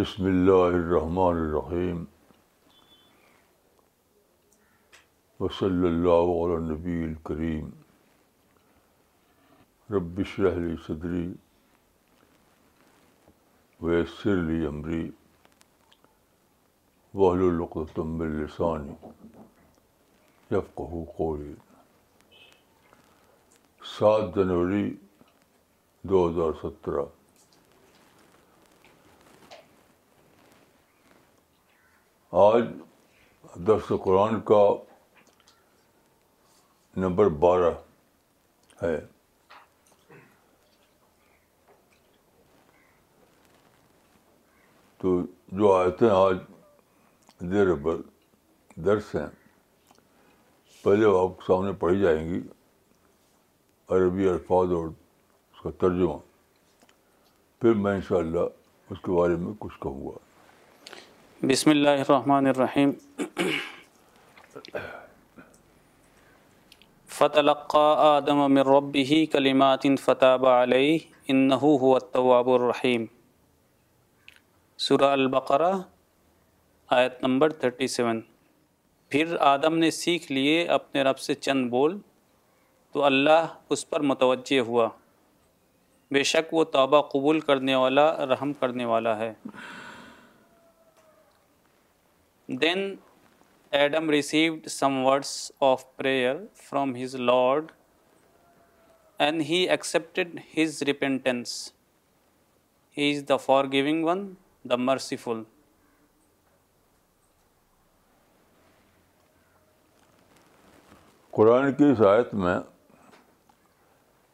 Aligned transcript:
بسم 0.00 0.24
اللہ 0.24 0.60
الرحمن 0.66 1.38
الرحیم 1.40 2.04
وصلی 5.40 5.86
اللہ 5.86 6.30
علیہ 6.44 6.58
نبی 6.70 6.94
الکریم 7.04 7.68
ربش 9.94 10.38
رحلی 10.40 10.74
صدری 10.86 11.26
ویسر 13.80 14.32
علی 14.38 14.64
عمری 14.66 15.02
القتم 17.28 18.20
السانی 18.30 18.94
یفقہ 20.56 21.04
قولی 21.16 21.52
سات 23.98 24.34
جنوری 24.36 24.88
دو 26.08 26.28
ہزار 26.28 26.52
سترہ 26.62 27.06
آج 32.38 32.64
درس 33.66 33.86
قرآن 34.02 34.38
کا 34.48 34.60
نمبر 36.96 37.28
بارہ 37.44 37.70
ہے 38.82 38.94
تو 45.00 45.18
جو 45.58 45.72
آئے 45.74 46.08
آج 46.10 46.36
دیر 47.50 47.74
درس 48.84 49.14
ہیں 49.14 49.26
پہلے 50.84 51.04
وہ 51.06 51.28
آپ 51.28 51.42
سامنے 51.46 51.72
پڑھی 51.80 52.00
جائیں 52.00 52.24
گی 52.32 52.40
عربی 53.94 54.28
الفاظ 54.28 54.72
اور 54.76 54.86
اس 54.88 55.60
کا 55.62 55.70
ترجمہ 55.80 56.16
پھر 57.60 57.74
میں 57.82 57.94
ان 57.94 58.00
شاء 58.08 58.16
اللہ 58.18 58.90
اس 58.90 59.00
کے 59.04 59.20
بارے 59.20 59.36
میں 59.36 59.52
کچھ 59.60 59.80
کہوں 59.80 60.06
گا 60.06 60.18
بسم 61.48 61.70
اللہ 61.70 62.00
الرحمن 62.06 62.46
الرحیم 62.48 62.90
فتلقا 67.18 67.84
آدم 68.08 68.40
من 68.54 68.62
ربه 68.70 69.20
کلمات 69.34 69.86
فتاب 70.02 70.40
فطبہ 70.40 71.32
انہو 71.36 71.70
هو 71.86 71.94
التواب 72.00 72.50
الرحیم 72.58 73.06
سورہ 74.88 75.10
البقرہ 75.20 75.72
آیت 76.98 77.16
نمبر 77.26 77.56
37 77.64 78.20
پھر 79.16 79.34
آدم 79.54 79.78
نے 79.86 79.90
سیکھ 80.02 80.30
لیے 80.32 80.62
اپنے 80.78 81.08
رب 81.10 81.24
سے 81.30 81.34
چند 81.48 81.68
بول 81.78 81.98
تو 82.98 83.04
اللہ 83.12 83.52
اس 83.78 83.88
پر 83.94 84.08
متوجہ 84.14 84.60
ہوا 84.68 84.88
بے 86.18 86.22
شک 86.36 86.54
وہ 86.60 86.64
توبہ 86.78 87.02
قبول 87.18 87.40
کرنے 87.52 87.74
والا 87.86 88.10
رحم 88.34 88.52
کرنے 88.64 88.94
والا 88.94 89.18
ہے 89.18 89.32
then 92.60 92.78
Adam 93.78 94.08
received 94.10 94.66
some 94.68 94.92
words 95.04 95.30
of 95.62 95.84
prayer 95.96 96.36
from 96.68 96.94
his 96.96 97.14
lord 97.16 97.70
and 99.24 99.42
he 99.48 99.56
accepted 99.70 100.38
his 100.56 100.82
repentance. 100.88 101.50
He 102.98 103.10
is 103.16 103.22
the 103.28 103.36
far 103.36 103.64
one, 103.82 104.02
one 104.04 104.26
the 104.70 104.76
merciful 104.76 105.42
قرآن 111.36 111.72
کی 111.74 111.84
اس 111.90 112.00
آیت 112.08 112.34
میں 112.34 112.58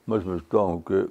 میں 0.08 0.18
سمجھتا 0.20 0.58
ہوں 0.58 0.80
کہ 0.90 1.02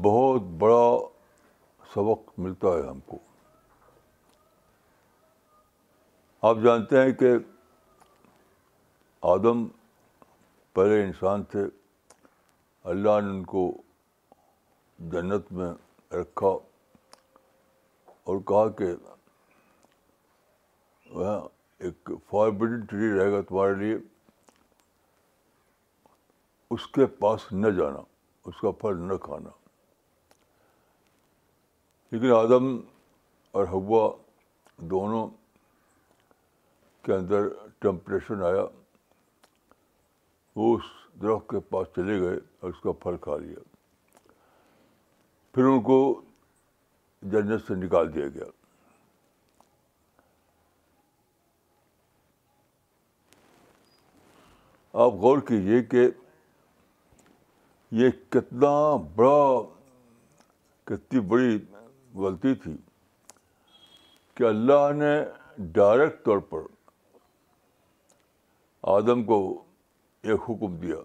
بہت 0.00 0.42
بڑا 0.58 0.82
سبق 1.94 2.30
ملتا 2.40 2.68
ہے 2.76 2.86
ہم 2.88 3.00
کو 3.06 3.18
آپ 6.48 6.56
جانتے 6.64 7.00
ہیں 7.02 7.12
کہ 7.22 7.32
آدم 9.34 9.66
پہلے 10.74 11.02
انسان 11.04 11.42
تھے 11.52 11.64
اللہ 12.92 13.20
نے 13.22 13.30
ان 13.30 13.44
کو 13.52 13.66
جنت 15.12 15.52
میں 15.58 15.72
رکھا 16.20 16.54
اور 18.30 18.40
کہا 18.48 18.68
کہ 18.78 18.92
وہ 21.14 21.38
ایک 21.88 22.10
فاربل 22.30 22.80
ٹری 22.90 23.12
رہے 23.18 23.32
گا 23.32 23.40
تمہارے 23.48 23.74
لیے 23.84 23.96
اس 26.74 26.86
کے 26.96 27.06
پاس 27.22 27.52
نہ 27.52 27.70
جانا 27.78 28.00
اس 28.50 28.60
کا 28.60 28.70
پھل 28.80 29.00
نہ 29.08 29.16
کھانا 29.24 29.60
لیکن 32.12 32.32
آدم 32.34 32.64
اور 33.56 33.66
ہوا 33.68 34.08
دونوں 34.92 35.26
کے 37.04 37.12
اندر 37.14 37.46
ٹمپریشن 37.82 38.42
آیا 38.46 38.64
وہ 40.56 40.74
اس 40.76 40.90
درخت 41.22 41.48
کے 41.50 41.60
پاس 41.70 41.86
چلے 41.96 42.20
گئے 42.20 42.34
اور 42.60 42.70
اس 42.70 42.80
کا 42.82 42.92
پھل 43.02 43.16
کھا 43.20 43.36
لیا 43.44 43.62
پھر 45.54 45.64
ان 45.70 45.80
کو 45.88 45.96
جنت 47.32 47.62
سے 47.68 47.74
نکال 47.84 48.14
دیا 48.14 48.28
گیا 48.34 48.50
آپ 55.04 55.12
غور 55.20 55.38
کیجیے 55.48 55.82
کہ 55.94 56.08
یہ 58.02 58.08
کتنا 58.34 58.76
بڑا 59.16 59.42
کتنی 60.86 61.20
بڑی 61.28 61.58
غلطی 62.20 62.54
تھی 62.62 62.76
کہ 64.36 64.44
اللہ 64.48 64.90
نے 64.96 65.14
ڈائریکٹ 65.74 66.24
طور 66.24 66.38
پر 66.50 66.60
آدم 68.94 69.24
کو 69.24 69.38
ایک 70.28 70.40
حکم 70.48 70.76
دیا 70.76 70.96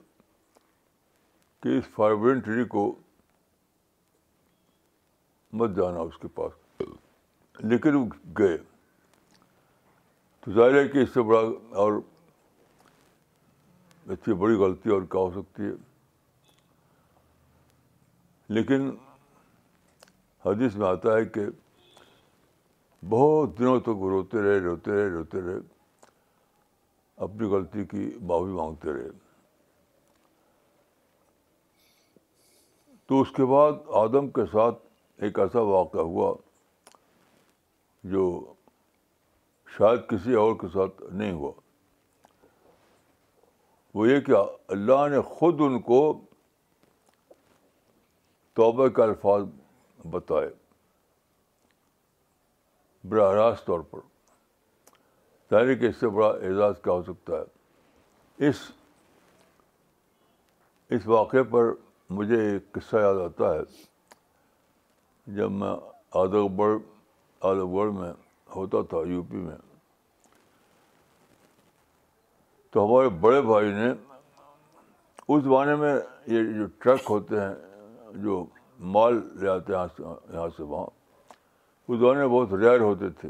کہ 1.63 1.77
اس 1.79 1.95
ٹری 2.45 2.63
کو 2.75 2.91
مت 5.59 5.75
جانا 5.75 5.99
اس 6.07 6.17
کے 6.21 6.27
پاس 6.35 6.81
لیکن 7.69 7.95
وہ 7.95 8.05
گئے 8.37 8.57
تو 10.45 10.51
ظاہر 10.53 10.73
ہے 10.81 10.87
کہ 10.87 11.03
اس 11.03 11.09
سے 11.13 11.21
بڑا 11.29 11.39
اور 11.83 11.99
اس 14.13 14.17
سے 14.25 14.33
بڑی 14.43 14.55
غلطی 14.63 14.89
اور 14.95 15.01
کیا 15.11 15.21
ہو 15.21 15.31
سکتی 15.41 15.63
ہے 15.63 15.71
لیکن 18.57 18.89
حدیث 20.49 20.75
میں 20.81 20.87
آتا 20.87 21.15
ہے 21.15 21.23
کہ 21.35 21.41
بہت 23.09 23.57
دنوں 23.57 23.79
تک 23.87 24.01
وہ 24.01 24.09
روتے 24.09 24.41
رہے 24.43 24.59
روتے 24.63 24.91
رہے 24.91 25.07
روتے 25.17 25.41
رہے 25.41 25.57
اپنی 27.25 27.47
غلطی 27.53 27.83
کی 27.91 28.09
باوی 28.27 28.51
مانگتے 28.53 28.93
رہے 28.93 29.07
تو 33.07 33.21
اس 33.21 33.31
کے 33.35 33.45
بعد 33.53 33.73
آدم 34.03 34.27
کے 34.37 34.45
ساتھ 34.51 34.79
ایک 35.23 35.39
ایسا 35.39 35.59
واقعہ 35.73 36.01
ہوا 36.13 36.33
جو 38.15 38.23
شاید 39.77 39.99
کسی 40.09 40.33
اور 40.41 40.53
کے 40.61 40.67
ساتھ 40.73 41.01
نہیں 41.11 41.31
ہوا 41.39 41.51
وہ 43.93 44.07
یہ 44.09 44.19
کیا 44.29 44.41
اللہ 44.75 45.07
نے 45.11 45.21
خود 45.37 45.61
ان 45.67 45.79
کو 45.91 45.99
توبہ 48.59 48.87
کا 48.97 49.03
الفاظ 49.03 49.43
بتائے 50.11 50.49
براہ 53.09 53.31
راست 53.35 53.65
طور 53.65 53.79
پر 53.91 53.99
کہ 55.79 55.87
اس 55.89 55.95
سے 55.99 56.07
بڑا 56.15 56.27
اعزاز 56.27 56.73
کیا 56.83 56.93
ہو 56.93 57.03
سکتا 57.03 57.33
ہے 57.37 58.47
اس 58.47 58.55
اس 60.95 61.07
واقعے 61.07 61.43
پر 61.51 61.71
مجھے 62.17 62.39
ایک 62.49 62.71
قصہ 62.73 62.95
یاد 63.01 63.15
آتا 63.25 63.53
ہے 63.53 63.59
جب 65.35 65.51
میں 65.51 65.73
گڑھ 66.55 66.77
آدھو 67.47 67.65
گڑھ 67.75 67.91
میں 67.93 68.11
ہوتا 68.55 68.81
تھا 68.89 68.97
یو 69.11 69.23
پی 69.29 69.37
میں 69.37 69.55
تو 72.71 72.85
ہمارے 72.85 73.09
بڑے 73.21 73.41
بھائی 73.41 73.71
نے 73.71 73.89
اس 73.91 75.43
زمانے 75.43 75.75
میں 75.75 75.95
یہ 76.33 76.51
جو 76.57 76.65
ٹرک 76.83 77.01
ہوتے 77.09 77.39
ہیں 77.41 77.53
جو 78.23 78.43
مال 78.93 79.19
لے 79.41 79.47
آتے 79.49 79.73
یہاں 79.73 80.47
سے 80.57 80.63
وہاں 80.63 80.85
اس 81.91 81.99
دونوں 81.99 82.27
بہت 82.29 82.53
ریئر 82.61 82.79
ہوتے 82.79 83.09
تھے 83.21 83.29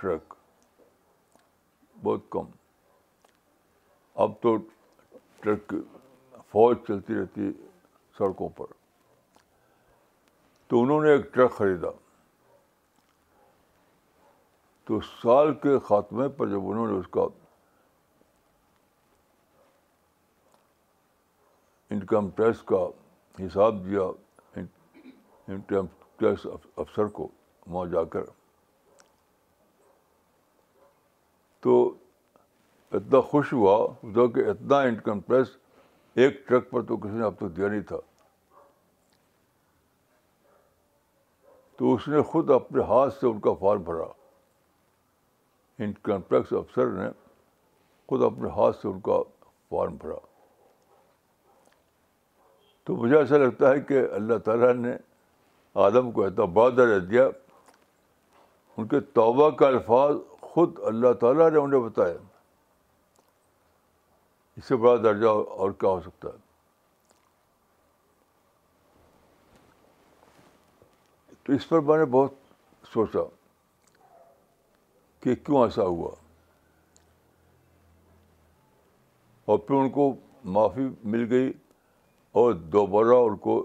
ٹرک 0.00 0.34
بہت 2.02 2.20
کم 2.30 2.46
اب 4.22 4.32
تو 4.42 4.56
ٹرک 5.40 5.68
کی 5.68 5.80
فوج 6.52 6.76
چلتی 6.86 7.14
رہتی 7.20 7.50
سڑکوں 8.18 8.48
پر 8.56 8.72
تو 10.68 10.82
انہوں 10.82 11.00
نے 11.04 11.10
ایک 11.12 11.32
ٹرک 11.34 11.52
خریدا 11.58 11.90
تو 14.88 15.00
سال 15.22 15.54
کے 15.62 15.78
خاتمے 15.88 16.28
پر 16.36 16.48
جب 16.48 16.70
انہوں 16.70 16.86
نے 16.92 16.98
اس 16.98 17.06
کا 17.12 17.24
انکم 21.94 22.28
ٹیکس 22.36 22.62
کا 22.72 22.84
حساب 23.46 23.84
دیا 23.86 24.00
ٹیکس 25.46 26.46
افسر 26.76 27.06
کو 27.18 27.28
وہاں 27.66 27.86
جا 27.92 28.02
کر 28.12 28.24
تو 31.62 31.74
اتنا 32.96 33.20
خوش 33.30 33.52
ہوا 33.52 33.76
جو 34.14 34.26
کہ 34.28 34.48
اتنا 34.50 34.80
انکم 34.88 35.20
ٹیکس 35.26 35.56
ایک 36.22 36.46
ٹرک 36.48 36.70
پر 36.70 36.82
تو 36.88 36.96
کسی 37.02 37.18
نے 37.18 37.24
اب 37.24 37.36
تک 37.38 37.56
دیا 37.56 37.68
نہیں 37.68 37.80
تھا 37.90 37.96
تو 41.78 41.92
اس 41.94 42.08
نے 42.08 42.22
خود 42.32 42.50
اپنے 42.54 42.82
ہاتھ 42.88 43.14
سے 43.20 43.26
ان 43.26 43.38
کا 43.46 43.52
فارم 43.60 43.82
بھرا 43.82 44.06
انکم 45.84 46.20
ٹیکس 46.28 46.52
افسر 46.58 46.90
نے 47.02 47.08
خود 48.08 48.22
اپنے 48.24 48.48
ہاتھ 48.56 48.76
سے 48.82 48.88
ان 48.88 49.00
کا 49.08 49.20
فارم 49.70 49.96
بھرا 50.00 50.14
تو 52.86 52.96
مجھے 52.96 53.16
ایسا 53.16 53.36
لگتا 53.38 53.70
ہے 53.70 53.80
کہ 53.88 54.00
اللہ 54.14 54.38
تعالیٰ 54.44 54.72
نے 54.74 54.92
آدم 55.84 56.10
کو 56.12 56.24
اتنا 56.24 56.70
تو 56.76 56.98
دیا 57.10 57.26
ان 58.78 58.86
کے 58.88 59.00
توبہ 59.14 59.48
کا 59.56 59.66
الفاظ 59.66 60.16
خود 60.40 60.78
اللہ 60.86 61.12
تعالیٰ 61.20 61.48
نے 61.50 61.58
انہیں 61.58 61.80
بتایا 61.80 62.16
اس 64.56 64.64
سے 64.68 64.76
بڑا 64.76 64.96
درجہ 65.02 65.26
اور 65.28 65.70
کیا 65.80 65.90
ہو 65.90 66.00
سکتا 66.04 66.28
ہے 66.28 66.40
تو 71.44 71.52
اس 71.52 71.68
پر 71.68 71.80
میں 71.90 71.96
نے 71.98 72.04
بہت 72.16 72.32
سوچا 72.92 73.20
کہ 75.22 75.34
کیوں 75.34 75.62
ایسا 75.64 75.82
ہوا 75.86 76.10
اور 79.52 79.58
پھر 79.58 79.74
ان 79.74 79.88
کو 79.90 80.12
معافی 80.56 80.82
مل 81.12 81.26
گئی 81.30 81.52
اور 82.42 82.52
دوبارہ 82.76 83.22
ان 83.30 83.36
کو 83.46 83.58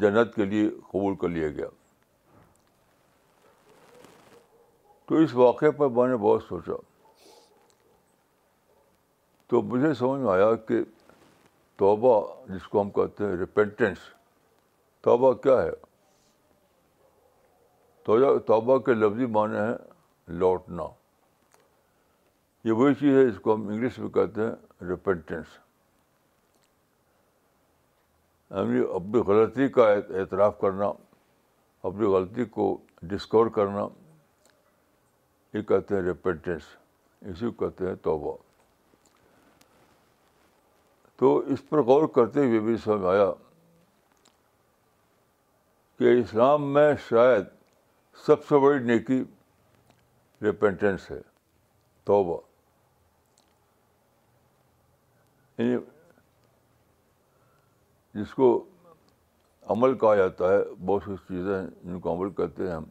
جنت 0.00 0.34
کے 0.34 0.44
لیے 0.44 0.68
قبول 0.92 1.14
کر 1.20 1.28
لیا 1.28 1.48
گیا 1.56 1.66
تو 5.08 5.16
اس 5.18 5.34
واقعے 5.34 5.70
پر 5.78 5.88
میں 5.88 6.06
نے 6.08 6.16
بہت 6.20 6.42
سوچا 6.48 6.72
تو 9.50 9.60
مجھے 9.70 9.92
سمجھ 9.98 10.20
میں 10.22 10.30
آیا 10.32 10.54
کہ 10.68 10.80
توبہ 11.78 12.20
جس 12.48 12.68
کو 12.68 12.80
ہم 12.80 12.90
کہتے 12.98 13.24
ہیں 13.26 13.36
ریپینٹنس 13.36 13.98
توبہ 15.04 15.32
کیا 15.42 15.62
ہے 15.62 15.70
توبہ 18.46 18.78
کے 18.84 18.94
لفظی 18.94 19.26
معنی 19.34 19.56
ہیں 19.56 19.74
لوٹنا 20.42 20.82
یہ 22.64 22.72
وہی 22.78 22.94
چیز 23.00 23.16
ہے 23.16 23.24
جس 23.30 23.38
کو 23.42 23.54
ہم 23.54 23.68
انگلش 23.68 23.98
میں 23.98 24.08
کہتے 24.14 24.44
ہیں 24.46 24.88
ریپینٹنس 24.88 25.58
یعنی 28.50 28.80
اپنی 28.94 29.20
غلطی 29.26 29.68
کا 29.74 29.88
اعتراف 29.92 30.58
کرنا 30.60 30.86
اپنی 31.88 32.06
غلطی 32.14 32.44
کو 32.56 32.64
ڈسکور 33.10 33.46
کرنا 33.54 33.86
یہ 35.56 35.62
کہتے 35.68 35.94
ہیں 35.94 36.02
ریپینٹنس 36.02 36.62
اسی 37.30 37.50
کو 37.50 37.66
کہتے 37.66 37.86
ہیں 37.88 37.94
توبہ 38.02 38.36
تو 41.20 41.36
اس 41.52 41.68
پر 41.68 41.82
غور 41.90 42.06
کرتے 42.14 42.44
ہوئے 42.46 42.60
بھی 42.66 42.76
سمجھ 42.84 43.06
آیا 43.12 43.30
کہ 45.98 46.18
اسلام 46.20 46.72
میں 46.74 46.92
شاید 47.08 47.44
سب 48.26 48.44
سے 48.48 48.58
بڑی 48.60 48.78
نیکی 48.84 49.22
ریپینٹنس 50.42 51.10
ہے 51.10 51.20
توبہ 52.06 52.38
یعنی 55.58 55.76
جس 58.20 58.32
کو 58.34 58.48
عمل 59.74 59.94
کہا 59.98 60.14
جاتا 60.14 60.48
ہے 60.52 60.56
بہت 60.86 61.02
سی 61.06 61.14
چیزیں 61.28 61.54
ہیں 61.58 61.66
جن 61.82 62.00
کو 62.00 62.12
عمل 62.14 62.30
کہتے 62.38 62.66
ہیں 62.66 62.74
ہم 62.74 62.84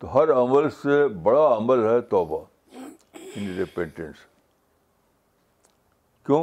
تو 0.00 0.14
ہر 0.14 0.32
عمل 0.40 0.68
سے 0.82 1.06
بڑا 1.28 1.46
عمل 1.56 1.84
ہے 1.86 2.00
توبہ 2.14 2.38
ان 2.72 3.42
یعنی 3.42 3.56
ریپینٹنس 3.58 4.24
کیوں 6.26 6.42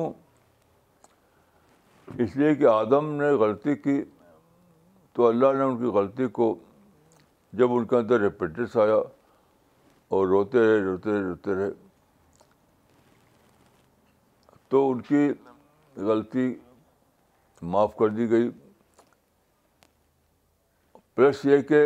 اس 2.24 2.36
لیے 2.36 2.54
کہ 2.56 2.66
آدم 2.74 3.10
نے 3.22 3.30
غلطی 3.44 3.76
کی 3.86 4.02
تو 5.16 5.28
اللہ 5.28 5.54
نے 5.58 5.64
ان 5.64 5.78
کی 5.78 5.92
غلطی 6.00 6.28
کو 6.40 6.56
جب 7.62 7.72
ان 7.76 7.86
کے 7.92 7.96
اندر 7.98 8.20
ریپینٹنس 8.22 8.78
آیا 8.86 8.98
اور 10.16 10.28
روتے 10.36 10.62
رہے 10.68 10.80
روتے 10.84 11.12
رہے 11.12 11.24
روتے 11.30 11.56
رہے 11.56 11.70
تو 14.70 14.90
ان 14.92 15.02
کی 15.12 15.28
غلطی 16.12 16.54
معاف 17.62 17.96
کر 17.98 18.10
دی 18.16 18.30
گئی 18.30 18.50
پلس 21.16 21.46
یہ 21.46 21.62
کہ 21.70 21.84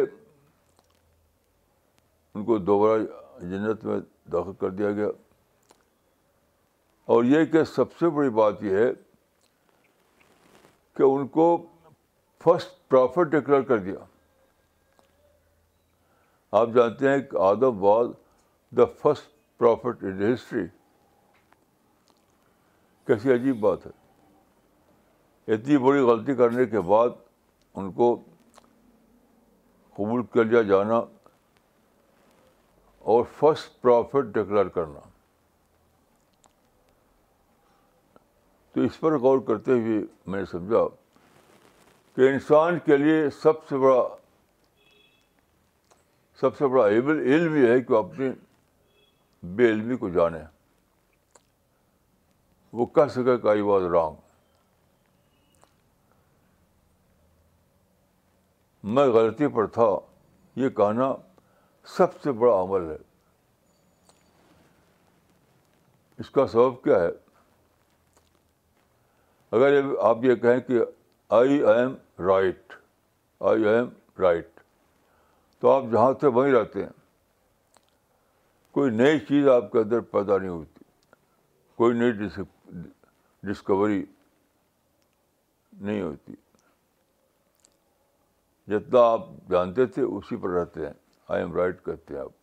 ان 2.35 2.45
کو 2.45 2.57
دوبارہ 2.57 2.99
جنت 3.49 3.83
میں 3.85 3.99
داخل 4.31 4.53
کر 4.59 4.69
دیا 4.69 4.91
گیا 4.91 5.07
اور 7.13 7.23
یہ 7.25 7.45
کہ 7.51 7.63
سب 7.75 7.91
سے 7.99 8.09
بڑی 8.15 8.29
بات 8.39 8.61
یہ 8.63 8.77
ہے 8.77 8.89
کہ 10.97 11.03
ان 11.03 11.27
کو 11.27 11.45
فسٹ 12.43 12.79
پرافٹ 12.89 13.31
ڈکلیئر 13.31 13.61
کر 13.67 13.77
دیا 13.79 13.99
آپ 16.59 16.69
جانتے 16.75 17.09
ہیں 17.09 17.19
کہ 17.31 17.37
Adam 17.47 17.83
was 17.83 18.07
the 18.77 18.85
first 19.01 19.29
prophet 19.57 20.03
in 20.03 20.21
history 20.33 20.65
کیسی 23.07 23.33
عجیب 23.33 23.59
بات 23.59 23.85
ہے 23.85 23.91
اتنی 25.53 25.77
بڑی 25.83 25.99
غلطی 26.07 26.33
کرنے 26.35 26.65
کے 26.71 26.79
بعد 26.89 27.09
ان 27.79 27.91
کو 27.93 28.05
قبول 29.97 30.21
کر 30.33 30.43
لیا 30.45 30.61
جانا 30.69 30.97
اور 33.13 33.23
فسٹ 33.39 33.81
پرافٹ 33.81 34.25
ڈکلیئر 34.37 34.67
کرنا 34.77 34.99
تو 38.73 38.81
اس 38.81 38.99
پر 38.99 39.17
غور 39.25 39.39
کرتے 39.47 39.71
ہوئے 39.79 39.99
میں 40.31 40.39
نے 40.39 40.45
سمجھا 40.51 40.85
کہ 42.15 42.29
انسان 42.29 42.79
کے 42.85 42.97
لیے 42.97 43.19
سب 43.41 43.67
سے 43.69 43.77
بڑا 43.83 44.01
سب 46.41 46.57
سے 46.57 46.67
بڑا 46.73 46.87
علم 46.87 47.61
یہ 47.63 47.67
ہے 47.71 47.81
کہ 47.89 47.97
اپنے 47.97 48.31
بے 49.55 49.69
علمی 49.71 49.97
کو 50.05 50.09
جانے 50.17 50.39
وہ 52.79 52.85
کہہ 52.95 53.13
سکے 53.15 53.37
کہ 53.43 53.47
آئی 53.49 53.61
واز 53.71 53.83
رانگ 53.93 54.20
میں 58.83 59.05
غلطی 59.13 59.47
پر 59.55 59.65
تھا 59.75 59.87
یہ 60.59 60.69
کہنا 60.77 61.11
سب 61.97 62.21
سے 62.21 62.31
بڑا 62.39 62.61
عمل 62.61 62.89
ہے 62.89 62.97
اس 66.19 66.29
کا 66.29 66.45
سبب 66.47 66.83
کیا 66.83 66.99
ہے 67.01 67.07
اگر 69.57 69.81
آپ 70.09 70.23
یہ 70.23 70.35
کہیں 70.41 70.59
کہ 70.67 70.79
I 71.39 71.57
am 71.73 71.93
right 72.25 72.73
I 73.51 73.65
am 73.67 73.89
right 74.19 74.59
تو 75.61 75.69
آپ 75.71 75.83
جہاں 75.91 76.11
سے 76.21 76.27
وہیں 76.35 76.53
رہتے 76.53 76.83
ہیں 76.83 76.89
کوئی 78.73 78.91
نئی 78.91 79.19
چیز 79.27 79.47
آپ 79.49 79.71
کے 79.71 79.79
اندر 79.79 79.99
پیدا 80.15 80.37
نہیں 80.37 80.49
ہوتی 80.49 80.83
کوئی 81.77 81.97
نئی 81.97 82.11
ڈسکوری 83.47 84.03
نہیں 85.79 86.01
ہوتی 86.01 86.33
جتنا 88.71 88.99
آپ 89.13 89.23
جانتے 89.49 89.83
تھے 89.93 90.01
اسی 90.17 90.35
پر 90.41 90.49
رہتے 90.57 90.79
ہیں 90.85 90.93
آئی 91.35 91.41
ایم 91.43 91.51
رائٹ 91.55 91.77
کہتے 91.85 92.09
ہیں 92.13 92.21
آپ 92.21 92.33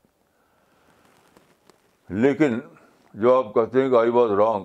لیکن 2.25 2.51
جو 3.23 3.29
آپ 3.39 3.47
کہتے 3.55 3.75
ہیں 3.83 3.89
کہ 3.91 3.97
I 3.99 4.11
was 4.19 4.31
wrong 4.39 4.63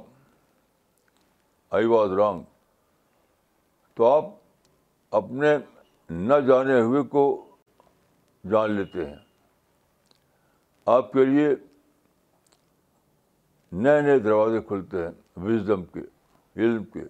I 1.78 1.86
was 1.94 2.10
wrong 2.20 2.40
تو 3.98 4.02
آپ 4.14 4.26
اپنے 5.22 5.50
نہ 6.32 6.38
جانے 6.48 6.78
ہوئے 6.80 7.02
کو 7.16 7.24
جان 8.52 8.68
لیتے 8.80 9.00
ہیں 9.06 9.20
آپ 10.96 11.06
کے 11.14 11.22
لیے 11.26 11.50
نئے 13.84 14.00
نئے 14.02 14.18
دروازے 14.26 14.60
کھلتے 14.68 14.98
ہیں 15.04 15.14
وزڈم 15.46 15.82
کے 15.94 16.02
علم 16.66 16.84
کے 16.96 17.04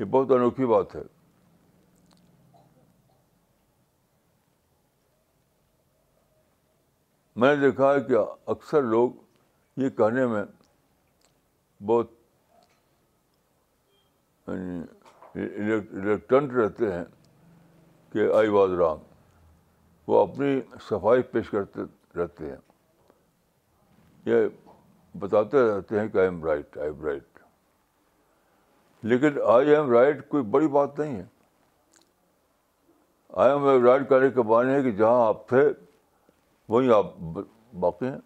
یہ 0.00 0.04
بہت 0.12 0.28
انوکھی 0.36 0.66
بات 0.66 0.88
ہے 0.96 1.02
میں 7.40 7.54
نے 7.54 7.60
دیکھا 7.66 7.92
ہے 7.94 8.00
کہ 8.08 8.16
اکثر 8.50 8.82
لوگ 8.82 9.10
یہ 9.82 9.88
کہنے 9.98 10.26
میں 10.26 10.44
بہت 11.86 12.10
ریلیکٹنٹ 15.36 16.50
یعنی 16.50 16.62
رہتے 16.62 16.92
ہیں 16.92 17.04
کہ 18.12 18.30
آئی 18.36 18.48
واز 18.54 18.70
رام 18.80 18.98
وہ 20.06 20.20
اپنی 20.22 20.60
صفائی 20.88 21.22
پیش 21.32 21.48
کرتے 21.50 21.82
رہتے 22.18 22.48
ہیں 22.50 22.56
یہ 24.32 24.46
بتاتے 25.18 25.60
رہتے 25.68 26.00
ہیں 26.00 26.08
کہ 26.08 26.18
I 26.18 26.26
am 26.26 26.44
right 26.44 26.76
I 26.78 26.88
am 26.90 27.04
right 27.06 27.38
لیکن 29.12 29.38
آئی 29.52 29.70
ایم 29.76 29.90
رائٹ 29.92 30.28
کوئی 30.28 30.42
بڑی 30.56 30.68
بات 30.76 30.98
نہیں 30.98 31.16
ہے 31.16 31.24
آئی 33.42 33.52
ایم 33.52 33.84
رائٹ 33.86 34.08
کرنے 34.08 34.30
کے 34.34 34.42
بن 34.50 34.70
ہے 34.70 34.82
کہ 34.82 34.90
جہاں 35.00 35.26
آپ 35.28 35.48
تھے 35.48 35.68
وہیں 36.72 36.90
آپ 36.94 37.06
باقی 37.80 38.06
ہیں 38.08 38.18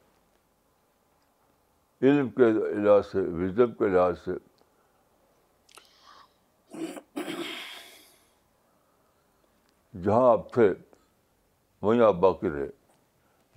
علم 2.11 2.29
کے 2.37 2.50
لحاظ 2.53 3.07
سے 3.12 3.21
وزم 3.41 3.73
کے 3.79 3.88
لحاظ 3.95 4.15
سے 4.25 4.35
جہاں 10.05 10.31
آپ 10.31 10.53
تھے 10.55 10.69
وہیں 11.83 12.03
آپ 12.09 12.15
باقی 12.26 12.50
رہے 12.50 12.67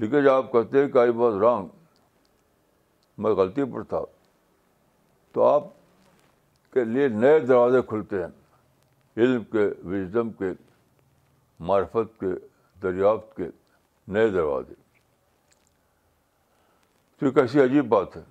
لیکن 0.01 0.24
جب 0.24 0.31
آپ 0.31 0.51
کہتے 0.51 0.81
ہیں 0.84 0.89
کہ 0.91 0.98
آئی 0.98 1.12
واز 1.24 1.36
رانگ 1.43 1.67
میں 3.24 3.31
غلطی 3.41 3.63
پر 3.74 3.84
تھا 3.93 4.01
تو 5.34 5.43
آپ 5.51 5.67
کے 6.74 6.84
لیے 6.96 7.08
نئے 7.27 7.39
دروازے 7.39 7.81
کھلتے 7.93 8.24
ہیں 8.24 9.22
علم 9.24 9.43
کے 9.55 9.67
وزڈم 9.93 10.29
کے 10.41 10.51
معرفت 11.72 12.19
کے 12.19 12.34
دریافت 12.84 13.36
کے 13.38 13.50
نئے 14.13 14.29
دروازے 14.31 14.74
تو 17.19 17.25
یہ 17.25 17.31
کیسی 17.31 17.59
عجیب 17.63 17.88
بات 17.89 18.15
ہے 18.17 18.21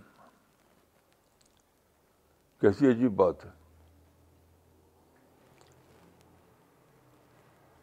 کیسی 2.60 2.90
عجیب 2.90 3.12
بات 3.16 3.44
ہے 3.44 3.50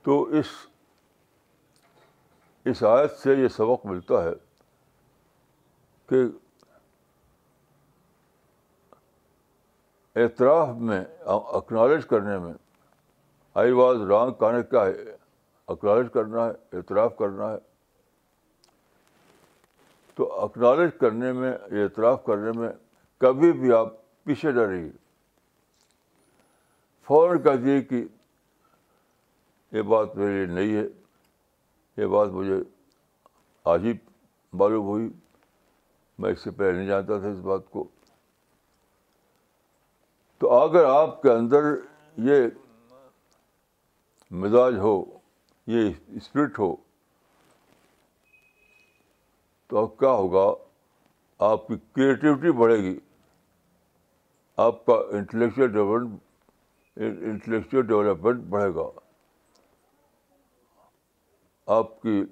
تو 0.05 0.21
اس 0.39 0.45
اس 2.71 2.81
آیت 2.89 3.11
سے 3.17 3.33
یہ 3.35 3.47
سبق 3.55 3.85
ملتا 3.85 4.23
ہے 4.23 4.31
کہ 6.09 6.21
اعتراف 10.23 10.75
میں 10.89 11.03
اکنالج 11.59 12.05
کرنے 12.09 12.37
میں 12.39 12.53
آئی 13.61 13.71
واز 13.79 14.01
رانگ 14.11 14.31
کہنے 14.39 14.63
کیا 14.69 14.85
ہے 14.85 14.91
اکنالج 15.73 16.11
کرنا 16.13 16.45
ہے 16.45 16.77
اعتراف 16.77 17.17
کرنا 17.17 17.51
ہے 17.51 17.57
تو 20.15 20.31
اکنالج 20.43 20.89
کرنے 20.99 21.31
میں 21.39 21.51
اعتراف 21.81 22.23
کرنے 22.25 22.51
میں 22.59 22.69
کبھی 23.21 23.51
بھی 23.59 23.71
آپ 23.73 23.87
پیچھے 24.25 24.51
نہ 24.51 24.59
رہیے 24.61 24.91
فوراً 27.07 27.41
کہہ 27.43 27.55
دیے 27.63 27.81
کہ 27.89 28.03
یہ 29.75 29.81
بات 29.93 30.15
میرے 30.15 30.45
لیے 30.45 30.53
نہیں 30.55 30.75
ہے 30.75 30.85
یہ 32.01 32.07
بات 32.15 32.29
مجھے 32.31 32.59
آج 33.73 33.85
ہی 33.85 33.93
معلوم 34.59 34.85
ہوئی 34.85 35.09
میں 36.23 36.31
اس 36.31 36.43
سے 36.43 36.51
پہلے 36.51 36.71
نہیں 36.77 36.87
جانتا 36.87 37.19
تھا 37.19 37.27
اس 37.27 37.39
بات 37.51 37.69
کو 37.71 37.87
تو 40.39 40.51
اگر 40.59 40.85
آپ 40.85 41.21
کے 41.21 41.31
اندر 41.31 41.73
یہ 42.29 42.45
مزاج 44.43 44.77
ہو 44.87 44.95
یہ 45.73 45.89
اسپرٹ 46.15 46.59
ہو 46.59 46.75
تو 49.67 49.77
اب 49.83 49.97
کیا 49.99 50.09
ہوگا 50.11 50.45
آپ 51.49 51.67
کی 51.67 51.75
کریٹیوٹی 51.95 52.51
بڑھے 52.59 52.77
گی 52.83 52.97
آپ 54.65 54.85
کا 54.85 54.97
ڈیولپمنٹ 55.31 56.19
انٹلیکچوئل 56.97 57.87
ڈیولپمنٹ 57.87 58.43
بڑھے 58.49 58.73
گا 58.75 58.89
آپ 61.77 62.01
کی 62.01 62.23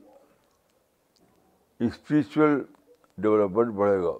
اسپریچل 1.87 2.61
ڈیولپمنٹ 3.23 3.73
بڑھے 3.75 3.97
گا 4.03 4.15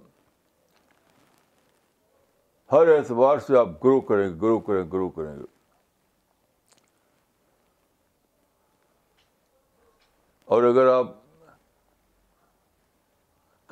ہر 2.72 2.88
اعتبار 2.98 3.38
سے 3.48 3.58
آپ 3.58 3.70
گرو 3.84 4.00
کریں 4.10 4.28
گے 4.30 4.34
گرو 4.42 4.60
کریں 4.68 4.84
گرو 4.94 5.10
کریں 5.18 5.36
گے 5.40 5.44
اور 10.54 10.64
اگر 10.64 10.88
آپ 10.94 11.18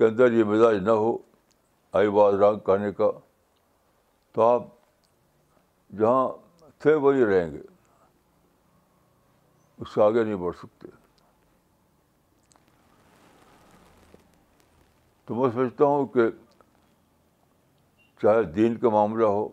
کے 0.01 0.05
اندر 0.07 0.31
یہ 0.31 0.43
مزاج 0.49 0.75
نہ 0.83 0.91
ہو 0.99 1.11
آئی 1.97 2.09
باز 2.09 2.33
رانگ 2.41 2.59
کہنے 2.65 2.91
کا 2.99 3.09
تو 4.33 4.41
آپ 4.41 4.61
جہاں 5.99 6.23
تھے 6.81 6.93
وہی 7.03 7.25
رہیں 7.25 7.51
گے 7.51 7.59
اس 9.81 9.93
سے 9.95 10.01
آگے 10.03 10.23
نہیں 10.23 10.35
بڑھ 10.43 10.55
سکتے 10.61 10.87
تو 15.25 15.35
میں 15.41 15.49
سمجھتا 15.53 15.85
ہوں 15.93 16.05
کہ 16.15 16.27
چاہے 18.21 18.43
دین 18.57 18.77
کا 18.85 18.89
معاملہ 18.97 19.25
ہو 19.35 19.47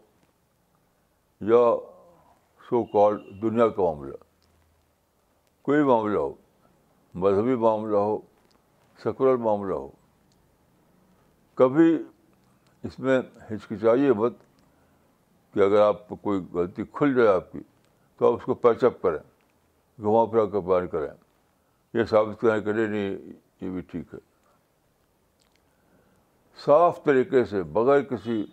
یا 1.52 1.62
سو 2.70 2.82
کال 2.96 3.20
دنیا 3.42 3.68
کا 3.76 3.82
معاملہ 3.82 4.16
کوئی 5.68 5.82
معاملہ 5.92 6.18
ہو 6.18 6.32
مذہبی 7.28 7.54
معاملہ 7.68 8.04
ہو 8.08 8.18
سیکولر 9.02 9.36
معاملہ 9.48 9.74
ہو 9.74 9.90
کبھی 11.58 11.86
اس 12.86 12.98
میں 13.04 13.20
ہچکچائیے 13.50 14.12
مت 14.18 14.32
کہ 15.54 15.60
اگر 15.60 15.80
آپ 15.80 16.08
کوئی 16.22 16.40
غلطی 16.52 16.82
کھل 16.98 17.14
جائے 17.14 17.28
آپ 17.28 17.50
کی 17.52 17.60
تو 18.18 18.26
آپ 18.28 18.34
اس 18.38 18.44
کو 18.44 18.54
پیچ 18.64 18.84
اپ 18.84 19.00
کریں 19.02 19.18
گھما 20.00 20.24
پھرا 20.32 20.44
کر 20.52 20.60
بار 20.68 20.86
کریں 20.92 21.08
یہ 21.94 22.04
ثابت 22.10 22.40
کریں 22.40 22.60
کہ 22.66 22.72
نہیں 22.72 23.08
یہ 23.60 23.70
بھی 23.76 23.80
ٹھیک 23.90 24.14
ہے 24.14 24.18
صاف 26.64 27.02
طریقے 27.04 27.44
سے 27.54 27.62
بغیر 27.80 28.02
کسی 28.12 28.44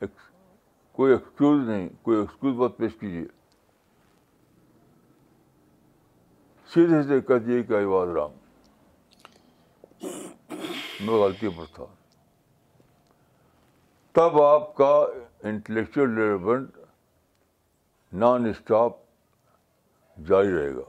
کوئی 0.00 1.12
ایکسکیوز 1.12 1.68
نہیں 1.68 1.88
کوئی 2.02 2.18
ایکسکیوز 2.18 2.54
بات 2.58 2.76
پیش 2.76 2.96
کیجیے 3.00 3.24
سیدھے 6.74 7.02
سے 7.08 7.20
کہہ 7.28 7.38
دیجیے 7.46 7.62
کہ 7.68 7.72
آئی 7.80 7.84
واد 7.94 8.14
رام 8.16 8.32
میں 11.00 11.14
غلطی 11.22 11.48
پر 11.56 11.64
تھا 11.74 11.84
تب 14.14 14.40
آپ 14.42 14.74
کا 14.76 14.92
انٹلیکچوئل 15.48 16.14
ڈیولپمنٹ 16.14 16.76
نان 18.22 18.46
اسٹاپ 18.48 18.96
جاری 20.28 20.52
رہے 20.54 20.74
گا 20.76 20.88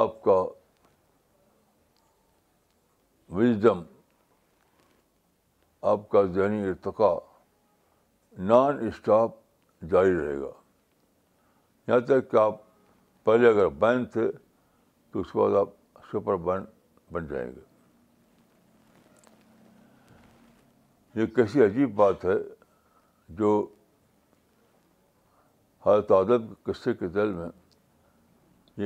آپ 0.00 0.22
کا 0.22 0.40
وزڈم 3.36 3.82
آپ 5.92 6.08
کا 6.10 6.22
ذہنی 6.34 6.66
ارتقا 6.68 7.14
نان 8.52 8.86
اسٹاپ 8.86 9.34
جاری 9.90 10.16
رہے 10.18 10.38
گا 10.40 10.50
یہاں 11.88 12.00
تک 12.06 12.30
کہ 12.30 12.36
آپ 12.42 12.56
پہلے 13.24 13.48
اگر 13.48 13.68
بین 13.84 14.04
تھے 14.16 14.30
تو 15.10 15.20
اس 15.20 15.32
کے 15.32 15.38
بعد 15.38 15.58
آپ 15.60 15.68
سپر 16.12 16.36
بین 16.46 16.64
بن 17.12 17.26
جائیں 17.30 17.50
گے 17.54 17.64
یہ 21.20 21.26
کیسی 21.34 21.64
عجیب 21.64 21.94
بات 21.96 22.24
ہے 22.24 22.36
جو 23.38 23.50
حضرت 25.86 26.10
آدم 26.12 26.52
قصے 26.70 26.94
کے 27.00 27.08
دل 27.18 27.32
میں 27.32 27.48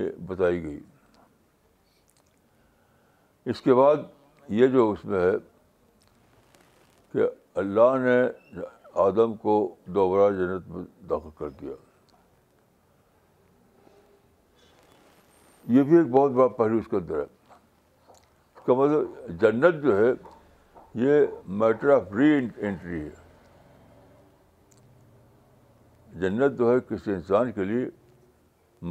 یہ 0.01 0.09
بتائی 0.27 0.63
گئی 0.63 0.79
اس 3.51 3.61
کے 3.61 3.75
بعد 3.75 3.97
یہ 4.59 4.67
جو 4.75 4.91
اس 4.91 5.05
میں 5.05 5.21
ہے 5.21 5.37
کہ 7.13 7.27
اللہ 7.61 7.97
نے 8.01 8.17
آدم 9.03 9.35
کو 9.47 9.55
دوبارہ 9.95 10.31
جنت 10.37 10.69
میں 10.75 10.85
داخل 11.11 11.31
کر 11.39 11.49
دیا 11.61 11.73
یہ 15.77 15.83
بھی 15.89 15.97
ایک 15.97 16.07
بہت 16.11 16.31
بڑا 16.33 16.49
پہلو 16.61 16.77
اس 16.79 16.87
کے 16.91 16.97
اندر 16.97 17.19
ہے 17.21 17.25
کا 18.71 18.75
مطلب 18.83 19.41
جنت 19.41 19.83
جو 19.83 19.97
ہے 19.99 20.11
یہ 21.05 21.21
میٹر 21.61 21.89
آف 21.95 22.13
ری 22.17 22.27
انٹری 22.37 23.01
ہے 23.01 23.09
جنت 26.21 26.59
جو 26.59 26.71
ہے 26.73 26.77
کسی 26.89 27.13
انسان 27.13 27.51
کے 27.53 27.65
لیے 27.71 27.85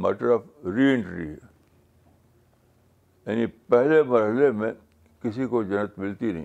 میٹر 0.02 0.30
آف 0.34 0.66
ری 0.76 0.92
انٹری 0.94 1.28
ہے 1.28 1.36
یعنی 3.26 3.46
پہلے 3.74 4.02
مرحلے 4.12 4.50
میں 4.62 4.72
کسی 5.22 5.46
کو 5.46 5.62
جنت 5.72 5.98
ملتی 5.98 6.32
نہیں 6.32 6.44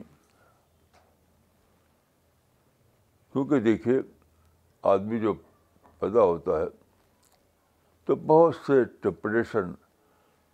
کیونکہ 3.34 3.60
دیکھیے 3.68 4.00
آدمی 4.94 5.20
جو 5.20 5.34
پیدا 6.00 6.24
ہوتا 6.32 6.60
ہے 6.62 6.66
تو 8.06 8.16
بہت 8.34 8.56
سے 8.68 8.84
ٹپریشن 9.02 9.72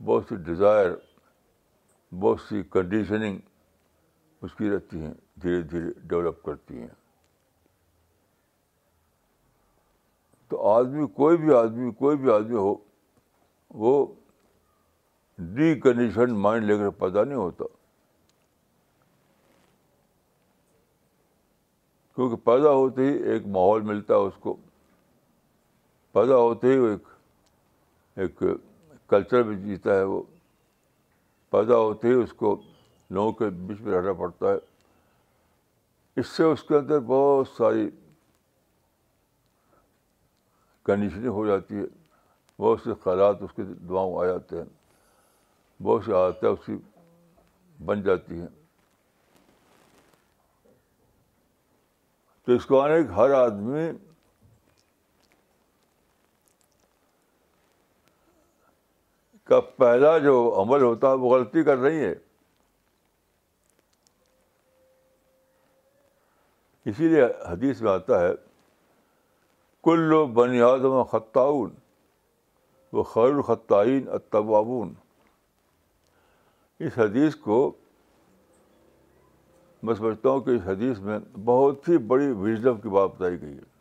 بہت 0.06 0.24
سے 0.30 0.36
ڈیزائر 0.50 0.90
بہت 2.20 2.40
سی 2.48 2.62
کنڈیشننگ 2.72 3.38
اس 4.44 4.54
کی 4.56 4.70
رہتی 4.70 5.02
ہیں 5.02 5.14
دھیرے 5.42 5.62
دھیرے 5.72 5.92
ڈیولپ 6.10 6.42
کرتی 6.44 6.80
ہیں 6.82 6.88
تو 10.50 10.68
آدمی 10.70 11.08
کوئی 11.16 11.38
بھی 11.38 11.54
آدمی 11.58 11.92
کوئی 12.00 12.18
بھی 12.18 12.32
آدمی 12.32 12.56
ہو 12.58 12.74
وہ 13.84 14.06
ڈی 15.56 15.74
کنڈیشن 15.84 16.34
مائنڈ 16.42 16.66
لے 16.66 16.78
کر 16.78 16.90
پیدا 17.04 17.24
نہیں 17.24 17.38
ہوتا 17.38 17.66
کیونکہ 22.16 22.36
پیدا 22.46 22.70
ہوتے 22.70 23.06
ہی 23.06 23.14
ایک 23.34 23.46
ماحول 23.48 23.82
ملتا 23.92 24.14
ہے 24.16 24.26
اس 24.28 24.34
کو 24.40 24.56
پیدا 26.14 26.36
ہوتے 26.38 26.74
ہی 26.74 26.78
وہ 26.80 26.90
ایک 28.22 28.44
کلچر 29.10 29.44
میں 29.44 29.56
جیتا 29.66 29.94
ہے 29.98 30.04
وہ 30.04 30.22
پیدا 31.52 31.78
ہوتے 31.78 32.08
ہی 32.08 32.14
اس 32.24 32.32
کو 32.42 32.56
لوگوں 33.16 33.32
کے 33.40 33.46
بیچ 33.70 33.80
میں 33.82 33.94
رہنا 33.94 34.12
پڑتا 34.20 34.52
ہے 34.52 34.58
اس 36.20 36.28
سے 36.36 36.44
اس 36.44 36.64
کے 36.68 36.76
اندر 36.76 37.00
بہت 37.08 37.48
ساری 37.58 37.90
کنڈیشن 40.86 41.28
ہو 41.38 41.46
جاتی 41.48 41.76
ہے 41.78 41.84
بہت 42.60 42.82
سے 42.84 42.94
خیالات 43.04 43.42
اس 43.44 43.54
کے 43.56 43.64
دعاؤں 43.90 44.16
آ 44.22 44.26
جاتے 44.26 44.58
ہیں 44.58 45.84
بہت 45.84 46.06
سی 46.06 46.12
عادتیں 46.14 46.50
اس 46.50 46.66
کی 46.66 46.76
بن 47.86 48.02
جاتی 48.04 48.40
ہیں 48.40 48.48
تو 52.46 52.54
اس 52.56 52.66
کو 52.66 52.80
آنے 52.82 53.00
ہر 53.16 53.32
آدمی 53.44 53.90
کا 59.52 59.60
پہلا 59.84 60.18
جو 60.26 60.34
عمل 60.62 60.82
ہوتا 60.84 61.10
ہے 61.10 61.14
وہ 61.22 61.30
غلطی 61.36 61.64
کر 61.70 61.78
رہی 61.86 62.04
ہے 62.04 62.14
اسی 66.92 67.08
لیے 67.08 67.24
حدیث 67.48 67.82
میں 67.86 67.90
آتا 67.92 68.20
ہے 68.22 68.30
کل 69.90 70.14
و 70.14 70.26
بن 70.40 70.54
یادم 70.56 70.98
وہ 72.94 73.04
خیر 73.12 73.32
الخطائین 73.34 74.08
اتباون 74.20 74.94
اس 76.88 76.98
حدیث 76.98 77.36
کو 77.48 77.58
میں 79.88 79.94
سمجھتا 80.02 80.30
ہوں 80.30 80.42
کہ 80.48 80.56
اس 80.56 80.62
حدیث 80.66 81.00
میں 81.10 81.18
بہت 81.52 81.88
ہی 81.90 81.98
بڑی 82.14 82.32
وزڈم 82.42 82.78
کی 82.86 82.90
بات 82.98 83.10
بتائی 83.16 83.42
گئی 83.42 83.58
ہے 83.58 83.72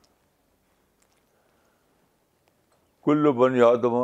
کل 3.08 3.26
و 3.36 3.66
آدم 3.72 4.00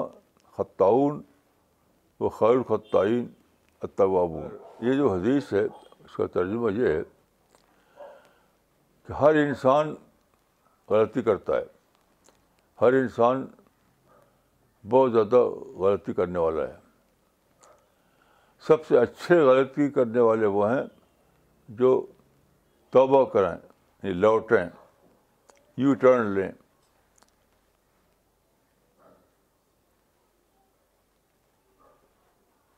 خطاون 0.57 1.23
وہ 2.21 2.29
خیر 2.39 2.57
الخطین 2.57 3.27
تعین 3.97 4.49
یہ 4.87 4.93
جو 4.97 5.13
حدیث 5.13 5.53
ہے 5.53 5.63
اس 5.65 6.15
کا 6.17 6.27
ترجمہ 6.33 6.73
یہ 6.73 6.87
ہے 6.89 7.03
کہ 9.07 9.13
ہر 9.21 9.35
انسان 9.47 9.95
غلطی 10.91 11.23
کرتا 11.23 11.57
ہے 11.57 11.65
ہر 12.81 12.93
انسان 13.01 13.45
بہت 14.91 15.13
زیادہ 15.13 15.37
غلطی 15.85 16.13
کرنے 16.15 16.39
والا 16.39 16.67
ہے 16.69 16.75
سب 18.67 18.87
سے 18.87 18.99
اچھے 18.99 19.39
غلطی 19.47 19.89
کرنے 19.99 20.21
والے 20.21 20.47
وہ 20.57 20.71
ہیں 20.71 20.83
جو 21.79 21.91
توبہ 22.93 23.25
کریں 23.33 23.49
یعنی 23.51 24.13
لوٹیں 24.19 24.65
یو 25.83 25.95
ٹرن 26.01 26.27
لیں 26.35 26.51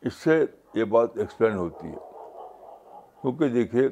اس 0.07 0.15
سے 0.25 0.45
یہ 0.75 0.85
بات 0.91 1.17
ایکسپلین 1.19 1.57
ہوتی 1.57 1.89
ہے 1.89 1.97
کیونکہ 3.21 3.49
دیکھیے 3.55 3.87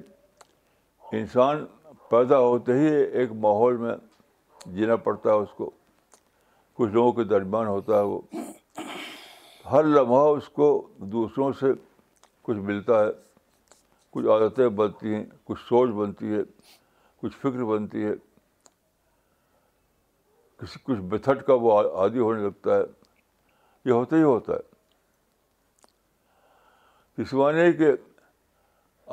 انسان 1.18 1.64
پیدا 2.10 2.38
ہوتے 2.38 2.78
ہی 2.78 2.86
ایک 3.20 3.32
ماحول 3.46 3.76
میں 3.76 3.94
جینا 4.74 4.96
پڑتا 5.06 5.30
ہے 5.32 5.36
اس 5.38 5.48
کو 5.56 5.70
کچھ 6.76 6.90
لوگوں 6.92 7.12
کے 7.12 7.24
درمیان 7.24 7.66
ہوتا 7.66 7.98
ہے 7.98 8.02
وہ 8.04 8.20
ہر 9.70 9.84
لمحہ 9.84 10.26
اس 10.36 10.48
کو 10.58 10.68
دوسروں 11.12 11.52
سے 11.60 11.66
کچھ 12.46 12.58
ملتا 12.66 13.02
ہے 13.04 13.10
کچھ 14.12 14.26
عادتیں 14.32 14.68
بنتی 14.82 15.14
ہیں 15.14 15.24
کچھ 15.46 15.60
سوچ 15.68 15.90
بنتی 15.94 16.34
ہے 16.34 16.42
کچھ 17.22 17.36
فکر 17.40 17.64
بنتی 17.74 18.04
ہے 18.04 18.12
کسی 20.60 20.78
کچھ 20.84 21.00
بتھٹ 21.10 21.44
کا 21.46 21.54
وہ 21.60 21.80
عادی 22.00 22.18
ہونے 22.18 22.44
لگتا 22.46 22.76
ہے 22.76 22.82
یہ 23.84 23.92
ہوتا 23.92 24.16
ہی 24.16 24.22
ہوتا 24.22 24.52
ہے 24.52 24.74
اس 27.22 27.32
معنی 27.32 27.72
کہ 27.76 27.90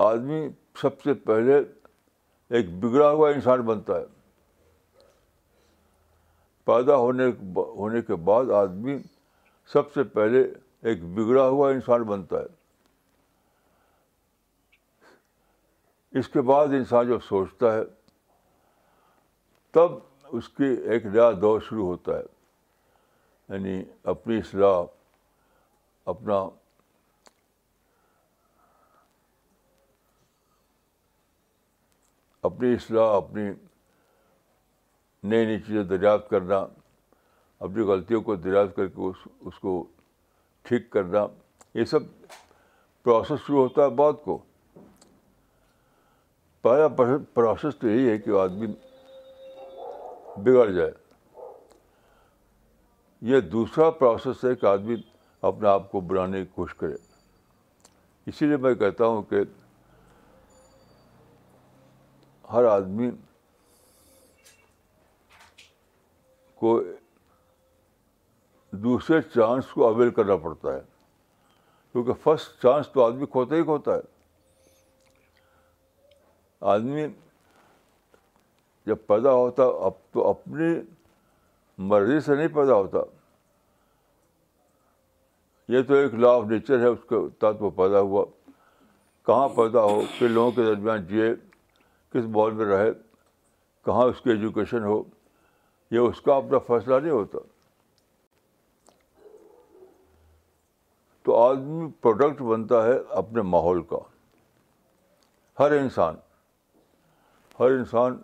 آدمی 0.05 0.39
سب 0.81 1.01
سے 1.01 1.13
پہلے 1.29 1.57
ایک 2.57 2.69
بگڑا 2.79 3.09
ہوا 3.09 3.27
انسان 3.31 3.61
بنتا 3.65 3.99
ہے 3.99 4.05
پیدا 6.65 6.95
ہونے 6.95 7.25
ہونے 7.55 8.01
کے 8.07 8.15
بعد 8.29 8.45
آدمی 8.59 8.97
سب 9.73 9.93
سے 9.93 10.03
پہلے 10.17 10.39
ایک 10.89 10.97
بگڑا 11.15 11.45
ہوا 11.49 11.65
انسان 11.71 12.01
بنتا 12.11 12.37
ہے 12.39 12.47
اس 16.19 16.27
کے 16.29 16.41
بعد 16.51 16.67
انسان 16.77 17.03
جب 17.07 17.19
سوچتا 17.27 17.67
ہے 17.73 17.83
تب 19.73 19.89
اس 20.37 20.45
کی 20.57 20.69
ایک 20.93 21.01
نیا 21.05 21.29
دور 21.41 21.59
شروع 21.69 21.85
ہوتا 21.87 22.11
ہے 22.17 22.25
یعنی 23.53 23.75
اپنی 24.15 24.35
اصلاح 24.37 24.79
اپنا 26.15 26.39
اپنی 32.47 32.73
اصلاح 32.73 33.15
اپنی 33.15 33.43
نئی 35.29 35.45
نئی 35.45 35.59
چیزیں 35.67 35.83
دریافت 35.91 36.29
کرنا 36.29 36.57
اپنی 37.65 37.83
غلطیوں 37.87 38.21
کو 38.21 38.35
دریافت 38.35 38.75
کر 38.75 38.87
کے 38.95 39.01
اس 39.09 39.27
اس 39.47 39.59
کو 39.59 39.75
ٹھیک 40.69 40.89
کرنا 40.91 41.25
یہ 41.79 41.85
سب 41.91 42.03
پروسیس 43.03 43.39
شروع 43.45 43.61
ہوتا 43.67 43.85
ہے 43.85 43.89
بہت 44.01 44.23
کو 44.23 44.37
پہلا 46.67 46.87
پروسیس 47.33 47.75
تو 47.81 47.89
یہی 47.89 48.09
ہے 48.09 48.17
کہ 48.25 48.37
آدمی 48.39 48.67
بگڑ 50.43 50.69
جائے 50.71 50.91
یہ 53.31 53.39
دوسرا 53.55 53.89
پروسیس 54.03 54.43
ہے 54.45 54.53
کہ 54.61 54.65
آدمی 54.65 54.95
اپنے 55.49 55.67
آپ 55.69 55.91
کو 55.91 55.99
بنانے 56.11 56.43
کی 56.45 56.51
کوشش 56.55 56.75
کرے 56.79 56.93
اسی 58.31 58.45
لیے 58.45 58.57
میں 58.65 58.73
کہتا 58.83 59.05
ہوں 59.05 59.21
کہ 59.29 59.41
ہر 62.53 62.63
آدمی 62.71 63.09
کو 66.59 66.79
دوسرے 68.83 69.21
چانس 69.33 69.67
کو 69.75 69.87
اویل 69.87 70.09
کرنا 70.17 70.35
پڑتا 70.43 70.73
ہے 70.73 70.79
کیونکہ 71.91 72.13
فسٹ 72.23 72.61
چانس 72.63 72.89
تو 72.93 73.03
آدمی 73.05 73.25
کھوتا 73.31 73.55
ہی 73.55 73.63
کھوتا 73.63 73.95
ہے 73.95 74.01
آدمی 76.75 77.05
جب 78.85 79.05
پیدا 79.07 79.31
ہوتا 79.33 79.63
اب 79.87 79.93
تو 80.13 80.27
اپنی 80.29 80.69
مرضی 81.91 82.19
سے 82.25 82.35
نہیں 82.35 82.53
پیدا 82.55 82.73
ہوتا 82.75 82.99
یہ 85.73 85.81
تو 85.87 85.93
ایک 85.95 86.13
لا 86.23 86.31
آف 86.37 86.43
نیچر 86.49 86.79
ہے 86.81 86.85
اس 86.93 86.99
کے 87.09 87.15
تحت 87.39 87.61
وہ 87.61 87.69
پیدا 87.81 87.99
ہوا 88.09 88.23
کہاں 89.25 89.47
پیدا 89.55 89.83
ہو 89.83 90.01
کہ 90.19 90.27
لوگوں 90.27 90.51
کے 90.55 90.65
درمیان 90.65 91.05
جیے 91.07 91.31
کس 92.13 92.23
ماحول 92.33 92.53
میں 92.53 92.65
رہے 92.65 92.89
کہاں 93.85 94.03
اس 94.07 94.19
کی 94.21 94.29
ایجوکیشن 94.29 94.83
ہو 94.83 95.01
یہ 95.91 95.99
اس 96.09 96.19
کا 96.25 96.35
اپنا 96.35 96.57
فیصلہ 96.67 96.99
نہیں 96.99 97.11
ہوتا 97.11 97.37
تو 101.25 101.35
آدمی 101.41 101.89
پروڈکٹ 102.01 102.41
بنتا 102.41 102.83
ہے 102.85 102.93
اپنے 103.23 103.41
ماحول 103.55 103.81
کا 103.89 103.97
ہر 105.59 105.71
انسان 105.79 106.15
ہر 107.59 107.71
انسان 107.77 108.17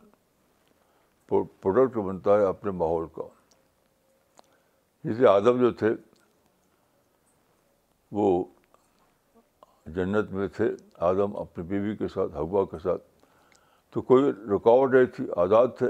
پروڈکٹ 1.30 1.98
بنتا 1.98 2.38
ہے 2.40 2.46
اپنے 2.46 2.72
ماحول 2.84 3.06
کا 3.16 3.24
جیسے 5.04 5.28
آدم 5.28 5.60
جو 5.60 5.72
تھے 5.82 5.90
وہ 8.20 8.30
جنت 9.98 10.32
میں 10.32 10.48
تھے 10.56 10.70
آدم 11.12 11.36
اپنی 11.42 11.64
بیوی 11.74 11.96
کے 11.98 12.08
ساتھ 12.14 12.36
ہوا 12.38 12.66
کے 12.72 12.78
ساتھ 12.84 13.08
تو 13.92 14.02
کوئی 14.10 14.32
رکاوٹ 14.56 14.94
نہیں 14.94 15.06
تھی 15.16 15.26
آزاد 15.44 15.68
تھے 15.78 15.88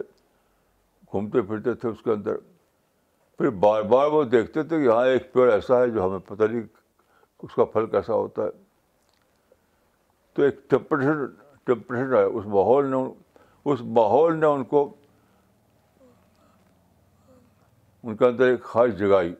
گھومتے 1.11 1.41
پھرتے 1.47 1.73
تھے 1.83 1.89
اس 1.89 2.01
کے 2.03 2.11
اندر 2.11 2.35
پھر 3.37 3.49
بار 3.65 3.81
بار 3.91 4.07
وہ 4.11 4.23
دیکھتے 4.35 4.63
تھے 4.63 4.81
کہ 4.83 4.89
ہاں 4.89 5.05
ایک 5.07 5.31
پیڑ 5.33 5.51
ایسا 5.51 5.79
ہے 5.81 5.89
جو 5.89 6.05
ہمیں 6.05 6.19
پتہ 6.27 6.43
نہیں 6.43 6.61
اس 7.43 7.53
کا 7.55 7.65
پھل 7.73 7.85
کیسا 7.91 8.13
ہوتا 8.13 8.43
ہے 8.43 8.49
تو 10.35 10.43
ایک 10.43 10.69
ٹیمپریچر 10.69 11.25
ٹیمپریچر 11.65 12.13
آیا 12.17 12.25
اس 12.25 12.45
ماحول 12.55 12.89
نے 12.91 12.97
اس 13.71 13.81
ماحول 13.99 14.39
نے 14.39 14.45
ان 14.45 14.63
کو 14.73 14.87
ان 18.03 18.15
کے 18.17 18.25
اندر 18.25 18.47
ایک 18.49 18.63
خاص 18.63 18.91
جگہ 18.99 19.15
آئی 19.15 19.33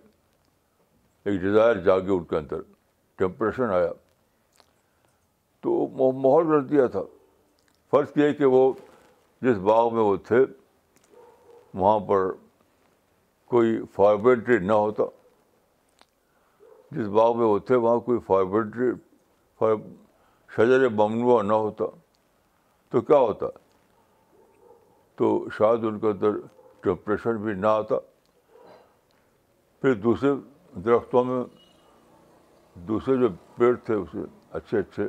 ایک 1.25 1.39
ڈیزائر 1.41 1.75
جاگی 1.83 2.11
ان 2.15 2.23
کے 2.29 2.37
اندر 2.37 2.61
ٹمپریشن 3.17 3.71
آیا 3.73 3.91
تو 5.61 5.87
ماحول 6.11 6.51
رکھ 6.53 6.65
دیا 6.71 6.85
تھا 6.91 7.01
فرض 7.91 8.07
یہ 8.17 8.25
ہے 8.27 8.33
کہ 8.39 8.45
وہ 8.53 8.71
جس 9.41 9.57
باغ 9.67 9.93
میں 9.93 10.03
وہ 10.03 10.15
تھے 10.27 10.37
وہاں 11.73 11.99
پر 12.07 12.29
کوئی 13.53 13.77
فاربری 13.95 14.57
نہ 14.65 14.73
ہوتا 14.83 15.03
جس 16.95 17.07
باغ 17.17 17.37
میں 17.37 17.45
وہ 17.47 17.57
تھے 17.67 17.75
وہاں 17.85 17.99
کوئی 18.07 18.19
فاربری 18.27 18.91
فار 19.59 19.75
شجر 20.55 20.87
ممنوع 20.99 21.41
نہ 21.43 21.53
ہوتا 21.65 21.85
تو 22.91 23.01
کیا 23.09 23.17
ہوتا 23.25 23.47
تو 25.17 25.27
شاید 25.57 25.83
ان 25.85 25.99
کے 25.99 26.07
اندر 26.07 26.37
ڈپریشن 26.83 27.37
بھی 27.43 27.53
نہ 27.53 27.67
آتا 27.67 27.95
پھر 29.81 29.93
دوسرے 30.05 30.29
درختوں 30.85 31.23
میں 31.23 31.43
دوسرے 32.87 33.15
جو 33.17 33.27
پیڑ 33.57 33.75
تھے 33.85 33.93
اسے 33.93 34.23
اچھے 34.57 34.79
اچھے 34.79 35.07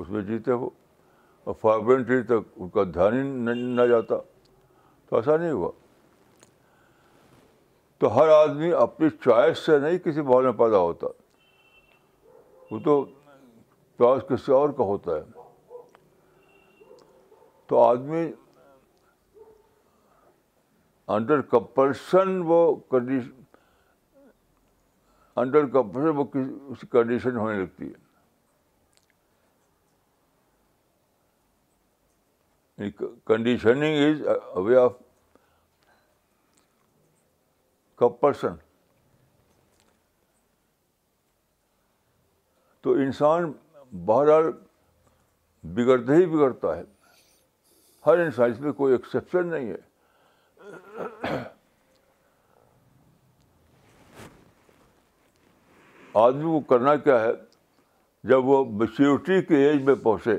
اس 0.00 0.08
میں 0.08 0.22
جیتے 0.30 0.52
وہ 0.52 0.68
اور 1.44 1.54
فائبرنٹری 1.60 2.22
تک 2.22 2.48
ان 2.56 2.68
کا 2.70 2.82
دھیان 2.94 3.14
ہی 3.48 3.54
نہ 3.62 3.86
جاتا 3.90 4.16
تو 5.08 5.16
ایسا 5.16 5.36
نہیں 5.36 5.50
ہوا 5.50 5.70
تو 7.98 8.14
ہر 8.16 8.28
آدمی 8.32 8.72
اپنی 8.80 9.08
چوائس 9.24 9.58
سے 9.66 9.78
نہیں 9.78 9.98
کسی 10.04 10.20
ماحول 10.20 10.44
میں 10.44 10.52
پیدا 10.58 10.78
ہوتا 10.78 11.06
وہ 12.70 12.78
تو 12.84 13.04
چوائس 13.98 14.22
کسی 14.28 14.52
اور 14.52 14.68
کا 14.78 14.84
ہوتا 14.92 15.16
ہے 15.16 15.40
تو 17.68 17.80
آدمی 17.82 18.30
انڈر 21.16 21.40
کمپلشن 21.52 22.40
وہ 22.46 22.58
کنڈیشن 22.90 23.38
انڈر 25.40 25.66
کمپلشن 25.72 26.16
وہ 26.16 26.24
کسی 26.32 26.86
کنڈیشن 26.90 27.36
ہونے 27.36 27.58
لگتی 27.58 27.88
ہے 27.88 28.08
conditioning 33.26 34.20
is 34.26 34.56
way 34.66 34.76
of 34.76 34.92
comparison 37.98 38.54
تو 42.82 42.92
انسان 43.06 43.50
بہرحال 44.06 44.50
بگڑتا 45.74 46.14
ہی 46.14 46.26
بگڑتا 46.26 46.76
ہے 46.76 46.82
ہر 48.06 48.18
انسان 48.18 48.50
اس 48.50 48.60
میں 48.60 48.72
کوئی 48.72 48.92
ایکسیپشن 48.94 49.46
نہیں 49.54 49.70
ہے 49.72 49.88
آدمی 56.20 56.42
کو 56.42 56.60
کرنا 56.70 56.94
کیا 57.04 57.20
ہے 57.20 57.30
جب 58.28 58.44
وہ 58.48 58.64
میچیورٹی 58.78 59.40
کے 59.48 59.56
ایج 59.68 59.82
میں 59.82 59.94
پہنچے 60.02 60.38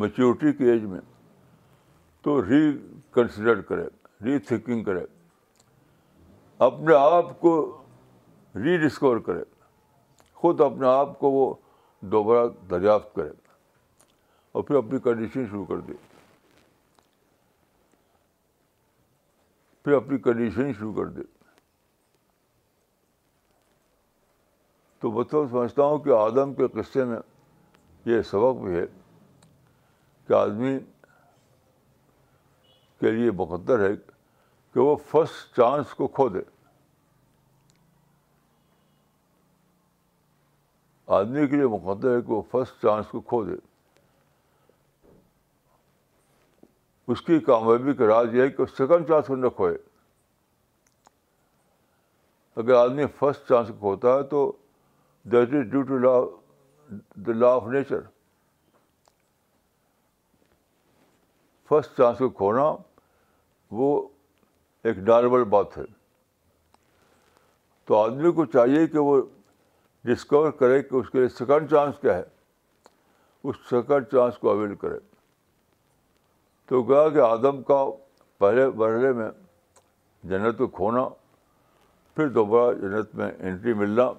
میچورٹی 0.00 0.52
کی 0.58 0.64
ایج 0.70 0.84
میں 0.90 1.00
تو 2.24 2.40
ری 2.44 2.60
کنسیڈر 3.14 3.60
کرے 3.68 3.82
ری 4.24 4.38
تھنکنگ 4.46 4.84
کرے 4.84 5.04
اپنے 6.66 6.94
آپ 6.98 7.38
کو 7.40 7.52
ری 8.64 8.76
ڈسکور 8.86 9.16
کرے 9.26 9.42
خود 10.42 10.60
اپنے 10.60 10.86
آپ 10.88 11.18
کو 11.18 11.30
وہ 11.30 11.52
دوبارہ 12.12 12.46
دریافت 12.70 13.14
کرے 13.14 13.28
اور 14.52 14.62
پھر 14.62 14.76
اپنی 14.76 14.98
کنڈیشن 15.04 15.44
شروع 15.50 15.64
کر 15.64 15.80
دے 15.88 15.92
پھر 19.84 19.92
اپنی 19.92 20.18
کنڈیشن 20.24 20.72
شروع 20.72 20.92
کر 20.94 21.08
دے 21.10 21.22
تو 25.00 25.10
مطلب 25.12 25.48
سمجھتا 25.50 25.82
ہوں 25.82 25.98
کہ 25.98 26.10
آدم 26.18 26.54
کے 26.54 26.66
قصے 26.80 27.04
میں 27.04 27.18
یہ 28.06 28.22
سبق 28.30 28.62
بھی 28.64 28.74
ہے 28.76 28.84
کہ 30.26 30.32
آدمی 30.34 30.78
کے 33.00 33.10
لیے 33.10 33.30
مقدر 33.38 33.88
ہے 33.88 33.94
کہ 33.96 34.80
وہ 34.80 34.94
فسٹ 35.10 35.56
چانس 35.56 35.94
کو 35.94 36.06
کھو 36.18 36.28
دے 36.34 36.40
آدمی 41.16 41.46
کے 41.48 41.56
لیے 41.56 41.66
مقدر 41.66 42.16
ہے 42.16 42.20
کہ 42.22 42.32
وہ 42.32 42.40
فرسٹ 42.50 42.82
چانس 42.82 43.06
کو 43.10 43.20
کھو 43.30 43.44
دے 43.44 43.54
اس 47.12 47.22
کی 47.22 47.38
کامیابی 47.46 47.94
کا 47.94 48.06
راز 48.06 48.34
یہ 48.34 48.42
ہے 48.42 48.48
کہ 48.50 48.64
سیکنڈ 48.76 49.08
چانس 49.08 49.26
کو 49.26 49.36
نہ 49.36 49.48
کھوئے 49.56 49.74
اگر 52.62 52.74
آدمی 52.74 53.06
فسٹ 53.18 53.48
چانس 53.48 53.68
کو 53.68 53.74
کھوتا 53.78 54.14
ہے 54.16 54.22
تو 54.30 54.50
that 55.32 55.54
is 55.54 55.70
due 55.72 55.82
to 55.90 55.98
law 55.98 56.16
the 57.26 57.32
law 57.38 57.50
of 57.54 57.66
nature 57.72 58.00
first 61.72 61.96
chance 61.96 62.18
کو 62.18 62.28
کھونا 62.38 62.62
وہ 63.76 63.86
ایک 64.88 64.98
نارمل 65.08 65.44
بات 65.54 65.76
ہے 65.78 65.82
تو 67.86 67.96
آدمی 67.98 68.32
کو 68.32 68.44
چاہیے 68.56 68.86
کہ 68.86 68.98
وہ 69.06 69.20
ڈسکور 70.08 70.50
کرے 70.58 70.82
کہ 70.82 70.94
اس 70.96 71.10
کے 71.10 71.18
لیے 71.18 71.28
سیکنڈ 71.38 71.70
چانس 71.70 71.98
کیا 72.00 72.16
ہے 72.16 72.22
اس 73.48 73.56
سیکنڈ 73.70 74.06
چانس 74.12 74.38
کو 74.38 74.50
اویل 74.50 74.74
کرے 74.82 74.98
تو 76.68 76.82
گیا 76.90 77.08
کہ 77.14 77.18
آدم 77.30 77.62
کا 77.72 77.84
پہلے 78.38 78.66
مرحلے 78.82 79.12
میں 79.22 79.30
جنت 80.32 80.58
کو 80.58 80.66
کھونا 80.78 81.08
پھر 82.16 82.28
دوبارہ 82.38 82.74
جنت 82.80 83.14
میں 83.20 83.30
انٹری 83.38 83.72
ملنا 83.80 84.10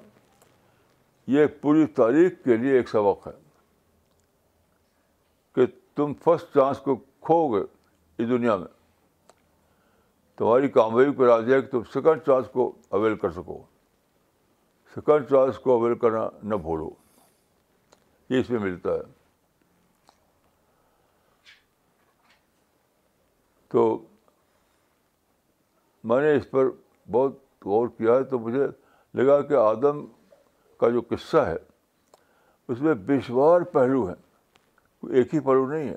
یہ 1.37 1.45
پوری 1.61 1.85
تاریخ 2.01 2.43
کے 2.45 2.57
لیے 2.57 2.75
ایک 2.77 2.89
سبق 2.89 3.27
ہے 3.27 3.31
کہ 5.55 5.65
تم 5.95 6.13
فسٹ 6.23 6.53
چانس 6.55 6.77
کو 6.87 6.95
کھو 7.25 7.47
گئے 7.53 7.63
اس 8.17 8.29
دنیا 8.29 8.55
میں 8.57 8.67
تمہاری 10.37 10.67
کامیابی 10.77 11.25
راضی 11.25 11.53
ہے 11.53 11.61
کہ 11.61 11.67
تم 11.71 11.83
سیکنڈ 11.93 12.21
چانس 12.25 12.45
کو 12.53 12.71
اویل 12.97 13.15
کر 13.21 13.31
سکو 13.31 13.61
سیکنڈ 14.95 15.29
چانس 15.29 15.59
کو 15.63 15.75
اویل 15.77 15.97
کرنا 15.99 16.27
نہ 16.49 16.55
بھولو 16.67 16.89
یہ 18.29 18.39
اس 18.39 18.49
میں 18.49 18.59
ملتا 18.65 18.93
ہے 18.95 19.11
تو 23.71 23.83
میں 26.11 26.21
نے 26.21 26.33
اس 26.35 26.49
پر 26.51 26.69
بہت 27.11 27.65
غور 27.65 27.87
کیا 27.97 28.15
ہے 28.15 28.23
تو 28.33 28.39
مجھے 28.39 28.65
لگا 29.19 29.41
کہ 29.47 29.53
آدم 29.65 30.05
کا 30.79 30.89
جو 30.95 31.01
قصہ 31.09 31.37
ہے 31.51 31.55
اس 32.71 32.79
میں 32.81 32.93
بشوار 33.07 33.61
پہلو 33.77 34.07
ہیں 34.07 35.13
ایک 35.15 35.33
ہی 35.35 35.39
پہلو 35.39 35.65
نہیں 35.71 35.87
ہے 35.89 35.95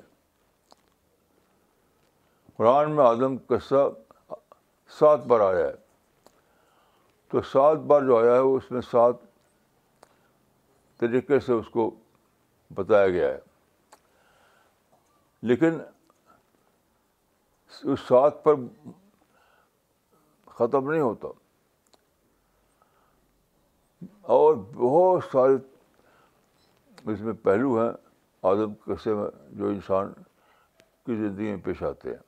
قرآن 2.57 2.91
میں 2.95 3.03
اعظم 3.05 3.35
قصہ 3.47 3.87
سات 4.99 5.25
بار 5.27 5.39
آیا 5.53 5.65
ہے 5.65 5.73
تو 7.31 7.41
سات 7.51 7.77
بار 7.91 8.01
جو 8.05 8.17
آیا 8.21 8.31
ہے 8.33 8.37
اس 8.57 8.69
میں 8.71 8.81
سات 8.91 9.15
طریقے 11.01 11.39
سے 11.45 11.53
اس 11.53 11.67
کو 11.73 11.89
بتایا 12.75 13.07
گیا 13.09 13.27
ہے 13.29 13.37
لیکن 15.49 15.77
اس 17.91 17.99
سات 18.07 18.43
پر 18.43 18.55
ختم 20.57 20.91
نہیں 20.91 21.01
ہوتا 21.01 21.27
اور 24.35 24.53
بہت 24.73 25.23
سارے 25.31 25.55
اس 27.11 27.19
میں 27.27 27.33
پہلو 27.43 27.81
ہیں 27.81 27.91
آدم 28.53 28.73
قصے 28.85 29.13
میں 29.13 29.29
جو 29.57 29.67
انسان 29.67 30.11
کی 31.05 31.15
زندگی 31.15 31.49
میں 31.55 31.61
پیش 31.65 31.83
آتے 31.89 32.09
ہیں 32.09 32.25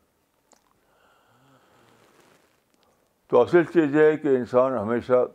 تو 3.30 3.40
اصل 3.42 3.64
چیز 3.74 3.96
یہ 3.96 4.02
ہے 4.04 4.16
کہ 4.18 4.28
انسان 4.36 4.74
ہمیشہ 4.78 5.26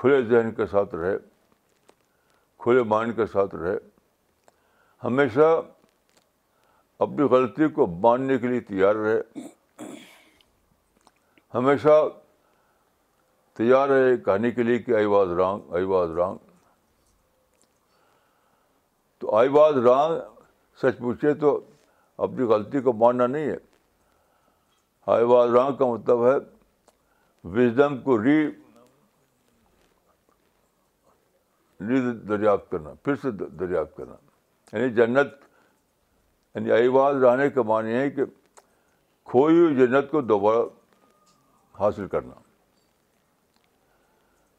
کھلے 0.00 0.20
ذہن 0.28 0.50
کے 0.54 0.66
ساتھ 0.70 0.94
رہے 0.94 1.16
کھلے 2.64 2.82
مائنڈ 2.92 3.16
کے 3.16 3.26
ساتھ 3.32 3.54
رہے 3.54 3.76
ہمیشہ 5.04 5.50
اپنی 7.06 7.24
غلطی 7.30 7.68
کو 7.76 7.86
ماننے 8.02 8.38
کے 8.38 8.48
لیے 8.48 8.60
تیار 8.72 8.94
رہے 9.04 9.46
ہمیشہ 11.54 12.02
تیار 13.58 13.88
رہے 13.88 14.16
کہانی 14.24 14.50
کے 14.50 14.62
لیے 14.62 14.78
کہ 14.82 14.94
I 14.96 15.04
was 15.14 15.30
wrong 15.38 15.74
I 15.76 15.84
was 15.84 16.10
wrong 16.18 16.38
تو 19.20 19.34
آئی 19.36 19.48
واز 19.58 19.76
رانگ 19.86 20.18
سچ 20.82 20.98
پوچھے 20.98 21.34
تو 21.44 21.58
اپنی 22.26 22.44
غلطی 22.54 22.80
کو 22.86 22.92
ماننا 23.04 23.26
نہیں 23.26 23.48
ہے 23.50 23.56
ہائی 25.08 25.24
واز 25.24 25.54
رانگ 25.54 25.76
کا 25.76 25.86
مطلب 25.92 26.26
ہے 26.26 26.34
وزڈم 27.56 27.96
کو 28.02 28.22
ری 28.22 28.36
ری 31.88 32.00
دریافت 32.28 32.70
کرنا 32.70 32.90
پھر 33.04 33.16
سے 33.22 33.30
دریافت 33.60 33.96
کرنا 33.96 34.14
یعنی 34.76 34.92
جنت 34.94 35.32
یعنی 36.54 36.88
واز 36.96 37.22
رہنے 37.24 37.48
کا 37.50 37.62
معنی 37.72 37.92
ہے 37.94 38.08
کہ 38.10 38.24
کھوئی 39.30 39.58
ہوئی 39.60 39.76
جنت 39.76 40.10
کو 40.10 40.20
دوبارہ 40.32 40.62
حاصل 41.80 42.06
کرنا 42.08 42.34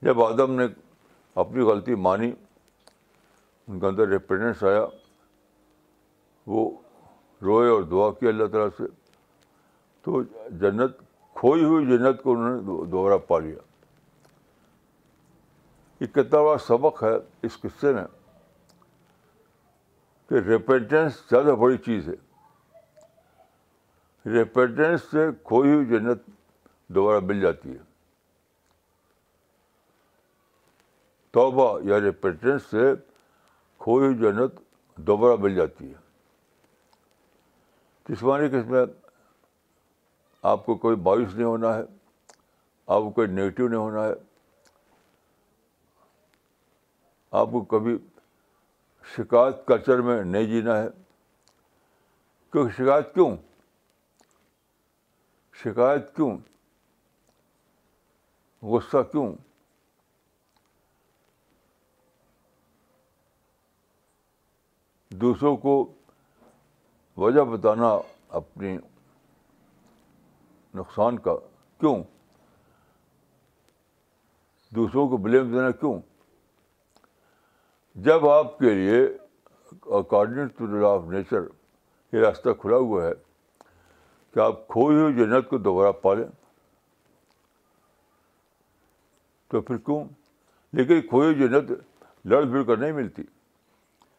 جب 0.05 0.21
آدم 0.23 0.53
نے 0.59 0.65
اپنی 1.45 1.61
غلطی 1.69 1.95
مانی 2.07 2.31
ان 2.31 3.79
کے 3.79 3.85
اندر 3.87 4.07
ریپرڈنس 4.07 4.63
آیا 4.71 4.85
وہ 6.53 6.69
روئے 7.45 7.69
اور 7.69 7.83
دعا 7.91 8.09
کیا 8.19 8.29
اللہ 8.29 8.47
تعالیٰ 8.51 8.67
سے 8.77 8.83
تو 10.05 10.21
جنت 10.61 10.97
کھوئی 11.39 11.63
ہوئی 11.63 11.85
جنت 11.85 12.21
کو 12.23 12.31
انہوں 12.33 12.55
نے 12.55 12.61
دوبارہ 12.91 13.17
پا 13.27 13.37
لیا 13.39 13.57
یہ 15.99 16.07
کتنا 16.13 16.41
بڑا 16.43 16.57
سبق 16.67 17.01
ہے 17.03 17.13
اس 17.47 17.57
قصے 17.61 17.91
میں 17.93 18.03
کہ 20.29 20.41
ریپینٹنس 20.47 21.21
زیادہ 21.29 21.53
بڑی 21.59 21.77
چیز 21.85 22.09
ہے 22.09 22.15
ریپینٹنس 24.33 25.01
سے 25.11 25.25
کھوئی 25.45 25.73
ہوئی 25.73 25.85
جنت 25.85 26.23
دوبارہ 26.95 27.19
مل 27.27 27.39
جاتی 27.41 27.69
ہے 27.71 27.81
توبہ 31.37 31.67
یا 31.89 31.99
ریپینٹنس 32.01 32.63
سے 32.71 32.91
کھوئی 33.83 34.05
ہوئی 34.05 34.17
جنت 34.17 34.59
دوبارہ 35.07 35.35
مل 35.41 35.55
جاتی 35.55 35.87
ہے 35.93 36.01
جسمانی 38.09 38.49
میں 38.69 38.85
آپ 40.51 40.65
کو 40.65 40.75
کوئی 40.75 40.95
باعث 41.03 41.33
نہیں 41.33 41.45
ہونا 41.45 41.73
ہے 41.75 41.81
آپ 41.81 43.01
کو 43.01 43.09
کوئی 43.11 43.27
نگیٹو 43.27 43.67
نہیں 43.67 43.79
ہونا 43.79 44.03
ہے 44.05 44.13
آپ 47.41 47.47
کو 47.51 47.61
کبھی 47.73 47.95
شکایت 49.15 49.65
کلچر 49.67 50.01
میں 50.07 50.21
نہیں 50.23 50.45
جینا 50.47 50.77
ہے 50.81 50.87
کیونکہ 52.51 52.81
شکایت 52.83 53.13
کیوں 53.13 53.29
شکایت 55.63 56.15
کیوں 56.15 56.37
غصہ 58.73 59.01
کیوں 59.11 59.31
دوسروں 65.21 65.55
کو 65.65 65.77
وجہ 67.17 67.41
بتانا 67.49 67.97
اپنی 68.37 68.77
نقصان 70.75 71.19
کا 71.27 71.35
کیوں 71.79 71.95
دوسروں 74.75 75.07
کو 75.09 75.17
بلیم 75.25 75.51
دینا 75.53 75.69
کیوں 75.79 75.99
جب 78.05 78.27
آپ 78.29 78.57
کے 78.59 78.73
لیے 78.73 79.03
according 79.97 80.47
the 80.65 80.77
law 80.81 80.87
of 80.93 81.03
nature 81.11 81.41
یہ 82.13 82.25
راستہ 82.25 82.49
کھلا 82.61 82.77
ہوا 82.77 83.03
ہے 83.05 83.11
کہ 84.33 84.39
آپ 84.39 84.67
کھوئی 84.67 84.97
ہوئی 84.97 85.13
جنت 85.15 85.49
کو 85.49 85.57
دوبارہ 85.67 85.91
پالیں 86.01 86.25
تو 89.51 89.61
پھر 89.61 89.77
کیوں 89.85 90.03
لیکن 90.77 91.01
کھوئی 91.07 91.27
ہوئی 91.33 91.47
جنت 91.47 91.71
لڑ 92.31 92.41
بھڑ 92.43 92.63
کر 92.67 92.77
نہیں 92.77 92.91
ملتی 93.01 93.23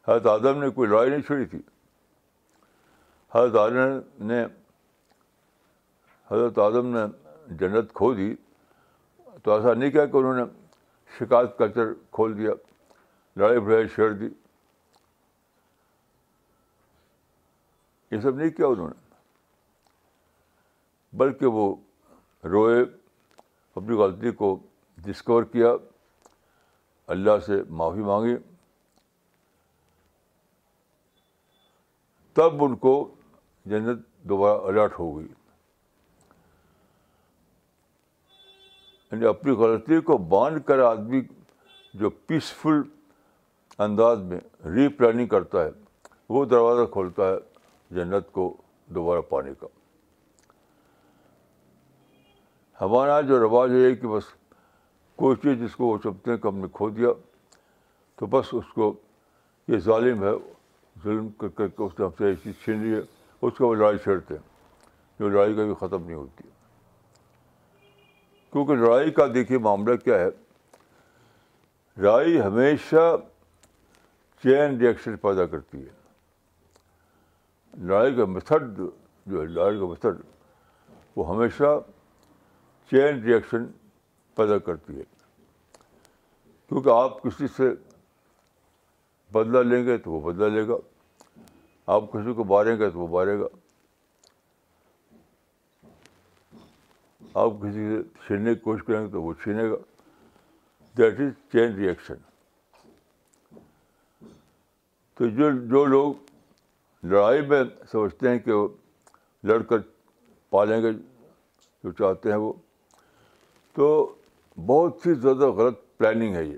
حضرت 0.08 0.26
آدم 0.26 0.60
نے 0.62 0.68
کوئی 0.78 0.88
لڑائی 0.90 1.10
نہیں 1.10 1.22
چھوڑی 1.26 1.44
تھی 1.54 1.58
حضرت 3.34 3.56
آدم 3.60 4.24
نے 4.26 4.44
حضرت 6.34 6.58
اعظم 6.58 6.86
نے 6.96 7.00
جنت 7.58 7.92
کھو 7.94 8.12
دی 8.14 8.34
تو 9.42 9.52
ایسا 9.54 9.72
نہیں 9.74 9.90
کیا 9.90 10.04
کہ 10.12 10.16
انہوں 10.16 10.34
نے 10.36 10.42
شکایت 11.18 11.56
کلچر 11.58 11.92
کھول 12.18 12.36
دیا 12.38 12.52
لڑائی 13.40 13.60
بھڑائی 13.66 13.88
چھیڑ 13.94 14.10
دی 14.20 14.28
یہ 18.10 18.20
سب 18.20 18.36
نہیں 18.38 18.50
کیا 18.56 18.66
انہوں 18.74 18.88
نے 18.88 19.02
بلکہ 21.22 21.58
وہ 21.60 21.74
روئے 22.52 22.80
اپنی 22.82 23.96
غلطی 24.02 24.30
کو 24.42 24.56
ڈسکور 25.04 25.42
کیا 25.52 25.72
اللہ 27.14 27.38
سے 27.46 27.62
معافی 27.82 28.00
مانگی 28.10 28.36
تب 32.36 32.64
ان 32.64 32.76
کو 32.86 32.94
جنت 33.72 34.06
دوبارہ 34.28 34.60
الرٹ 34.68 34.98
ہو 34.98 35.16
گئی 35.18 35.26
یعنی 39.14 39.26
اپنی 39.26 39.52
غلطی 39.58 40.00
کو 40.06 40.16
باندھ 40.34 40.58
کر 40.66 40.78
آدمی 40.82 41.20
جو 42.00 42.10
پیسفل 42.26 42.80
انداز 43.84 44.20
میں 44.28 44.38
ری 44.74 44.86
پلاننگ 44.96 45.26
کرتا 45.34 45.64
ہے 45.64 45.70
وہ 46.36 46.44
دروازہ 46.54 46.84
کھولتا 46.92 47.28
ہے 47.30 47.36
جنت 47.94 48.30
کو 48.32 48.46
دوبارہ 48.94 49.20
پانے 49.28 49.52
کا 49.60 49.66
ہمارا 52.80 53.20
جو 53.28 53.38
رواج 53.40 53.72
ہے 53.72 53.94
کہ 53.94 54.08
بس 54.14 54.24
کوئی 55.22 55.36
چیز 55.42 55.58
جس 55.62 55.76
کو 55.76 55.86
وہ 55.86 55.98
چپتے 56.04 56.30
ہیں 56.30 56.38
کہ 56.38 56.46
ہم 56.48 56.58
نے 56.60 56.66
کھو 56.78 56.88
دیا 56.96 57.12
تو 58.18 58.26
بس 58.32 58.52
اس 58.54 58.72
کو 58.74 58.92
یہ 59.68 59.78
ظالم 59.84 60.22
ہے 60.24 60.32
ظلم 61.04 61.28
کر 61.38 61.66
کے 61.68 61.82
اس 61.82 61.98
نے 61.98 62.04
ہم 62.04 62.18
سے 62.42 62.52
چھین 62.64 62.82
لی 62.82 62.94
ہے 62.94 63.00
اس 63.00 63.56
کو 63.58 63.66
وہ 63.68 63.74
لڑائی 63.74 63.98
چھیڑتے 64.04 64.34
ہیں 64.34 64.42
جو 65.18 65.28
لڑائی 65.28 65.54
کبھی 65.56 65.74
ختم 65.80 66.04
نہیں 66.04 66.16
ہوتی 66.16 66.48
کیونکہ 68.54 68.74
لڑائی 68.76 69.10
کا 69.12 69.26
دیکھیے 69.34 69.58
معاملہ 69.58 69.94
کیا 70.04 70.18
ہے 70.18 70.28
لڑائی 72.02 72.40
ہمیشہ 72.40 73.06
چین 74.42 74.76
ریئیکشن 74.80 75.16
پیدا 75.22 75.46
کرتی 75.54 75.78
ہے 75.82 75.90
لڑائی 77.86 78.14
کا 78.16 78.24
میتھڈ 78.34 78.78
جو 78.78 79.40
ہے 79.40 79.46
لڑائی 79.46 79.78
کا 79.78 79.86
میتھڈ 79.88 80.20
وہ 81.16 81.28
ہمیشہ 81.30 81.78
چین 82.90 83.22
ریئیکشن 83.24 83.64
پیدا 84.36 84.58
کرتی 84.68 84.98
ہے 84.98 85.02
کیونکہ 86.68 86.88
آپ 87.02 87.20
کسی 87.22 87.46
سے 87.56 87.70
بدلہ 89.38 89.62
لیں 89.74 89.84
گے 89.86 89.96
تو 90.04 90.12
وہ 90.12 90.20
بدلہ 90.30 90.48
لے 90.58 90.66
گا 90.68 90.76
آپ 91.96 92.10
کسی 92.12 92.32
کو 92.36 92.44
ماریں 92.54 92.76
گے 92.78 92.90
تو 92.90 92.98
وہ 92.98 93.06
مارے 93.18 93.38
گا 93.40 93.46
آپ 97.42 97.50
کسی 97.60 97.84
سے 97.88 98.02
چھیننے 98.26 98.52
کی 98.54 98.60
کوشش 98.60 98.82
کریں 98.86 99.00
گے 99.04 99.10
تو 99.10 99.22
وہ 99.22 99.32
چھینے 99.42 99.62
گا 99.70 99.76
دیٹ 100.98 101.20
از 101.20 101.32
چین 101.52 101.74
ریئیکشن 101.76 102.14
تو 105.18 105.28
جو 105.38 105.50
جو 105.70 105.84
لوگ 105.84 106.12
لڑائی 107.12 107.40
میں 107.48 107.62
سمجھتے 107.92 108.28
ہیں 108.30 108.38
کہ 108.38 108.52
وہ 108.52 108.66
لڑ 109.48 109.60
کر 109.70 109.78
پالیں 110.50 110.80
گے 110.82 110.92
جو 110.92 111.92
چاہتے 111.98 112.30
ہیں 112.30 112.36
وہ 112.44 112.52
تو 113.76 113.88
بہت 114.66 115.06
ہی 115.06 115.14
زیادہ 115.26 115.50
غلط 115.60 115.78
پلاننگ 115.98 116.34
ہے 116.36 116.44
یہ 116.44 116.56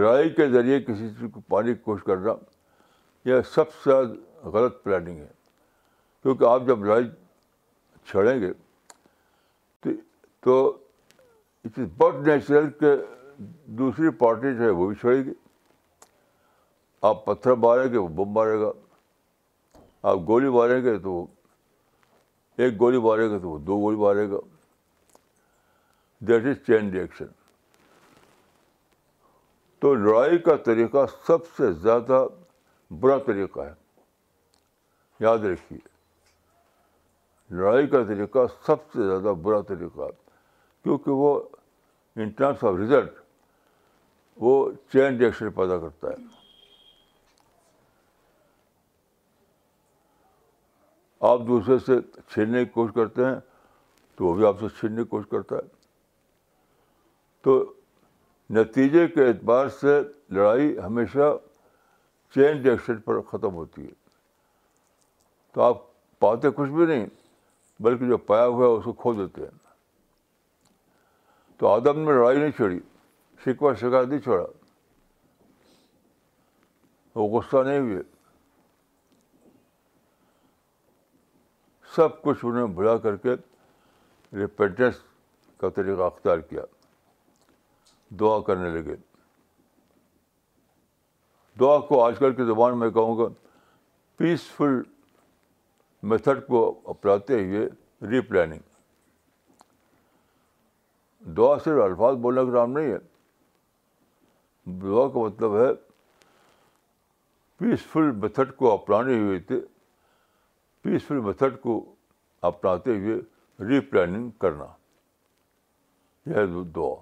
لڑائی 0.00 0.30
کے 0.40 0.48
ذریعے 0.50 0.80
کسی 0.84 1.08
چیز 1.18 1.30
کو 1.32 1.40
پانے 1.48 1.74
کی 1.74 1.80
کوشش 1.82 2.04
کرنا 2.06 2.32
یہ 3.28 3.40
سب 3.54 3.72
سے 3.72 3.90
زیادہ 3.90 4.48
غلط 4.56 4.82
پلاننگ 4.82 5.18
ہے 5.18 5.32
کیونکہ 6.22 6.44
آپ 6.44 6.66
جب 6.66 6.84
لڑائی 6.84 7.06
چھڑیں 8.10 8.40
گے 8.40 8.52
تو 10.44 10.54
اٹ 11.64 11.78
از 11.78 11.86
بٹ 11.96 12.14
نیچرل 12.26 12.68
کہ 12.80 12.94
دوسری 13.80 14.10
پارٹی 14.18 14.54
جو 14.58 14.62
ہے 14.64 14.68
وہ 14.78 14.86
بھی 14.88 14.94
چھڑے 15.00 15.24
گی 15.24 15.32
آپ 17.08 17.24
پتھر 17.24 17.52
ماریں 17.64 17.92
گے 17.92 17.98
وہ 17.98 18.08
بم 18.20 18.32
مارے 18.34 18.58
گا 18.60 18.70
آپ 20.10 20.18
گولی 20.28 20.48
ماریں 20.58 20.82
گے 20.84 20.96
تو 21.02 21.24
ایک 22.64 22.78
گولی 22.80 22.98
مارے 23.08 23.28
گا 23.30 23.38
تو 23.42 23.50
وہ 23.50 23.58
دو 23.66 23.76
گولی 23.80 23.96
مارے 23.98 24.28
گا 24.30 24.38
دیٹ 26.28 26.46
از 26.50 26.56
چین 26.66 26.90
ریئیکشن 26.92 27.26
تو 29.80 29.94
لڑائی 29.94 30.38
کا 30.48 30.56
طریقہ 30.66 31.04
سب 31.26 31.46
سے 31.56 31.72
زیادہ 31.82 32.26
برا 33.00 33.18
طریقہ 33.26 33.60
ہے 33.60 33.72
یاد 35.24 35.44
رکھیے 35.52 35.78
لڑائی 37.56 37.86
کا 37.88 38.02
طریقہ 38.08 38.38
سب 38.66 38.76
سے 38.92 39.06
زیادہ 39.08 39.32
برا 39.42 39.60
طریقہ 39.68 40.08
کیونکہ 40.82 41.10
وہ 41.10 41.38
ان 42.20 42.28
ٹرمس 42.36 42.64
آف 42.64 42.74
ریزلٹ 42.78 43.12
وہ 44.40 44.70
چین 44.92 45.16
ریئیکشن 45.18 45.50
پیدا 45.52 45.78
کرتا 45.80 46.08
ہے 46.10 46.26
آپ 51.32 51.40
دوسرے 51.46 51.78
سے 51.86 51.92
چھیننے 52.32 52.64
کی 52.64 52.70
کوشش 52.74 52.94
کرتے 52.94 53.24
ہیں 53.24 53.34
تو 54.16 54.24
وہ 54.24 54.34
بھی 54.34 54.46
آپ 54.46 54.60
سے 54.60 54.66
چھیننے 54.80 55.02
کی 55.02 55.08
کوشش 55.08 55.28
کرتا 55.30 55.56
ہے 55.56 55.76
تو 57.42 57.62
نتیجے 58.58 59.06
کے 59.08 59.26
اعتبار 59.28 59.68
سے 59.80 60.00
لڑائی 60.34 60.76
ہمیشہ 60.84 61.36
چین 62.34 62.62
جیکشن 62.62 62.98
پر 63.04 63.20
ختم 63.30 63.54
ہوتی 63.54 63.82
ہے 63.84 63.92
تو 65.54 65.62
آپ 65.62 65.82
پاتے 66.20 66.50
کچھ 66.56 66.70
بھی 66.70 66.86
نہیں 66.86 67.06
بلکہ 67.86 68.06
جو 68.08 68.16
پایا 68.30 68.46
ہوا 68.46 68.66
ہے 68.66 68.72
اس 68.76 68.84
کو 68.84 68.92
کھو 69.02 69.12
دیتے 69.14 69.42
ہیں 69.42 69.56
تو 71.58 71.68
آدم 71.72 71.98
نے 71.98 72.10
لڑائی 72.12 72.38
نہیں 72.38 72.50
چھوڑی 72.56 72.78
شکوا 73.44 73.72
شکار 73.80 74.04
نہیں 74.04 74.18
چھوڑا 74.20 74.44
وہ 77.14 77.26
غصہ 77.38 77.62
نہیں 77.68 77.78
ہوئے 77.78 78.02
سب 81.96 82.20
کچھ 82.22 82.38
انہوں 82.44 82.66
نے 82.66 82.74
بھلا 82.74 82.96
کر 83.04 83.16
کے 83.26 83.34
ریپینٹنس 84.38 84.96
کا 85.60 85.68
طریقہ 85.76 86.02
اختیار 86.02 86.38
کیا 86.50 86.62
دعا 88.20 88.38
کرنے 88.46 88.68
لگے 88.78 88.94
دعا 91.60 91.78
کو 91.88 92.02
آج 92.04 92.18
کل 92.18 92.34
کے 92.34 92.44
زبان 92.46 92.78
میں 92.78 92.90
کہوں 92.90 93.16
گا 93.18 93.26
پیسفل 94.16 94.80
میتھڈ 96.10 96.46
کو 96.46 96.66
اپناتے 96.90 97.44
ہوئے 97.44 97.66
ری 98.10 98.20
پلاننگ 98.28 98.60
دعا 101.36 101.56
صرف 101.64 101.82
الفاظ 101.84 102.16
بولنے 102.22 102.44
کا 102.50 102.56
نام 102.58 102.72
نہیں 102.78 102.92
ہے 102.92 102.98
دعا 104.82 105.08
کا 105.12 105.20
مطلب 105.26 105.56
ہے 105.60 105.72
پیسفل 107.58 108.10
میتھڈ 108.24 108.54
کو 108.56 108.72
اپنانے 108.72 109.18
ہوئے 109.20 109.38
تھے 109.48 109.60
پیسفل 110.82 111.20
میتھڈ 111.28 111.60
کو 111.60 111.82
اپناتے 112.50 112.96
ہوئے 112.98 113.16
ری 113.68 113.80
پلاننگ 113.90 114.30
کرنا 114.40 114.64
یہ 116.26 116.34
ہے 116.34 116.46
دعا 116.76 116.94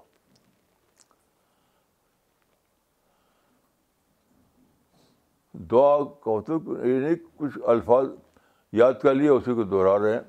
دعا 5.71 5.97
کا 6.25 6.37
مطلب 6.37 6.69
یہ 6.87 6.99
نہیں 7.01 7.15
کچھ 7.37 7.59
الفاظ 7.69 8.07
یاد 8.73 8.95
کر 9.03 9.15
لیے 9.15 9.29
اسی 9.29 9.55
کو 9.55 9.63
دہرا 9.63 9.99
رہے 10.03 10.13
ہیں 10.15 10.21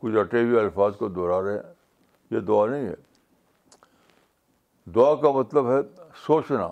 کچھ 0.00 0.34
ہوئے 0.34 0.60
الفاظ 0.60 0.96
کو 0.96 1.08
دہرا 1.08 1.42
رہے 1.42 1.52
ہیں 1.58 1.72
یہ 2.34 2.40
دعا 2.46 2.66
نہیں 2.70 2.86
ہے 2.88 2.94
دعا 4.94 5.14
کا 5.22 5.30
مطلب 5.38 5.70
ہے 5.70 5.76
سوچنا 6.26 6.68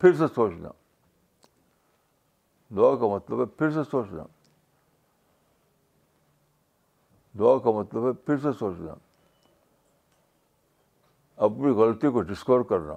پھر 0.00 0.12
سے 0.18 0.24
سوچنا 0.34 0.68
دعا 2.76 2.94
کا 3.00 3.14
مطلب 3.14 3.40
ہے 3.40 3.44
پھر 3.58 3.70
سے 3.70 3.82
سوچنا 3.90 4.22
دعا 7.38 7.56
کا 7.64 7.70
مطلب 7.78 8.06
ہے 8.08 8.12
پھر 8.26 8.36
سے 8.42 8.52
سوچنا 8.58 8.94
اپنی 11.44 11.70
غلطی 11.80 12.10
کو 12.10 12.20
ڈسکور 12.32 12.60
کرنا 12.68 12.94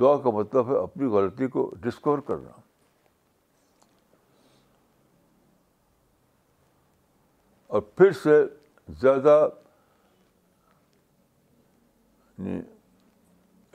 دعا 0.00 0.16
کا 0.22 0.30
مطلب 0.38 0.70
ہے 0.70 0.76
اپنی 0.82 1.06
غلطی 1.12 1.46
کو 1.54 1.70
ڈسکور 1.80 2.18
کرنا 2.26 2.50
اور 7.74 7.82
پھر 7.96 8.10
سے 8.22 8.40
زیادہ 9.00 9.38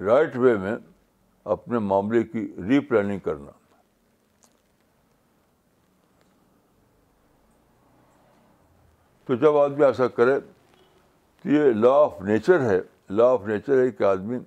رائٹ 0.05 0.35
یعنی 0.35 0.43
وے 0.43 0.55
میں 0.65 0.75
اپنے 1.55 1.79
معاملے 1.91 2.23
کی 2.23 2.41
ری 2.67 2.79
پلاننگ 2.89 3.19
کرنا 3.25 3.51
تو 9.25 9.35
جب 9.45 9.57
آدمی 9.57 9.83
ایسا 9.85 10.07
کرے 10.19 10.39
تو 10.39 11.49
یہ 11.49 11.71
لا 11.73 11.93
آف 12.03 12.21
نیچر 12.27 12.69
ہے 12.69 12.79
لا 13.17 13.31
آف 13.33 13.45
نیچر 13.47 13.83
ہے 13.83 13.89
کہ 13.91 14.03
آدمی 14.03 14.37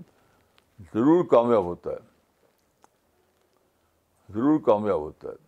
ضرور 0.92 1.24
کامیاب 1.30 1.64
ہوتا 1.64 1.90
ہے 1.90 2.12
ضرور 4.34 4.60
کامیاب 4.66 5.00
ہوتا 5.00 5.28
ہے 5.28 5.42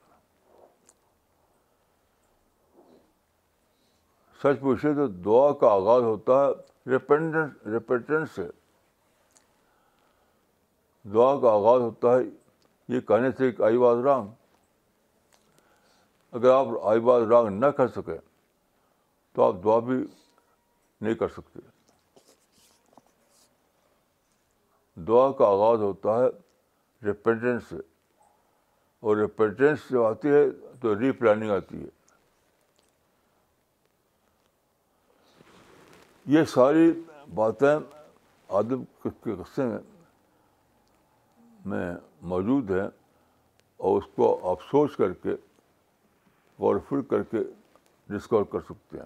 سچ 4.42 4.60
پوچھے 4.62 4.92
تو 4.94 5.06
دعا 5.26 5.52
کا 5.60 5.70
آغاز 5.72 6.02
ہوتا 6.02 6.44
ہے 6.44 6.90
ریپینڈنس 6.90 7.66
ریپینڈنس 7.74 8.30
سے 8.34 8.48
دعا 11.14 11.32
کا 11.40 11.52
آغاز 11.54 11.80
ہوتا 11.80 12.16
ہے 12.16 12.22
یہ 12.94 13.00
کہنے 13.08 13.30
سے 13.38 13.44
ایک 13.44 13.60
آئی 13.68 13.78
باز 13.78 13.98
رانگ 14.06 14.28
اگر 16.36 16.50
آپ 16.50 16.66
آئی 16.90 17.00
باز 17.00 17.22
رانگ 17.30 17.58
نہ 17.60 17.66
کر 17.76 17.88
سکیں 17.88 18.18
تو 19.36 19.42
آپ 19.42 19.54
دعا 19.64 19.78
بھی 19.88 19.96
نہیں 21.00 21.14
کر 21.14 21.28
سکتے 21.28 21.60
دعا 25.06 25.30
کا 25.38 25.46
آغاز 25.46 25.80
ہوتا 25.82 26.18
ہے 26.18 26.26
ریپینٹنس 27.06 27.62
سے 27.68 27.76
اور 29.06 29.16
ریپینٹنس 29.16 29.88
جب 29.90 30.02
آتی 30.02 30.28
ہے 30.32 30.44
تو 30.80 30.98
ری 30.98 31.10
پلاننگ 31.18 31.50
آتی 31.50 31.80
ہے 31.82 31.86
یہ 36.36 36.44
ساری 36.54 36.90
باتیں 37.34 37.68
آدم 38.58 38.84
کے 39.02 39.08
قصے 39.42 39.64
میں 39.66 39.78
میں 41.70 41.94
موجود 42.30 42.70
ہیں 42.70 42.86
اور 43.76 43.96
اس 43.98 44.04
کو 44.16 44.28
آپ 44.50 44.62
سوچ 44.70 44.96
کر 44.96 45.12
کے 45.22 45.34
غور 46.58 46.76
فر 46.88 47.00
کر 47.10 47.22
کے 47.30 47.38
ڈسکور 48.12 48.44
کر 48.52 48.60
سکتے 48.68 48.98
ہیں 48.98 49.04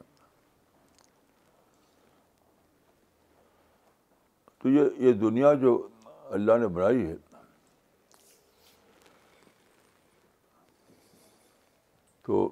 تو 4.63 4.69
یہ 4.69 5.03
یہ 5.07 5.13
دنیا 5.21 5.53
جو 5.61 5.75
اللہ 6.39 6.57
نے 6.61 6.67
بنائی 6.77 7.07
ہے 7.07 7.15
تو 12.27 12.49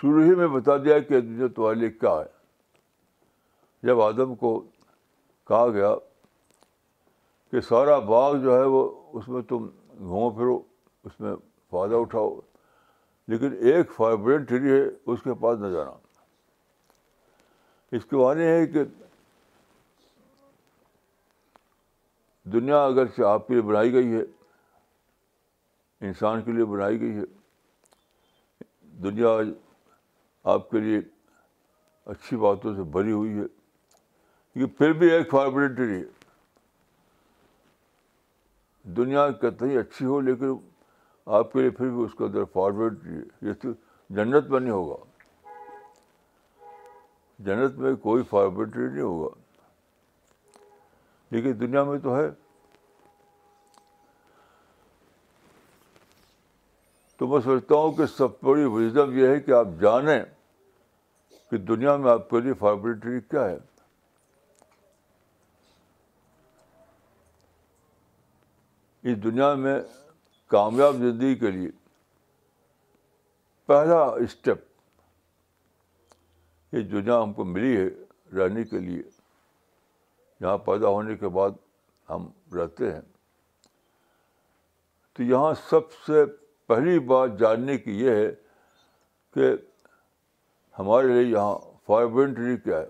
شروع 0.00 0.24
ہی 0.24 0.34
میں 0.40 0.46
بتا 0.56 0.76
دیا 0.84 0.98
کہ 0.98 1.20
دنیا 1.20 1.46
تمہارے 1.54 1.74
لیے 1.78 1.90
کیا 1.90 2.12
ہے 2.18 3.86
جب 3.86 4.00
آدم 4.02 4.34
کو 4.44 4.58
کہا 5.48 5.68
گیا 5.72 5.94
کہ 7.50 7.60
سارا 7.68 7.98
باغ 8.12 8.36
جو 8.42 8.56
ہے 8.58 8.64
وہ 8.76 8.84
اس 9.18 9.28
میں 9.28 9.42
تم 9.48 9.66
گھومو 9.98 10.30
پھرو 10.36 10.58
اس 11.04 11.18
میں 11.20 11.34
فائدہ 11.70 11.94
اٹھاؤ 12.02 12.38
لیکن 13.32 13.54
ایک 13.72 13.98
ٹری 14.48 14.70
ہے 14.72 14.82
اس 15.12 15.22
کے 15.22 15.34
پاس 15.40 15.58
نہ 15.58 15.66
جانا 15.72 15.90
اس 17.96 18.04
کے 18.10 18.16
معنی 18.16 18.42
ہے 18.46 18.66
کہ 18.72 18.82
دنیا 22.52 22.84
اگرچہ 22.86 23.22
آپ 23.28 23.46
کے 23.46 23.54
لیے 23.54 23.62
بنائی 23.62 23.92
گئی 23.92 24.12
ہے 24.14 24.22
انسان 26.06 26.42
کے 26.42 26.52
لیے 26.52 26.64
بنائی 26.74 27.00
گئی 27.00 27.14
ہے 27.16 27.22
دنیا 29.02 29.30
آپ 30.52 30.68
کے 30.70 30.78
لیے 30.80 31.00
اچھی 32.12 32.36
باتوں 32.44 32.74
سے 32.76 32.82
بھری 32.96 33.12
ہوئی 33.12 33.36
ہے 33.38 33.44
یہ 34.60 34.66
پھر 34.78 34.92
بھی 35.02 35.10
ایک 35.12 35.30
فارملٹی 35.30 35.82
ہے 35.90 36.02
دنیا 38.98 39.28
کتنی 39.42 39.76
اچھی 39.76 40.06
ہو 40.06 40.20
لیکن 40.30 40.56
آپ 41.38 41.52
کے 41.52 41.60
لیے 41.60 41.70
پھر 41.80 41.88
بھی 41.94 42.04
اس 42.04 42.14
کا 42.18 42.26
در 42.34 42.44
تو 43.62 43.72
جنت 44.16 44.48
میں 44.50 44.60
نہیں 44.60 44.72
ہوگا 44.72 44.96
جنت 47.46 47.76
میں 47.78 47.94
کوئی 48.06 48.22
فارمیلٹی 48.30 48.86
نہیں 48.88 49.02
ہوگا 49.04 49.28
لیکن 51.30 51.58
دنیا 51.60 51.82
میں 51.84 51.98
تو 52.02 52.16
ہے 52.16 52.26
تو 57.18 57.26
میں 57.26 57.40
سوچتا 57.44 57.74
ہوں 57.74 57.92
کہ 57.92 58.06
سب 58.16 58.40
سے 58.40 58.46
بڑی 58.46 58.64
وزڈم 58.74 59.16
یہ 59.18 59.26
ہے 59.28 59.40
کہ 59.46 59.52
آپ 59.52 59.66
جانیں 59.80 60.18
کہ 61.50 61.56
دنیا 61.56 61.96
میں 61.96 62.10
آپ 62.10 62.28
کے 62.30 62.40
لیے 62.40 62.52
فارمیلٹری 62.58 63.20
کیا 63.30 63.44
ہے 63.48 63.56
اس 69.12 69.22
دنیا 69.24 69.52
میں 69.64 69.78
کامیاب 70.54 70.96
زندگی 70.98 71.34
کے 71.38 71.50
لیے 71.50 71.70
پہلا 73.66 74.02
اسٹیپ 74.24 74.64
یہ 76.74 76.82
دنیا 76.92 77.22
ہم 77.22 77.32
کو 77.32 77.44
ملی 77.44 77.76
ہے 77.76 77.88
رہنے 78.38 78.62
کے 78.70 78.78
لیے 78.80 79.02
یہاں 80.40 80.58
پیدا 80.66 80.88
ہونے 80.96 81.16
کے 81.16 81.28
بعد 81.36 81.50
ہم 82.10 82.28
رہتے 82.56 82.92
ہیں 82.92 83.00
تو 85.14 85.22
یہاں 85.22 85.52
سب 85.68 85.92
سے 86.06 86.24
پہلی 86.66 86.98
بات 87.12 87.38
جاننے 87.38 87.76
کی 87.78 87.96
یہ 88.04 88.10
ہے 88.10 88.28
کہ 89.34 89.50
ہمارے 90.78 91.06
لیے 91.12 91.22
یہاں 91.32 91.54
فائبرینٹری 91.86 92.56
کیا 92.64 92.78
ہے 92.80 92.86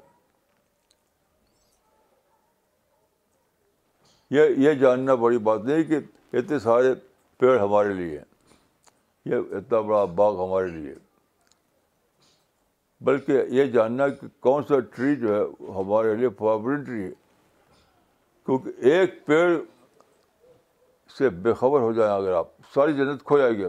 یہ 4.37 4.51
یہ 4.69 4.73
جاننا 4.81 5.15
بڑی 5.25 5.39
بات 5.49 5.61
نہیں 5.65 5.85
کہ 5.91 5.99
اتنے 6.39 6.59
سارے 6.59 6.95
پیڑ 7.41 7.59
ہمارے 7.61 7.93
لیے 7.95 8.19
ہیں 8.19 9.31
یہ 9.31 9.55
اتنا 9.59 9.81
بڑا 9.81 10.05
باغ 10.19 10.43
ہمارے 10.45 10.67
لیے 10.71 10.95
بلکہ 13.07 13.45
یہ 13.57 13.65
جاننا 13.73 14.09
کہ 14.21 14.27
کون 14.47 14.63
سا 14.69 14.79
ٹری 14.97 15.15
جو 15.17 15.35
ہے 15.35 15.43
ہمارے 15.79 16.15
لیے 16.17 16.29
فائبرنٹری 16.39 17.03
ہے 17.05 17.11
کیونکہ 18.49 18.87
ایک 18.91 19.15
پیڑ 19.27 19.49
سے 21.17 21.29
بے 21.47 21.53
خبر 21.55 21.81
ہو 21.81 21.91
جائیں 21.95 22.11
اگر 22.13 22.33
آپ 22.35 22.47
ساری 22.75 22.93
جنت 22.97 23.23
کھو 23.25 23.37
جائے 23.39 23.57
گی 23.57 23.65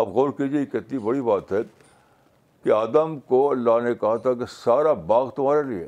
آپ 0.00 0.06
غور 0.14 0.30
کیجیے 0.36 0.64
کتنی 0.72 0.98
بڑی 1.04 1.20
بات 1.28 1.52
ہے 1.52 1.60
کہ 2.64 2.70
آدم 2.76 3.18
کو 3.28 3.40
اللہ 3.50 3.78
نے 3.84 3.94
کہا 4.00 4.14
تھا 4.24 4.32
کہ 4.38 4.46
سارا 4.54 4.92
باغ 5.12 5.30
تمہارے 5.36 5.62
لیے 5.68 5.86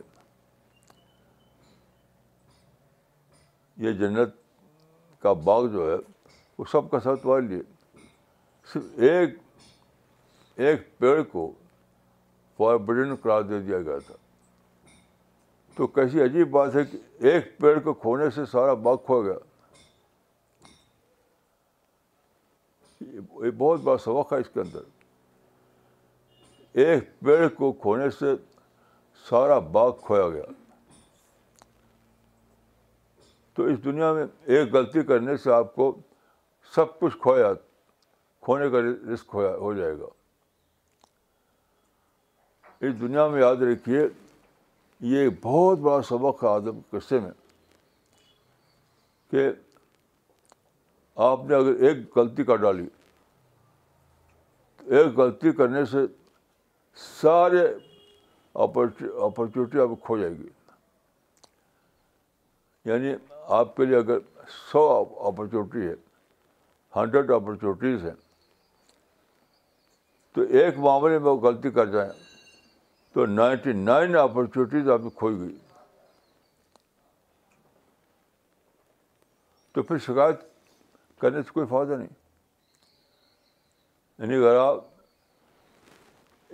یہ 3.89 3.93
جنت 4.05 4.37
کا 5.23 5.33
باغ 5.51 5.67
جو 5.73 5.91
ہے 5.91 5.97
وہ 6.59 6.65
سب 6.73 6.91
کا 6.91 7.01
ساتھ 7.05 7.21
تمہارے 7.23 7.47
لیے 7.49 7.63
صرف 8.73 8.99
ایک 9.11 9.37
ایک 10.69 10.87
پیڑ 10.99 11.21
کو 11.33 11.51
فاربن 12.59 13.15
قرار 13.23 13.43
دے 13.51 13.61
دیا 13.67 13.81
گیا 13.81 13.99
تھا 14.07 14.15
تو 15.79 15.87
کیسی 15.87 16.23
عجیب 16.23 16.49
بات 16.51 16.75
ہے 16.75 16.83
کہ 16.91 16.97
ایک 17.31 17.47
پیڑ 17.61 17.79
کو 17.81 17.93
کھونے 18.05 18.29
سے 18.35 18.45
سارا 18.53 18.73
باغ 18.87 18.97
کھو 19.07 19.21
گیا 19.25 19.35
بہت 23.59 23.81
بڑا 23.85 23.97
سبق 24.05 24.33
ہے 24.33 24.39
اس 24.41 24.49
کے 24.55 24.61
اندر 24.61 24.81
ایک 26.85 27.09
پیڑ 27.25 27.49
کو 27.59 27.71
کھونے 27.87 28.09
سے 28.19 28.33
سارا 29.29 29.59
باغ 29.79 29.93
کھویا 30.07 30.29
گیا 30.29 30.45
تو 33.57 33.65
اس 33.67 33.83
دنیا 33.85 34.13
میں 34.13 34.25
ایک 34.45 34.75
غلطی 34.75 35.03
کرنے 35.13 35.37
سے 35.45 35.53
آپ 35.63 35.75
کو 35.75 35.93
سب 36.75 36.99
کچھ 37.01 37.19
کھویا 37.23 37.53
کھونے 38.47 38.69
کا 38.71 38.81
رسک 39.15 39.35
ہو 39.35 39.73
جائے 39.75 39.99
گا 39.99 40.13
اس 42.89 43.01
دنیا 43.01 43.29
میں 43.29 43.41
یاد 43.41 43.63
رکھیے 43.73 44.07
یہ 45.07 45.29
بہت 45.43 45.79
بڑا 45.79 46.01
سبق 46.09 46.43
ہے 46.45 46.49
آدم 46.49 46.79
قصے 46.91 47.19
میں 47.21 47.31
کہ 49.31 49.47
آپ 51.27 51.41
نے 51.49 51.55
اگر 51.55 51.83
ایک 51.89 52.17
غلطی 52.19 52.45
کر 52.45 52.57
ڈالی 52.57 52.87
تو 54.79 54.91
ایک 54.97 55.17
غلطی 55.19 55.53
کرنے 55.57 55.85
سے 55.91 55.99
سارے 57.21 57.67
اپرچونیٹی 58.67 59.81
آپ 59.81 59.89
کھو 60.05 60.17
جائے 60.19 60.33
گی 60.39 60.49
یعنی 62.91 63.15
آپ 63.61 63.77
کے 63.77 63.85
لیے 63.85 63.97
اگر 63.97 64.19
سو 64.71 64.89
اپرچونیٹی 65.27 65.87
ہے 65.89 65.95
ہنڈریڈ 66.97 67.31
اپرچونیٹیز 67.31 68.05
ہیں 68.05 68.15
تو 70.35 70.43
ایک 70.61 70.79
معاملے 70.79 71.19
میں 71.19 71.31
وہ 71.31 71.37
غلطی 71.41 71.71
کر 71.71 71.87
جائیں 71.93 72.11
تو 73.13 73.25
نائنٹی 73.27 73.73
نائن 73.73 74.17
اپرچونیٹیز 74.17 74.89
آپ 74.91 75.01
کی 75.03 75.11
کھوئی 75.19 75.39
گئی 75.41 75.57
تو 79.75 79.83
پھر 79.83 79.99
شکایت 80.07 80.41
کرنے 81.21 81.43
سے 81.43 81.53
کوئی 81.53 81.67
فائدہ 81.71 81.93
نہیں 81.97 82.09
یعنی 84.19 84.37
اگر 84.37 84.57
آپ 84.59 84.85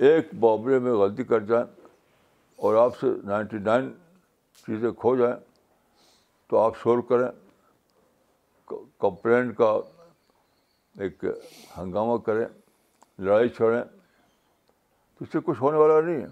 ایک 0.06 0.34
بابرے 0.40 0.78
میں 0.84 0.92
غلطی 1.00 1.24
کر 1.24 1.40
جائیں 1.50 1.64
اور 2.66 2.74
آپ 2.84 2.98
سے 3.00 3.06
نائنٹی 3.28 3.58
نائن 3.64 3.90
چیزیں 4.66 4.90
کھو 5.00 5.16
جائیں 5.16 5.34
تو 6.48 6.58
آپ 6.58 6.76
شور 6.82 7.02
کریں 7.08 7.28
کمپلین 9.00 9.52
کا 9.54 9.70
ایک 11.04 11.24
ہنگامہ 11.78 12.16
کریں 12.26 12.46
لڑائی 13.24 13.48
چھوڑیں 13.56 13.80
اس 15.20 15.28
سے 15.32 15.38
کچھ 15.44 15.60
ہونے 15.62 15.78
والا 15.78 16.00
نہیں 16.00 16.20
ہے 16.22 16.26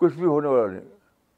کچھ 0.00 0.14
بھی 0.16 0.26
ہونے 0.26 0.48
والا 0.48 0.66
نہیں 0.72 0.84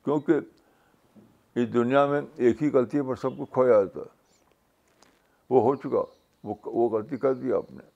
کیونکہ 0.05 1.59
اس 1.61 1.73
دنیا 1.73 2.05
میں 2.07 2.21
ایک 2.47 2.63
ہی 2.63 2.71
غلطی 2.73 2.99
ہے 2.99 3.03
پر 3.09 3.17
سب 3.23 3.39
کچھ 3.39 3.51
کھویا 3.53 3.81
جاتا 3.83 4.01
ہے 4.01 5.09
وہ 5.51 5.63
ہو 5.63 5.75
چکا 5.83 6.03
وہ 6.49 6.55
وہ 6.65 6.89
غلطی 6.99 7.17
کر 7.25 7.35
دی 7.35 7.53
آپ 7.53 7.71
نے 7.73 7.89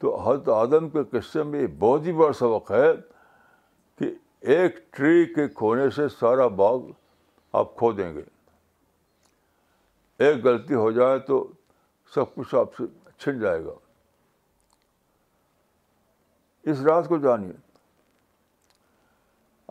تو 0.00 0.14
حضرت 0.28 0.48
آدم 0.54 0.88
کے 0.90 1.02
قصے 1.10 1.42
میں 1.50 1.60
یہ 1.62 1.66
بہت 1.78 2.06
ہی 2.06 2.12
بڑا 2.20 2.32
سبق 2.38 2.70
ہے 2.72 2.86
کہ 3.98 4.10
ایک 4.54 4.76
ٹری 4.96 5.24
کے 5.34 5.46
کھونے 5.60 5.88
سے 5.96 6.08
سارا 6.18 6.46
باغ 6.62 6.80
آپ 7.60 7.76
کھو 7.76 7.90
دیں 7.92 8.12
گے 8.14 8.22
ایک 10.24 10.44
غلطی 10.46 10.74
ہو 10.74 10.90
جائے 10.98 11.18
تو 11.28 11.46
سب 12.14 12.34
کچھ 12.34 12.54
آپ 12.60 12.74
سے 12.78 12.84
چھن 13.18 13.38
جائے 13.40 13.64
گا 13.64 13.74
اس 16.70 16.76
راز 16.88 17.04
کو 17.08 17.16
جانیے 17.18 17.52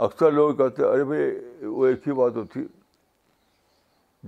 اکثر 0.06 0.30
لوگ 0.32 0.56
کہتے 0.58 0.78
ہیں 0.82 0.90
ارے 0.90 1.04
بھائی 1.12 1.24
وہ 1.76 1.84
ایک 1.88 2.08
ہی 2.08 2.14
بات 2.14 2.36
ہوتی 2.36 2.60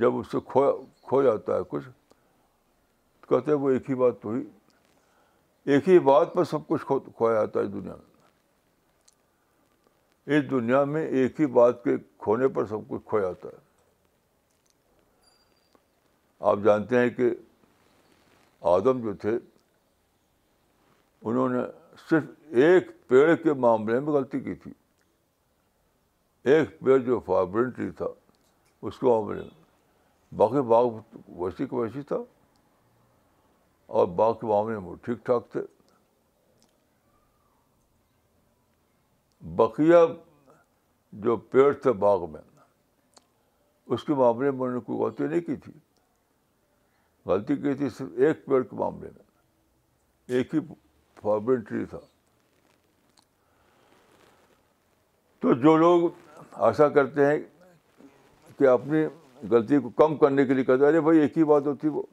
جب 0.02 0.12
اس 0.18 0.28
سے 0.32 0.38
کھو 0.52 0.64
کھو 1.08 1.18
جاتا 1.24 1.50
ہے 1.58 1.62
کچھ 1.70 1.86
تو 1.90 3.24
کہتے 3.36 3.48
ہیں 3.52 3.58
وہ 3.60 3.70
ایک 3.72 3.90
ہی 3.90 3.96
بات 3.96 4.22
تو 4.22 4.30
ہوئی 4.30 4.44
ایک 5.74 5.84
ہی 5.90 5.98
بات 6.10 6.28
پر 6.34 6.44
سب 6.44 6.62
کچھ 6.68 6.84
کھویا 7.16 7.34
جاتا 7.36 7.60
ہے 7.60 7.66
دنیا 7.74 7.96
میں 7.96 8.06
اس 10.38 10.42
دنیا 10.50 10.84
میں 10.96 11.06
ایک 11.22 11.34
ہی 11.42 11.46
بات 11.60 11.74
کے 11.84 11.94
کھونے 12.24 12.48
پر 12.58 12.64
سب 12.66 12.82
کچھ 12.90 13.04
کھویا 13.10 13.28
جاتا 13.28 13.48
ہے 13.48 13.60
آپ 16.52 16.58
جانتے 16.64 16.96
ہیں 17.00 17.10
کہ 17.18 17.30
آدم 18.76 18.96
جو 19.04 19.14
تھے 19.22 19.34
انہوں 21.24 21.50
نے 21.50 21.60
صرف 22.10 22.24
ایک 22.64 22.88
پیڑ 23.08 23.34
کے 23.44 23.54
معاملے 23.64 24.00
میں 24.00 24.14
غلطی 24.14 24.40
کی 24.40 24.54
تھی 24.64 24.72
ایک 26.52 26.80
پیڑ 26.86 26.98
جو 27.06 27.20
فائبرینٹری 27.26 27.90
تھا 27.98 28.06
اس 28.88 29.00
کے 29.00 29.06
معاملے 29.08 29.42
میں 29.42 29.50
باقی 30.38 30.62
باغ 30.68 30.86
ویسی 31.42 31.66
کا 31.68 31.76
ویسی 31.78 32.02
تھا 32.08 32.16
اور 33.98 34.08
باغ 34.18 34.34
کے 34.40 34.46
معاملے 34.48 34.78
میں 34.78 34.88
وہ 34.90 34.96
ٹھیک 35.06 35.26
ٹھاک 35.26 35.52
تھے 35.52 35.62
بقیہ 39.56 39.96
جو 41.24 41.36
پیڑ 41.56 41.72
تھے 41.82 41.94
باغ 42.06 42.30
میں 42.32 42.42
اس 43.94 44.04
کے 44.04 44.14
معاملے 44.14 44.52
میں 44.52 44.60
انہوں 44.60 44.74
نے 44.74 44.80
کوئی 44.86 44.98
غلطی 45.00 45.28
نہیں 45.28 45.42
کی 45.48 45.56
تھی 45.64 45.74
غلطی 47.26 47.56
کی 47.56 47.74
تھی 47.78 47.90
صرف 47.98 48.20
ایک 48.28 48.46
پیڑ 48.46 48.62
کے 48.64 48.76
معاملے 48.76 49.10
میں 49.16 49.32
ایک 50.38 50.54
ہی 50.56 50.60
فارمنٹری 51.24 51.84
تھا 51.90 52.00
تو 55.42 55.54
جو 55.62 55.76
لوگ 55.78 56.10
ایسا 56.66 56.88
کرتے 56.98 57.26
ہیں 57.26 57.40
کہ 58.60 58.68
اپنی 58.68 59.04
غلطی 59.54 59.80
کو 59.86 59.90
کم 60.02 60.16
کرنے 60.18 60.46
کے 60.46 60.54
لیے 60.54 60.64
کہتے 60.64 60.92
ہیں 60.98 61.14
ایک 61.24 61.38
ہی 61.38 61.44
بات 61.54 61.66
ہوتی 61.68 61.88
وہ 61.98 62.04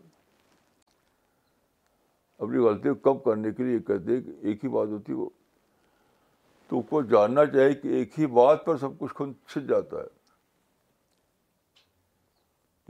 اپنی 2.44 2.58
غلطی 2.66 2.88
کو 2.94 3.08
کم 3.10 3.18
کرنے 3.24 3.50
کے 3.58 3.62
لیے 3.64 3.78
کہتے 3.88 4.20
کہ 4.20 4.32
ایک 4.48 4.64
ہی 4.64 4.68
بات 4.76 4.88
ہوتی 4.96 5.12
وہ 5.12 5.28
تو 6.68 6.80
کو 6.92 7.02
جاننا 7.12 7.44
چاہیے 7.52 7.72
کہ 7.80 7.88
ایک 7.98 8.18
ہی 8.20 8.26
بات 8.38 8.64
پر 8.66 8.76
سب 8.84 8.98
کچھ 8.98 9.12
چھت 9.22 9.68
جاتا 9.68 9.96
ہے 10.02 10.18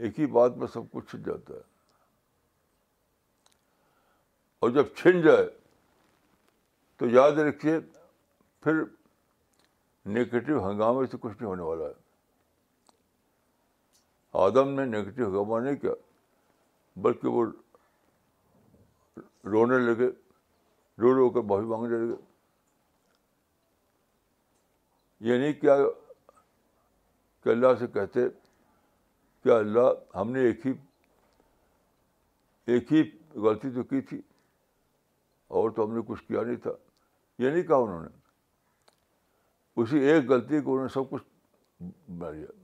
ایک 0.07 0.19
ہی 0.21 0.27
بات 0.37 0.53
پر 0.61 0.67
سب 0.73 0.91
کچھ 0.93 1.11
چھٹ 1.11 1.27
جاتا 1.27 1.55
ہے 1.55 1.69
اور 4.65 4.71
جب 4.77 4.95
چھن 4.97 5.21
جائے 5.23 5.47
تو 7.01 7.07
یاد 7.09 7.39
رکھیے 7.49 7.79
پھر 8.63 8.81
نگیٹو 10.15 10.59
ہنگامے 10.69 11.05
سے 11.11 11.17
کچھ 11.21 11.33
نہیں 11.37 11.47
ہونے 11.49 11.63
والا 11.63 11.85
ہے 11.89 11.95
آدم 14.47 14.69
نے 14.79 14.85
نگیٹو 14.87 15.27
ہنگامہ 15.27 15.61
نہیں 15.65 15.77
کیا 15.85 15.93
بلکہ 17.07 17.29
وہ 17.37 17.45
رونے 19.53 19.79
لگے 19.85 20.09
رو 21.03 21.15
رو 21.17 21.29
کر 21.37 21.47
باہی 21.55 21.65
مانگنے 21.71 21.99
لگے 22.05 22.19
یہ 25.31 25.39
نہیں 25.39 25.53
کیا 25.61 25.77
کہ 27.43 27.49
اللہ 27.55 27.75
سے 27.79 27.87
کہتے 27.95 28.29
کہ 29.45 29.57
اللہ 29.57 30.17
ہم 30.19 30.31
نے 30.33 30.43
ایک 30.51 30.67
ہی 30.67 30.73
ایک 32.75 32.93
ہی 32.93 33.03
غلطی 33.49 33.71
تو 33.75 33.83
کی 33.95 34.01
تھی 34.11 34.21
اور 35.59 35.71
تو 35.77 35.85
ہم 35.85 35.97
نے 35.97 36.03
کچھ 36.09 36.25
کیا 36.29 36.43
نہیں 36.43 36.57
تھا 36.69 36.73
یہ 37.41 37.51
نہیں 37.51 37.63
کہا 37.69 37.77
انہوں 37.83 38.01
نے 38.03 38.09
اسی 39.83 39.99
ایک 40.09 40.31
غلطی 40.31 40.61
کو 40.63 40.73
انہوں 40.73 40.85
نے 40.87 40.93
سب 40.93 41.11
کچھ 41.11 41.23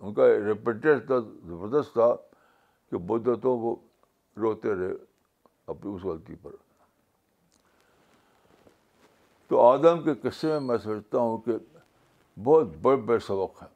ان 0.03 0.13
کا 0.15 0.27
ریپیٹیڈ 0.47 1.07
تھا 1.07 1.19
زبردست 1.21 1.93
تھا 1.93 2.09
کہ 2.91 2.99
بدھ 3.11 3.29
تو 3.43 3.57
وہ 3.65 3.75
روتے 4.43 4.75
رہے 4.75 4.93
اپنی 5.75 5.95
اس 5.95 6.05
غلطی 6.11 6.35
پر 6.43 6.57
تو 9.49 9.65
آدم 9.69 10.03
کے 10.05 10.15
قصے 10.29 10.47
میں 10.49 10.61
میں 10.67 10.77
سمجھتا 10.85 11.19
ہوں 11.27 11.39
کہ 11.47 11.53
بہت 12.49 12.77
بڑے 12.83 12.97
بڑے 13.09 13.19
سبق 13.27 13.63
ہیں 13.63 13.69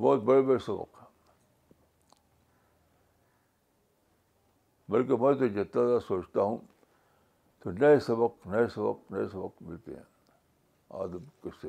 بہت 0.00 0.22
بڑے 0.30 0.42
بڑے 0.48 0.58
سبق 0.66 1.00
ہیں 1.00 1.10
بلکہ 4.92 5.16
میں 5.26 5.34
تو 5.38 5.46
جتنا 5.46 5.86
زیادہ 5.86 6.00
سوچتا 6.08 6.42
ہوں 6.42 6.58
تو 7.64 7.70
نئے 7.70 7.98
سبق 8.06 8.46
نئے 8.46 8.66
سبق 8.74 9.10
نئے 9.12 9.26
سبق 9.32 9.60
ملتے 9.66 9.92
ہیں 9.96 10.02
آدم 11.02 11.24
کس 11.42 11.54
سے 11.60 11.68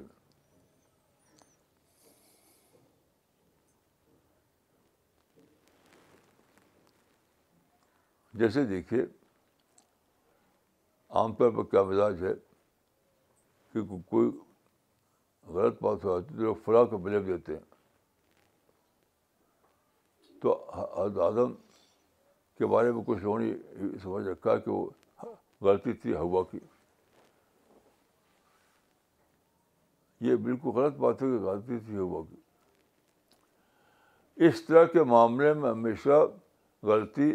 جیسے 8.39 8.63
دیکھیے 8.71 9.01
عام 11.19 11.33
طور 11.35 11.51
پر 11.57 11.63
کیا 11.71 11.83
مزاج 11.89 12.23
ہے 12.23 12.33
کہ 13.73 13.81
کوئی 14.09 14.29
غلط 15.57 15.81
بات 15.83 16.03
ہو 16.05 16.19
جاتی 16.19 16.41
ہے 16.41 16.53
فلاں 16.65 16.83
کو 16.91 16.97
بلک 17.05 17.27
دیتے 17.27 17.53
ہیں 17.53 17.63
تو 20.41 20.59
آدم 21.27 21.53
کے 22.57 22.65
بارے 22.75 22.91
میں 22.91 23.03
کچھ 23.07 23.23
لوگوں 23.23 23.39
نے 23.39 23.97
سمجھ 24.03 24.25
رکھا 24.27 24.57
کہ 24.57 24.71
وہ 24.71 24.85
غلطی 25.65 25.93
تھی 26.01 26.13
ہوا 26.15 26.41
کی 26.51 26.59
یہ 30.27 30.35
بالکل 30.47 30.69
غلط 30.79 30.95
بات 31.03 31.15
ہے 31.23 31.27
کہ 31.31 31.39
غلطی 31.45 31.77
تھی 31.85 31.95
ہوا 31.97 32.21
کی 32.29 32.39
اس 34.47 34.55
طرح 34.65 34.85
کے 34.93 35.01
معاملے 35.13 35.49
میں 35.61 35.69
ہمیشہ 35.69 36.17
غلطی 36.91 37.29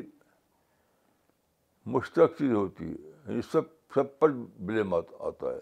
چیز 2.39 2.53
ہوتی 2.53 2.85
ہے 2.93 3.01
یہ 3.37 3.41
سب 3.53 3.65
سب 3.95 4.07
پر 4.19 4.29
بلیم 4.69 4.91
آتا 4.99 5.47
ہے 5.53 5.61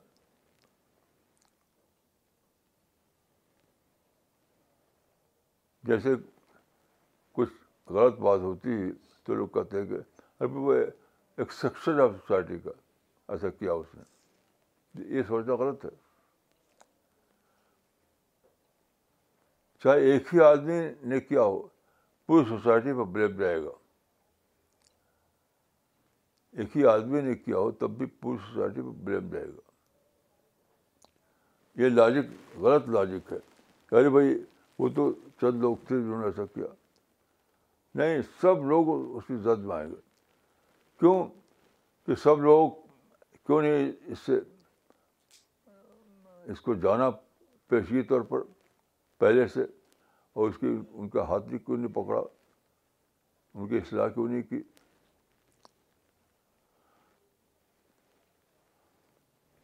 جیسے 5.90 6.10
کچھ 7.38 7.52
غلط 7.98 8.14
بات 8.26 8.40
ہوتی 8.48 8.70
تو 9.26 9.30
لوگ 9.34 9.48
کہتے 9.54 9.74
ہیں 9.80 9.88
کہ 9.90 9.98
ابھی 10.46 10.58
وہ 10.66 10.72
آف 11.40 11.52
سوسائٹی 11.54 12.58
کا 12.64 12.70
ایسا 13.32 13.48
کیا 13.58 13.72
اس 13.72 13.94
نے 13.94 15.04
یہ 15.16 15.22
سوچنا 15.26 15.54
غلط 15.56 15.84
ہے 15.84 15.88
چاہے 19.84 20.10
ایک 20.12 20.34
ہی 20.34 20.40
آدمی 20.42 20.78
نے 21.08 21.20
کیا 21.20 21.42
ہو 21.42 21.60
پوری 22.26 22.44
سوسائٹی 22.48 22.92
پر 22.98 23.04
بلیم 23.18 23.36
جائے 23.40 23.62
گا 23.64 23.70
ایک 26.60 26.76
ہی 26.76 26.86
آدمی 26.92 27.20
نے 27.28 27.34
کیا 27.34 27.56
ہو 27.56 27.70
تب 27.82 27.96
بھی 27.98 28.06
پوری 28.20 28.38
سوسائٹی 28.46 28.80
پر 28.82 28.94
بلیم 29.04 29.28
جائے 29.32 29.46
گا 29.48 29.66
یہ 31.82 31.88
لاجک 31.88 32.56
غلط 32.62 32.88
لاجک 32.96 33.32
ہے 33.32 33.38
ارے 33.98 34.08
بھائی 34.16 34.36
وہ 34.78 34.88
تو 34.96 35.12
چند 35.40 35.60
لوگ 35.62 35.76
تھے 35.86 35.96
جنہوں 36.00 36.20
نے 36.20 36.26
ایسا 36.26 36.46
کیا 36.54 36.66
نہیں 37.98 38.20
سب 38.40 38.64
لوگ 38.68 38.88
اس 39.16 39.24
کی 39.26 39.36
زد 39.44 39.64
میں 39.66 39.76
آئیں 39.76 39.88
گے 39.90 40.06
کیوں 41.00 41.24
کہ 42.06 42.14
سب 42.22 42.40
لوگ 42.42 42.70
کیوں 43.46 43.60
نہیں 43.62 43.90
اس 44.12 44.18
سے 44.26 44.38
اس 46.52 46.60
کو 46.66 46.74
جانا 46.84 47.10
پیشگی 47.68 48.02
طور 48.08 48.20
پر 48.30 48.40
پہلے 49.20 49.46
سے 49.54 49.62
اور 50.32 50.48
اس 50.48 50.58
کی 50.58 50.66
ان 50.76 51.08
کا 51.08 51.28
ہاتھ 51.28 51.44
بھی 51.48 51.58
کیوں 51.58 51.76
نہیں 51.76 51.92
پکڑا 51.94 52.20
ان 53.54 53.68
کی 53.68 53.76
اصلاح 53.76 54.08
کیوں 54.14 54.26
نہیں 54.28 54.42
کی 54.50 54.62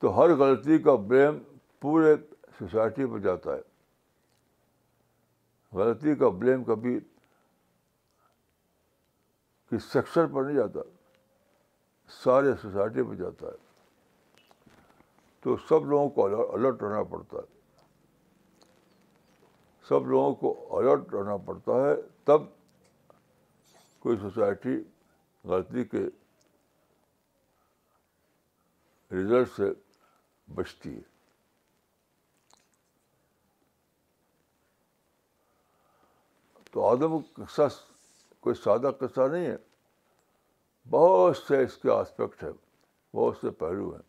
تو 0.00 0.16
ہر 0.20 0.34
غلطی 0.38 0.78
کا 0.82 0.94
بلیم 1.10 1.38
پورے 1.80 2.14
سوسائٹی 2.58 3.04
پر 3.12 3.18
جاتا 3.28 3.54
ہے 3.54 3.60
غلطی 5.78 6.14
کا 6.18 6.28
بلیم 6.40 6.64
کبھی 6.64 6.98
کس 9.70 9.84
سیکشن 9.92 10.32
پر 10.34 10.42
نہیں 10.44 10.56
جاتا 10.56 10.80
سارے 12.22 12.52
سوسائٹی 12.62 13.02
پہ 13.10 13.14
جاتا 13.22 13.46
ہے 13.46 13.62
تو 15.44 15.56
سب 15.68 15.86
لوگوں 15.86 16.08
کو 16.16 16.26
الرٹ 16.54 16.82
رہنا 16.82 17.02
پڑتا 17.10 17.36
ہے 17.36 17.52
سب 19.88 20.06
لوگوں 20.08 20.34
کو 20.40 20.78
الرٹ 20.78 21.14
رہنا 21.14 21.36
پڑتا 21.46 21.72
ہے 21.84 21.94
تب 22.24 22.42
کوئی 24.02 24.16
سوسائٹی 24.20 24.76
غلطی 25.48 25.84
کے 25.84 26.04
رزلٹ 29.16 29.48
سے 29.56 29.70
بچتی 30.54 30.94
ہے 30.96 31.12
تو 36.72 36.84
آدم 36.88 37.16
قصہ 37.34 37.62
کوئی 38.42 38.54
سادہ 38.62 38.90
قصہ 39.00 39.28
نہیں 39.32 39.46
ہے 39.46 39.56
بہت 40.90 41.36
سے 41.36 41.62
اس 41.64 41.76
کے 41.82 41.90
آسپیکٹ 41.90 42.42
ہیں 42.44 42.52
بہت 43.16 43.36
سے 43.40 43.50
پہلو 43.60 43.90
ہیں 43.94 44.02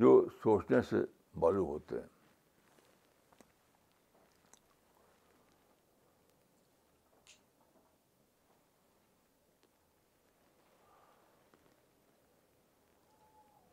جو 0.00 0.20
سوچنے 0.42 0.80
سے 0.90 0.96
معلوم 1.42 1.68
ہوتے 1.68 1.96
ہیں 2.00 2.12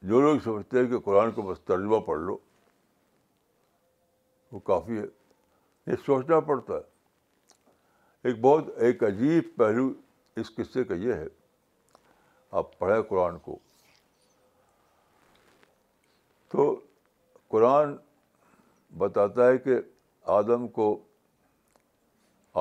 جو 0.09 0.19
لوگ 0.21 0.37
سمجھتے 0.43 0.79
ہیں 0.79 0.87
کہ 0.89 0.99
قرآن 1.05 1.31
کو 1.31 1.41
بس 1.51 1.59
ترجمہ 1.65 1.99
پڑھ 2.05 2.19
لو 2.19 2.37
وہ 4.51 4.59
کافی 4.69 4.97
ہے 4.97 5.05
یہ 5.91 5.95
سوچنا 6.05 6.39
پڑتا 6.47 6.73
ہے 6.73 8.29
ایک 8.29 8.39
بہت 8.41 8.77
ایک 8.87 9.03
عجیب 9.03 9.55
پہلو 9.57 9.89
اس 10.39 10.49
قصے 10.55 10.83
کا 10.89 10.95
یہ 11.03 11.13
ہے 11.13 11.25
آپ 12.59 12.77
پڑھیں 12.79 13.01
قرآن 13.09 13.37
کو 13.45 13.57
تو 16.51 16.73
قرآن 17.49 17.95
بتاتا 18.97 19.47
ہے 19.49 19.57
کہ 19.65 19.75
آدم 20.37 20.67
کو 20.77 20.87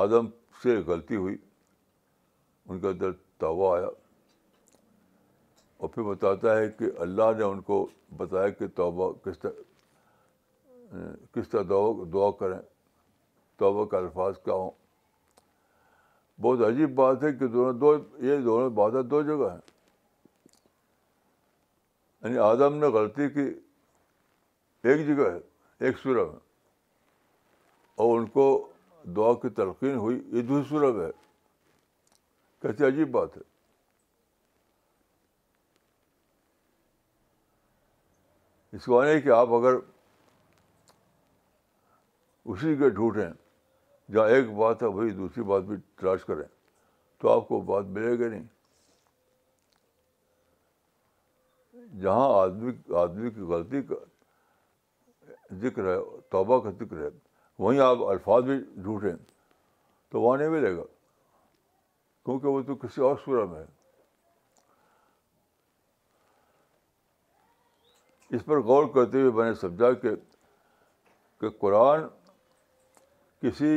آدم 0.03 0.27
سے 0.63 0.77
غلطی 0.87 1.17
ہوئی 1.17 1.37
ان 2.69 2.81
کے 2.81 2.87
اندر 2.89 3.13
توبہ 3.39 3.75
آیا 3.77 3.87
اور 5.81 5.89
پھر 5.89 6.03
بتاتا 6.03 6.59
ہے 6.59 6.69
کہ 6.79 6.91
اللہ 7.03 7.33
نے 7.39 7.45
ان 7.45 7.61
کو 7.71 7.87
بتایا 8.17 8.49
کہ 8.59 8.67
توبہ 8.77 9.13
کس 9.25 9.39
طرح 9.39 10.99
کس 11.35 11.49
طرح 11.49 11.63
دعا 12.13 12.31
کریں 12.39 12.59
توبہ 13.59 13.85
کا 13.91 13.99
الفاظ 13.99 14.39
کیا 14.45 14.55
ہوں 14.55 14.71
بہت 16.43 16.61
عجیب 16.67 16.95
بات 17.01 17.23
ہے 17.23 17.33
کہ 17.37 17.47
دونوں 17.47 17.73
دو 17.79 17.95
یہ 18.27 18.37
دونوں 18.45 18.69
باتیں 18.77 19.01
دو 19.09 19.21
جگہ 19.23 19.51
ہیں 19.53 19.59
یعنی 22.23 22.39
آدم 22.45 22.77
نے 22.77 22.87
غلطی 22.97 23.29
کی 23.35 23.41
ایک 24.89 25.07
جگہ 25.07 25.31
ہے 25.31 25.39
ایک 25.87 25.99
سورہ 26.03 26.25
ہے 26.33 26.39
اور 28.03 28.19
ان 28.19 28.27
کو 28.37 28.47
دعا 29.17 29.33
کی 29.43 29.49
تلقین 29.57 29.95
ہوئی 30.05 30.21
یہ 30.37 30.43
دوسری 30.53 30.79
میں 30.93 31.07
ہے 31.07 31.11
کیسی 32.63 32.85
عجیب 32.87 33.11
بات 33.11 33.37
ہے 33.37 33.43
اس 38.77 38.85
کو 38.85 39.01
آنے 39.01 39.21
کہ 39.21 39.29
آپ 39.37 39.53
اگر 39.53 39.75
اسی 42.53 42.75
کے 42.77 42.89
ڈھونڈیں 42.99 43.31
جہاں 44.13 44.29
ایک 44.37 44.51
بات 44.57 44.83
ہے 44.83 44.89
وہی 44.95 45.11
دوسری 45.17 45.43
بات 45.51 45.63
بھی 45.65 45.77
تلاش 46.01 46.25
کریں 46.27 46.47
تو 47.23 47.29
آپ 47.33 47.47
کو 47.49 47.61
بات 47.73 47.85
ملے 47.97 48.19
گی 48.19 48.29
نہیں 48.29 48.47
جہاں 52.03 52.29
آدمی 52.41 52.73
آدمی 53.01 53.31
کی 53.31 53.41
غلطی 53.53 53.83
کا 53.91 53.95
ذکر 55.63 55.89
ہے 55.91 55.97
توبہ 56.31 56.59
کا 56.65 56.71
ذکر 56.81 57.01
ہے 57.05 57.09
وہیں 57.59 57.81
آپ 57.87 57.99
الفاظ 58.09 58.43
بھی 58.45 58.57
جھوٹیں 58.83 59.13
تو 60.13 60.21
وہاں 60.23 60.39
نہیں 60.39 60.49
ملے 60.59 60.77
گا 60.77 60.83
کیونکہ 62.25 62.47
وہ 62.49 62.63
تو 62.67 62.75
کسی 62.87 63.01
اور 63.09 63.17
صورت 63.25 63.49
میں 63.51 63.61
ہے 63.61 63.79
اس 68.37 68.45
پر 68.45 68.61
غور 68.71 68.85
کرتے 68.95 69.21
ہوئے 69.21 69.33
میں 69.41 69.49
نے 69.49 69.55
سمجھا 69.61 69.93
کہ 70.03 70.15
کہ 71.41 71.49
قرآن 71.61 72.07
کسی 73.43 73.69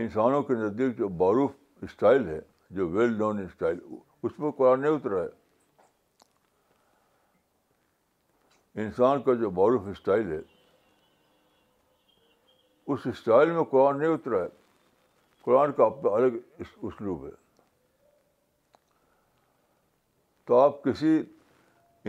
انسانوں 0.00 0.42
کے 0.42 0.54
نزدیک 0.54 0.96
جو 0.98 1.08
معروف 1.22 1.50
اسٹائل 1.82 2.26
ہے 2.28 2.40
جو 2.76 2.88
ویل 2.88 3.16
نون 3.18 3.40
اسٹائل 3.42 3.78
اس 4.26 4.38
میں 4.40 4.50
قرآن 4.56 4.80
نہیں 4.80 4.92
اترا 4.92 5.22
ہے 5.22 5.40
انسان 8.84 9.22
کا 9.22 9.34
جو 9.40 9.50
معروف 9.60 9.86
اسٹائل 9.90 10.30
ہے 10.32 10.38
اس 12.92 13.06
اسٹائل 13.06 13.50
میں 13.52 13.64
قرآن 13.70 13.98
نہیں 13.98 14.12
اترا 14.14 14.42
ہے 14.42 14.48
قرآن 15.44 15.72
کا 15.76 15.84
اپنا 15.84 16.10
الگ 16.16 16.36
اسلوب 16.88 17.26
ہے 17.26 17.30
تو 20.46 20.58
آپ 20.60 20.82
کسی 20.84 21.18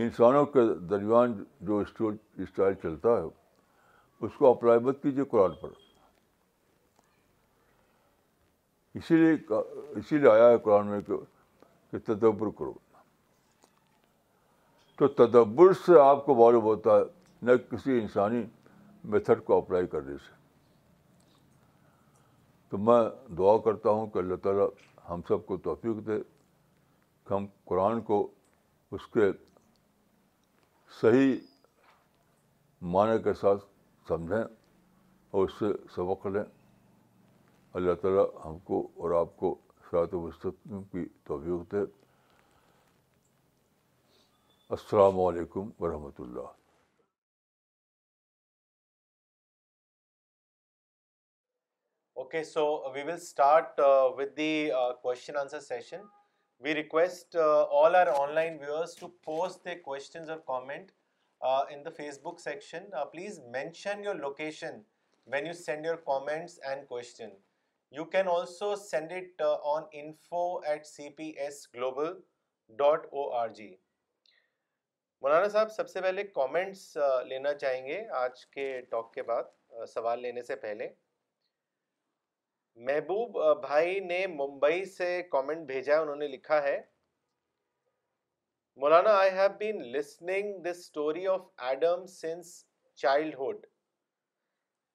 انسانوں 0.04 0.44
کے 0.56 0.60
درمیان 0.90 1.42
جو 1.68 1.78
اسٹائل 1.86 2.74
چلتا 2.82 3.16
ہے 3.18 3.22
اس 4.26 4.32
کو 4.38 4.50
اپلائی 4.50 4.80
مت 4.84 5.02
کیجیے 5.02 5.24
قرآن 5.30 5.50
پر 5.60 5.82
اسی 8.98 9.14
لیے 9.16 9.54
اسی 9.98 10.18
لیے 10.18 10.28
آیا 10.30 10.48
ہے 10.50 10.58
قرآن 10.64 10.86
میں 10.86 11.00
کہ 11.00 11.98
تدبر 12.06 12.50
کرو 12.58 12.72
تو 14.98 15.06
تدبر 15.24 15.72
سے 15.86 15.98
آپ 16.00 16.24
کو 16.26 16.34
معلوم 16.44 16.62
ہوتا 16.64 16.96
ہے 16.98 17.02
نہ 17.46 17.52
کسی 17.70 17.98
انسانی 18.00 18.42
میتھڈ 19.14 19.44
کو 19.44 19.56
اپلائی 19.58 19.86
کرنے 19.94 20.16
سے 20.26 20.32
تو 22.70 22.78
میں 22.88 23.02
دعا 23.38 23.56
کرتا 23.64 23.90
ہوں 23.96 24.06
کہ 24.10 24.18
اللہ 24.18 24.36
تعالیٰ 24.42 24.66
ہم 25.08 25.20
سب 25.28 25.44
کو 25.46 25.56
توفیق 25.64 26.06
دے 26.06 26.18
کہ 27.28 27.32
ہم 27.32 27.46
قرآن 27.64 28.00
کو 28.10 28.26
اس 28.94 29.06
کے 29.14 29.30
صحیح 31.00 31.34
معنی 32.94 33.22
کے 33.22 33.32
ساتھ 33.40 33.64
سمجھیں 34.08 34.42
اور 35.30 35.44
اس 35.44 35.52
سے 35.58 35.72
سبق 35.94 36.26
لیں 36.26 36.42
اللہ 37.78 37.94
تعالیٰ 38.02 38.24
ہم 38.44 38.58
کو 38.66 38.78
اور 39.02 39.10
آپ 39.20 39.30
کو 39.36 39.48
کی 39.84 41.00
توفیق 41.28 41.62
دے 41.70 41.78
السلام 44.76 45.16
علیکم 45.20 45.70
ورحمۃ 45.80 46.20
اللہ 46.24 46.52
و 52.16 52.24
رحمت 58.22 58.94
اللہ 60.06 60.62
please 63.12 63.34
mention 63.56 64.04
your 64.04 64.14
location 64.14 64.78
when 65.32 65.44
you 65.46 65.52
send 65.64 65.86
urgents 65.86 66.58
you 67.96 68.04
can 68.12 68.28
also 68.28 68.74
send 68.76 69.12
it 69.12 69.42
on 69.72 69.82
info 69.98 70.38
at 70.68 70.86
C 70.86 71.08
P 71.16 71.24
S 71.42 71.60
global 71.74 72.06
dot 72.76 73.04
O 73.12 73.28
R 73.40 73.48
G 73.58 73.66
مولانا 75.22 75.48
صاحب 75.52 75.70
سب 75.72 75.88
سے 75.90 76.00
پہلے 76.02 76.22
کامنٹس 76.38 76.80
لینا 77.28 77.52
چاہیں 77.58 77.86
گے 77.86 78.00
آج 78.20 78.44
کے 78.54 78.64
ٹاک 78.90 79.12
کے 79.14 79.22
بعد 79.28 79.86
سوال 79.92 80.22
لینے 80.22 80.42
سے 80.48 80.56
پہلے 80.64 80.88
محبوب 82.88 83.38
بھائی 83.66 84.00
نے 84.06 84.26
ممبئی 84.34 84.84
سے 84.96 85.10
کامنٹ 85.32 85.66
بھیجا 85.66 85.94
ہے 85.96 86.00
انہوں 86.06 86.16
نے 86.24 86.28
لکھا 86.28 86.62
ہے 86.62 86.76
مولانا 88.84 89.16
I 89.20 89.30
have 89.38 89.56
been 89.58 89.82
listening 89.92 90.62
this 90.64 90.78
story 90.82 91.26
of 91.38 91.46
Adam 91.70 92.06
since 92.20 92.52
childhood 93.04 93.66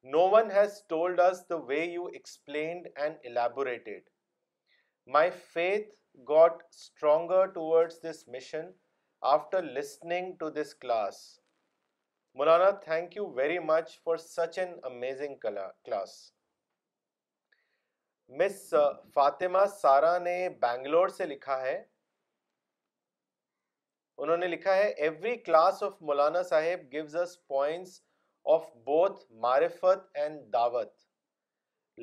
no 0.03 0.19
one 0.31 0.51
has 0.51 0.73
told 0.89 1.19
us 1.19 1.43
the 1.49 1.55
way 1.67 1.77
you 1.83 1.91
you 1.93 2.03
explained 2.13 2.87
and 2.95 3.27
my 5.13 5.29
faith 5.53 5.89
got 6.29 6.61
stronger 6.73 7.45
this 7.55 7.99
this 8.03 8.27
mission 8.35 8.69
after 9.33 9.61
listening 9.63 10.31
to 10.39 10.45
class 10.51 10.75
class 10.81 11.17
Maulana 12.37 12.69
thank 12.83 13.17
very 13.35 13.59
much 13.65 13.99
for 14.03 14.17
such 14.27 14.59
an 14.59 14.73
amazing 14.91 15.45
Miss 18.39 18.73
Fatima 19.13 19.65
Sara 19.81 20.17
نے 20.23 20.37
بینگلور 20.61 21.07
سے 21.17 21.25
لکھا 21.25 21.61
ہے 21.61 21.77
انہوں 24.23 24.37
نے 24.37 24.47
لکھا 24.47 24.75
ہے 24.75 24.87
every 24.89 25.35
class 25.37 25.81
of 25.83 26.01
مولانا 26.09 26.43
صاحب 26.49 26.91
gives 26.93 27.15
us 27.15 27.37
points 27.47 28.01
of 28.53 28.63
both 28.85 29.23
مارفت 29.41 30.07
and 30.17 30.39
دعوت 30.53 30.91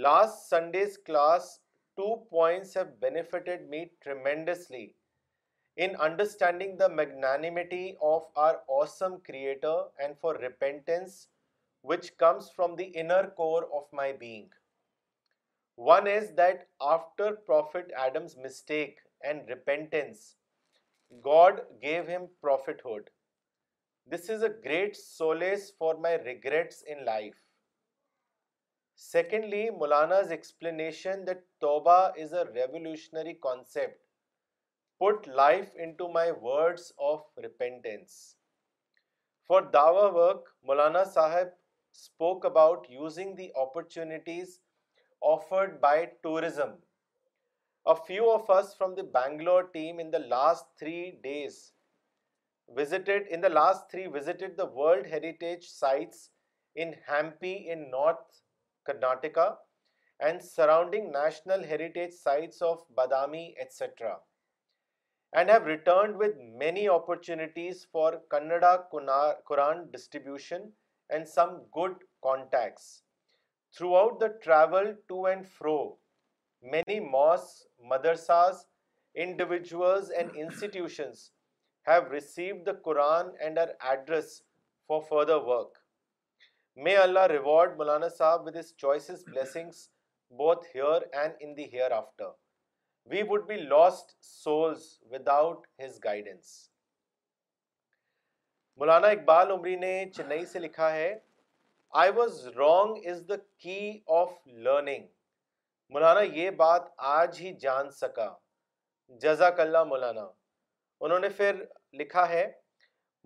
last 0.02 0.42
Sunday's 0.50 0.96
class 1.06 1.48
to 1.96 2.14
points 2.16 2.76
me 3.68 3.84
tremendously 4.04 4.86
understanding 5.86 6.76
the 6.78 6.88
magnanimity 7.00 7.86
of 8.10 8.38
our 8.44 8.54
awesome 8.76 9.16
creator 9.24 9.80
and 10.04 10.16
for 10.20 10.36
repentance 10.40 11.18
which 11.90 12.10
comes 12.18 12.52
from 12.56 12.74
the 12.76 12.84
inner 13.00 13.28
core 13.42 13.62
of 13.80 13.92
my 14.02 14.12
being 14.20 14.48
one 15.88 16.06
is 16.12 16.30
that 16.36 16.64
after 16.96 17.34
prophet 17.46 17.92
Adam's 18.04 18.36
mistake 18.44 19.00
and 19.20 19.50
repentance 19.50 20.34
God 21.24 21.60
gave 21.82 22.02
him 22.16 22.26
prophethood 22.84 23.10
This 24.08 24.28
is 24.32 24.42
a 24.46 24.52
great 24.64 24.96
solace 24.96 25.72
for 25.76 25.96
my 25.98 26.12
regrets 26.26 26.82
in 26.82 27.04
life. 27.04 27.38
Secondly, 28.94 29.70
Maulana's 29.78 30.30
explanation 30.30 31.24
that 31.24 31.42
Tawbah 31.60 32.12
is 32.16 32.32
a 32.32 32.46
revolutionary 32.54 33.34
concept 33.42 33.98
put 35.00 35.26
life 35.26 35.72
into 35.86 36.08
my 36.08 36.30
words 36.30 36.92
of 37.00 37.24
repentance. 37.42 38.36
For 39.44 39.62
Dawah 39.62 40.14
work, 40.14 40.54
Maulana 40.66 41.04
Sahib 41.04 41.48
spoke 41.90 42.44
about 42.44 42.86
using 42.88 43.34
the 43.34 43.50
opportunities 43.56 44.60
offered 45.20 45.80
by 45.80 46.10
tourism. 46.22 46.70
A 47.86 47.96
few 47.96 48.30
of 48.30 48.48
us 48.50 48.72
from 48.74 48.94
the 48.94 49.02
Bangalore 49.02 49.64
team 49.64 50.00
in 50.00 50.12
the 50.12 50.24
last 50.36 50.66
3 50.78 51.18
days 51.24 51.58
visited, 52.74 53.26
in 53.30 53.40
the 53.40 53.48
last 53.48 53.90
three, 53.90 54.06
visited 54.06 54.56
the 54.56 54.66
World 54.66 55.06
Heritage 55.06 55.68
Sites 55.68 56.30
in 56.74 56.94
Hampi 57.08 57.68
in 57.68 57.90
North 57.90 58.40
Karnataka 58.88 59.54
and 60.20 60.42
surrounding 60.42 61.12
National 61.12 61.62
Heritage 61.62 62.12
Sites 62.12 62.62
of 62.62 62.84
Badami, 62.96 63.54
etc. 63.60 64.16
and 65.34 65.50
have 65.50 65.66
returned 65.66 66.16
with 66.16 66.32
many 66.38 66.88
opportunities 66.88 67.86
for 67.90 68.22
Kannada 68.30 68.84
Quran 68.90 69.92
distribution 69.92 70.72
and 71.10 71.28
some 71.28 71.62
good 71.72 71.92
contacts. 72.22 73.02
Throughout 73.76 74.18
the 74.20 74.38
travel 74.42 74.94
to 75.08 75.24
and 75.26 75.46
fro, 75.46 75.98
many 76.62 76.98
mosques, 76.98 77.66
madrasas, 77.82 78.56
individuals 79.14 80.10
and 80.10 80.34
institutions 80.34 81.24
address 81.94 84.38
for 84.88 85.28
reward 87.30 87.70
مولانا 87.76 88.08
صاحب 88.16 88.48
his 95.80 95.94
guidance 96.04 96.46
Maulana 98.76 99.08
Iqbal 99.08 99.50
عمری 99.50 99.76
نے 99.86 99.92
چنئی 100.16 100.44
سے 100.52 100.58
لکھا 100.58 100.88
ہے 100.94 101.10
I 102.00 102.10
was 102.16 102.32
wrong 102.56 102.88
is 103.10 103.18
the 103.28 103.34
key 103.64 103.78
of 104.20 104.30
learning 104.46 105.04
Maulana 105.92 106.20
یہ 106.40 106.48
بات 106.66 106.82
آج 107.14 107.30
ہی 107.40 107.50
جان 107.66 107.86
سکا 108.00 108.30
جزاک 109.22 109.58
اللہ 109.60 109.82
مولانا 109.94 110.26
انہوں 111.04 111.18
نے 111.18 111.28
پھر 111.36 111.56
لکھا 112.00 112.28
ہے 112.28 112.46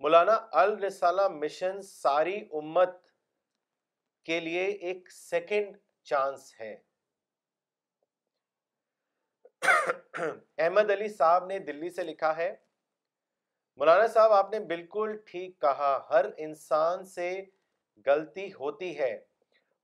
مولانا 0.03 0.37
الرسالہ 0.61 1.27
مشن 1.31 1.81
ساری 1.89 2.37
امت 2.61 2.89
کے 4.25 4.39
لیے 4.39 4.65
ایک 4.89 5.11
سیکنڈ 5.11 5.75
چانس 6.09 6.53
ہے 6.59 6.75
احمد 10.65 10.91
علی 10.91 11.07
صاحب 11.17 11.45
نے 11.47 11.59
دلی 11.65 11.89
سے 11.95 12.03
لکھا 12.03 12.35
ہے 12.37 12.53
مولانا 13.77 14.07
صاحب 14.13 14.31
آپ 14.33 14.51
نے 14.51 14.59
بالکل 14.73 15.15
ٹھیک 15.25 15.59
کہا 15.61 15.91
ہر 16.09 16.25
انسان 16.45 17.05
سے 17.13 17.29
غلطی 18.05 18.47
ہوتی 18.59 18.97
ہے 18.97 19.13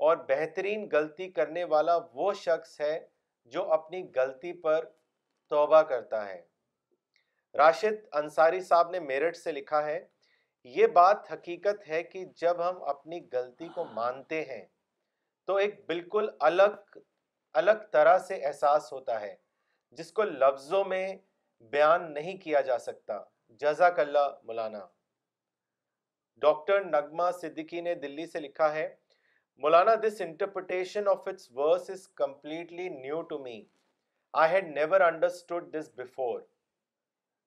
اور 0.08 0.18
بہترین 0.28 0.88
غلطی 0.92 1.30
کرنے 1.32 1.64
والا 1.76 1.96
وہ 2.14 2.34
شخص 2.42 2.80
ہے 2.82 3.00
جو 3.54 3.72
اپنی 3.74 4.04
غلطی 4.16 4.54
پر 4.62 4.86
توبہ 5.50 5.82
کرتا 5.94 6.28
ہے 6.28 6.42
راشد 7.58 7.95
انصاری 8.18 8.60
صاحب 8.62 8.89
نے 8.91 8.99
میرٹ 8.99 9.36
سے 9.38 9.51
لکھا 9.51 9.84
ہے 9.86 9.99
یہ 10.76 10.88
بات 10.95 11.32
حقیقت 11.32 11.88
ہے 11.89 12.01
کہ 12.03 12.24
جب 12.41 12.62
ہم 12.70 12.84
اپنی 12.89 13.20
غلطی 13.32 13.68
کو 13.76 13.86
مانتے 13.93 14.43
ہیں 14.45 14.64
تو 15.47 15.55
ایک 15.64 15.80
بالکل 15.88 16.28
الگ 16.49 16.97
الگ 17.62 17.82
طرح 17.91 18.18
سے 18.28 18.36
احساس 18.45 18.91
ہوتا 18.93 19.20
ہے 19.22 19.36
جس 19.97 20.12
کو 20.20 20.24
لفظوں 20.24 20.84
میں 20.93 21.03
بیان 21.72 22.14
نہیں 22.14 22.38
کیا 22.43 22.62
جا 22.68 22.78
سکتا 22.80 23.20
جزاک 23.62 23.99
اللہ 23.99 24.28
مولانا 24.47 24.86
ڈاکٹر 26.41 26.84
نغمہ 26.86 27.30
صدیقی 27.41 27.82
نے 27.82 27.95
دلی 28.03 28.26
سے 28.34 28.39
لکھا 28.39 28.72
ہے 28.74 28.88
مولانا 29.64 29.95
this 30.08 30.22
interpretation 30.28 31.08
of 31.16 31.28
its 31.28 31.49
verse 31.55 31.89
is 31.89 32.08
completely 32.24 32.88
new 33.01 33.22
to 33.32 33.39
me 33.47 33.62
I 34.43 34.53
had 34.53 34.68
never 34.76 35.01
understood 35.01 35.72
this 35.78 35.89
before 35.97 36.39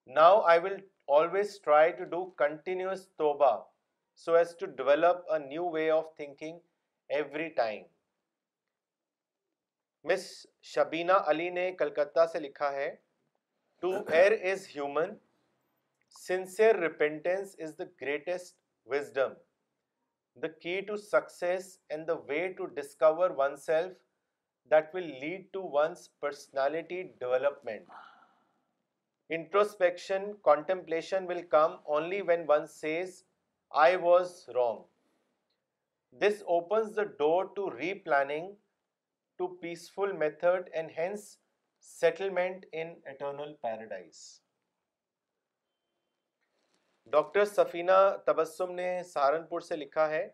now 0.07 0.41
I 0.51 0.61
will 0.65 0.77
always 1.17 1.61
try 1.63 1.91
to 1.99 2.05
do 2.11 2.25
continuous 2.45 3.09
توبہ 3.19 3.57
so 4.25 4.37
has 4.37 4.57
to 4.59 4.67
develop 4.81 5.31
a 5.33 5.39
new 5.47 5.69
way 5.73 5.91
of 5.91 6.15
thinking 6.17 6.59
every 7.19 7.49
time 7.59 7.83
Miss 10.11 10.25
Shabina 10.73 11.13
Ali 11.31 11.49
نے 11.59 11.71
کلکتہ 11.79 12.27
سے 12.33 12.39
لکھا 12.41 12.73
ہے 12.73 12.91
to 13.81 13.91
err 14.13 14.33
is 14.53 14.67
human 14.75 15.15
sincere 16.27 16.79
repentance 16.81 17.55
is 17.65 17.79
the 17.79 17.85
greatest 18.01 18.57
wisdom 18.91 19.35
the 20.43 20.49
key 20.61 20.81
to 20.87 20.97
success 20.97 21.77
and 21.89 22.09
the 22.09 22.13
way 22.29 22.47
to 22.59 22.67
discover 22.81 23.31
oneself 23.67 23.97
that 24.71 24.95
will 24.95 25.11
lead 25.21 25.47
to 25.53 25.69
one's 25.79 26.11
personality 26.21 27.03
development 27.03 27.89
introspection 29.35 30.25
contemplation 30.45 31.27
will 31.29 31.41
come 31.51 31.75
only 31.97 32.21
when 32.27 32.45
one 32.49 32.67
says 32.71 33.23
I 33.83 33.97
was 34.03 34.33
wrong 34.55 36.19
this 36.23 36.43
opens 36.55 36.97
the 36.97 37.03
door 37.19 37.45
to 37.57 37.69
replanning 38.09 38.51
to 39.39 39.47
peaceful 39.61 40.13
method 40.23 40.69
and 40.73 40.91
hence 40.97 41.27
settlement 41.99 42.65
in 42.81 42.93
eternal 43.11 43.55
paradise 43.63 44.23
doctor 47.13 47.45
Safina 47.55 48.01
Tabassum 48.27 48.73
نے 48.83 48.91
سہارنپور 49.13 49.61
سے 49.71 49.77
لکھا 49.77 50.09
ہے 50.11 50.27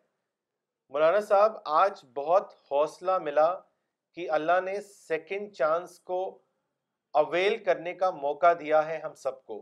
مولانا 0.94 1.20
صاحب 1.28 1.58
آج 1.84 2.04
بہت 2.14 2.52
حوصلہ 2.70 3.18
ملا 3.28 3.48
کہ 4.14 4.30
اللہ 4.40 4.60
نے 4.64 4.80
سیکنڈ 4.90 5.52
چانس 5.56 5.98
کو 6.10 6.22
اویل 7.20 7.56
کرنے 7.64 7.92
کا 8.00 8.10
موقع 8.22 8.52
دیا 8.60 8.86
ہے 8.86 8.98
ہم 9.04 9.14
سب 9.16 9.44
کو 9.46 9.54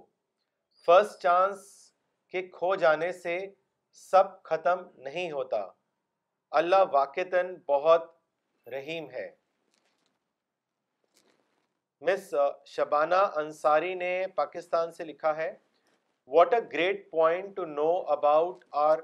فرسٹ 0.87 1.21
چانس 1.23 1.59
کے 2.33 2.43
کھو 2.53 2.75
جانے 2.85 3.11
سے 3.27 3.35
سب 3.99 4.33
ختم 4.49 4.81
نہیں 5.05 5.31
ہوتا 5.33 5.61
اللہ 6.61 6.83
واقعتاً 6.93 7.55
بہت 7.69 8.11
رحیم 8.73 9.09
ہے 9.11 9.31
مس 12.09 12.35
شبانہ 12.75 13.23
انصاری 13.45 13.95
نے 14.03 14.13
پاکستان 14.35 14.91
سے 14.93 15.05
لکھا 15.05 15.37
ہے 15.37 15.53
what 16.35 16.55
a 16.55 16.61
great 16.73 17.11
point 17.11 17.61
about 18.17 18.65
our 18.89 18.99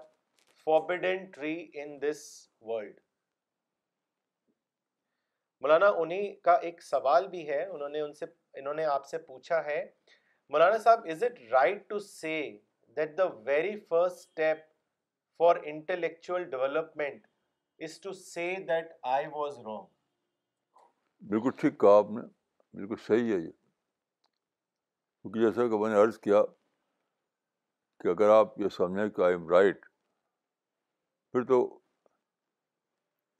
this 2.02 2.24
world 2.66 2.98
مولانا 5.62 5.86
انہیں 6.02 6.32
کا 6.44 6.52
ایک 6.66 6.82
سوال 6.82 7.26
بھی 7.28 7.48
ہے 7.48 7.64
انہوں 7.66 7.88
نے 7.94 8.00
ان 8.00 8.12
سے 8.20 8.26
انہوں 8.58 8.74
نے 8.74 8.84
آپ 8.94 9.06
سے 9.06 9.18
پوچھا 9.26 9.64
ہے 9.64 9.84
مولانا 10.50 10.78
صاحب 10.84 11.06
is 11.12 11.22
it 11.24 11.38
right 11.52 11.88
to 11.88 11.98
see 12.06 12.36
that 12.96 13.16
the 13.18 13.24
very 13.44 13.78
first 13.88 14.18
step 14.28 14.62
for 15.38 15.56
intellectual 15.72 16.44
development 16.50 17.26
is 17.84 17.98
to 18.00 18.12
see 18.22 18.54
that 18.68 18.92
I 19.16 19.26
was 19.32 19.58
wrong 19.66 19.86
بالکل 21.30 21.56
ٹھیک 21.60 21.78
کہا 21.80 21.98
آپ 21.98 22.10
نے 22.12 22.22
بالکل 22.78 23.02
صحیح 23.06 23.32
ہے 23.32 23.38
یہ 23.38 23.50
کیونکہ 25.20 25.40
جیسا 25.40 25.68
کہ 25.68 25.78
میں 25.82 25.90
نے 25.92 26.02
عرض 26.02 26.18
کیا 26.26 26.42
کہ 28.02 28.08
اگر 28.08 28.28
آپ 28.38 28.58
یہ 28.60 28.68
سمجھیں 28.76 29.08
کہ 29.16 29.22
آئی 29.22 29.34
ایم 29.34 29.48
رائٹ 29.48 29.84
پھر 31.32 31.44
تو 31.48 31.58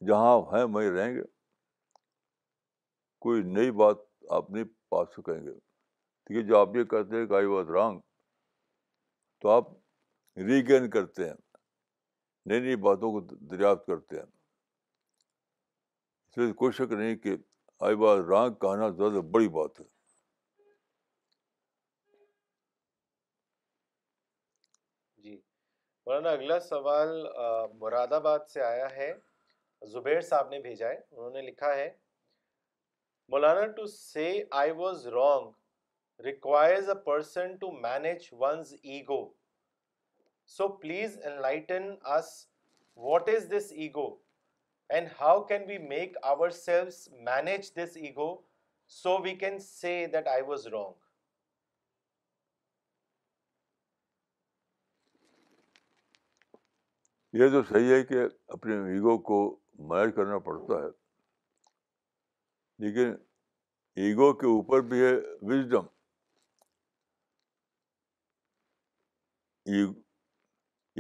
جہاں 0.08 0.36
ہیں 0.52 0.62
وہیں 0.74 0.90
رہیں 0.90 1.14
گے 1.14 1.22
کوئی 3.24 3.42
نئی 3.54 3.70
بات 3.80 3.96
اپنے 4.36 4.62
پا 4.88 5.04
سکیں 5.16 5.38
گے 5.46 6.42
جو 6.48 6.54
آپ 6.58 6.68
یہ 6.76 6.84
کہتے 6.90 7.12
ہیں 7.18 7.24
کہ 7.26 7.34
آئی 7.34 7.46
واز 7.52 7.66
رانگ 7.74 7.96
تو 9.42 9.46
آپ 9.50 9.66
ریگین 10.48 10.84
کرتے 10.90 11.22
ہیں 11.28 11.34
نئی 12.50 12.60
نئی 12.60 12.76
باتوں 12.88 13.08
کو 13.12 13.18
دریافت 13.50 13.82
کرتے 13.86 14.16
ہیں 14.16 14.24
اس 14.26 16.34
لیے 16.38 16.52
کوئی 16.60 16.72
شک 16.72 16.92
نہیں 16.92 17.16
کہ 17.24 17.32
آئی 17.86 17.94
واز 18.04 18.18
رانگ 18.28 18.54
کہنا 18.64 18.88
زیادہ 19.00 19.20
بڑی 19.32 19.48
بات 19.56 19.72
ہے 19.80 19.84
جی 25.22 25.34
مولانا 26.06 26.30
اگلا 26.38 26.58
سوال 26.68 27.10
مراد 27.80 28.10
آباد 28.20 28.40
سے 28.52 28.58
آیا 28.70 28.88
ہے 28.96 29.10
زبیر 29.92 30.20
صاحب 30.30 30.46
نے 30.50 30.58
بھیجا 30.68 30.88
ہے 30.88 30.96
انہوں 31.10 31.30
نے 31.34 31.40
لکھا 31.50 31.70
ہے 31.76 31.88
مولانا 33.30 33.66
to 33.74 33.86
say 33.86 34.22
I 34.60 34.70
was 34.76 35.06
wrong 35.06 35.50
requires 36.24 36.88
a 36.88 36.94
person 37.04 37.54
to 37.60 37.70
manage 37.82 38.26
one's 38.40 38.72
ego 38.82 39.18
so 40.56 40.66
please 40.76 41.18
enlighten 41.42 41.88
us 42.16 42.30
what 43.06 43.28
is 43.36 43.46
this 43.52 43.70
ego 43.82 44.06
and 44.94 45.08
how 45.20 45.42
can 45.48 45.64
we 45.68 45.78
make 45.88 46.16
ourselves 46.64 47.08
manage 47.30 47.72
this 47.76 47.96
ego 48.00 48.34
so 48.98 49.16
we 49.24 49.34
can 49.42 49.58
say 49.70 49.94
that 50.12 50.28
I 50.34 50.42
was 50.46 50.66
wrong 50.74 50.92
یہ 57.40 57.48
تو 57.52 57.62
صحیح 57.72 57.92
ہے 57.94 58.02
کہ 58.08 58.24
اپنے 58.54 58.78
ego 58.94 59.18
کو 59.30 59.42
manage 59.94 60.14
کرنا 60.14 60.38
پڑتا 60.50 60.82
ہے 60.84 60.98
لیکن 62.82 63.10
ایگو 64.02 64.32
کے 64.40 64.46
اوپر 64.46 64.80
بھی 64.90 64.98
ہے 65.00 65.10
وزڈم 65.48 65.86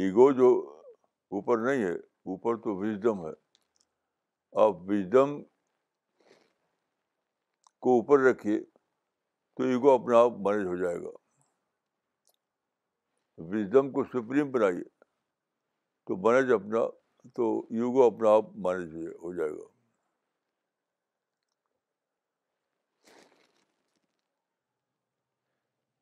ایگو 0.02 0.30
جو 0.40 0.48
اوپر 1.38 1.58
نہیں 1.66 1.84
ہے 1.84 1.92
اوپر 2.32 2.56
تو 2.64 2.76
وزڈم 2.82 3.24
ہے 3.26 3.32
آپ 4.66 4.82
وزڈم 4.90 5.34
کو 7.86 7.94
اوپر 8.00 8.20
رکھیے 8.28 8.58
تو 8.60 9.64
ایگو 9.72 9.90
اپنا 9.94 10.18
آپ 10.24 10.38
مینج 10.48 10.66
ہو 10.66 10.76
جائے 10.84 11.00
گا 11.04 11.16
وزڈم 13.56 13.90
کو 13.92 14.04
سپریم 14.12 14.50
بنائیے 14.58 14.82
تو 16.06 16.16
مینج 16.28 16.52
اپنا 16.62 16.84
تو 17.36 17.50
ایگو 17.80 18.02
اپنا 18.12 18.34
آپ 18.36 18.56
مینج 18.68 18.94
ہو 19.22 19.36
جائے 19.36 19.50
گا 19.58 19.68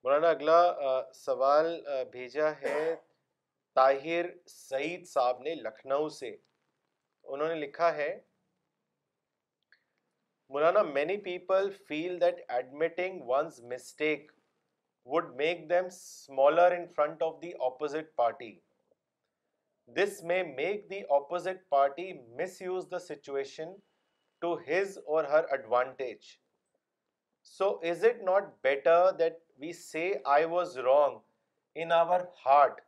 مولانا 0.08 0.28
اگلا 0.30 0.58
سوال 1.14 1.66
بھیجا 2.12 2.48
ہے 2.60 2.94
طاہر 3.74 4.26
سعید 4.48 5.04
صاحب 5.06 5.40
نے 5.42 5.54
لکھنؤ 5.54 6.08
سے 6.18 6.28
انہوں 6.30 7.48
نے 7.48 7.54
لکھا 7.54 7.92
ہے 7.96 8.08
مولانا 10.54 10.82
many 10.92 11.16
people 11.26 11.68
feel 11.88 12.20
that 12.20 12.40
admitting 12.56 13.20
would 15.12 15.30
make 15.42 15.68
them 15.70 15.86
smaller 15.86 16.76
in 16.76 16.86
front 16.96 17.22
of 17.22 17.34
the 17.42 17.50
opposite 17.66 18.14
party 18.16 18.50
this 19.96 20.22
may 20.32 20.42
make 20.56 20.90
the 20.90 21.00
opposite 21.16 21.68
party 21.76 22.12
misuse 22.62 22.86
the 22.90 22.98
situation 23.08 23.74
to 24.40 24.56
his 24.68 24.98
or 25.04 25.24
her 25.34 25.50
advantage 25.58 26.26
so 27.58 27.68
is 27.90 28.04
it 28.04 28.22
not 28.30 28.42
better 28.62 29.10
that 29.18 29.36
we 29.60 29.72
see 29.72 30.10
I 30.32 30.44
was 30.50 30.76
wrong 30.78 31.18
in 31.82 31.92
our 31.92 32.20
heart 32.44 32.80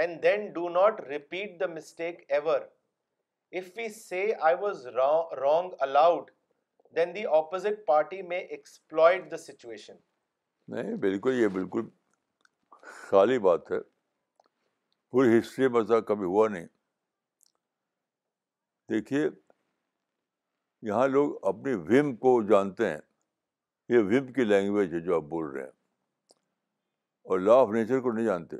and 0.00 0.22
then 0.22 0.50
do 0.52 0.68
not 0.68 1.00
repeat 1.08 1.58
the 1.60 1.66
mistake 1.74 2.20
ever 2.32 2.60
if 3.58 3.64
we 3.76 3.88
see 3.94 4.22
I 4.50 4.56
was 4.60 4.86
wrong 4.94 5.70
aloud 5.86 6.30
then 6.96 7.14
the 7.14 7.24
opposite 7.38 7.84
party 7.86 8.20
may 8.28 8.40
the 9.30 9.36
situation 9.38 9.96
نہیں 10.74 10.94
بالکل 11.02 11.38
یہ 11.40 11.48
بالکل 11.58 11.88
خالی 12.82 13.38
بات 13.48 13.70
ہے 13.72 13.80
پوری 15.10 15.38
history 15.38 15.68
میں 15.68 15.80
ایسا 15.80 15.98
کبھی 16.12 16.24
ہوا 16.34 16.46
نہیں 16.54 16.66
دیکھیے 18.90 19.26
یہاں 20.88 21.06
لوگ 21.08 21.36
اپنی 21.46 21.74
وم 21.90 22.14
کو 22.24 22.40
جانتے 22.50 22.88
ہیں 22.90 22.98
یہ 23.92 23.98
وم 24.14 24.32
کی 24.32 24.44
لینگویج 24.44 24.94
ہے 24.94 25.00
جو 25.08 25.16
آپ 25.16 25.22
بول 25.34 25.46
رہے 25.50 25.62
ہیں 25.64 25.78
اور 27.28 27.38
لا 27.38 27.54
آف 27.60 27.68
نیچر 27.72 28.00
کو 28.00 28.12
نہیں 28.12 28.24
جانتے 28.24 28.56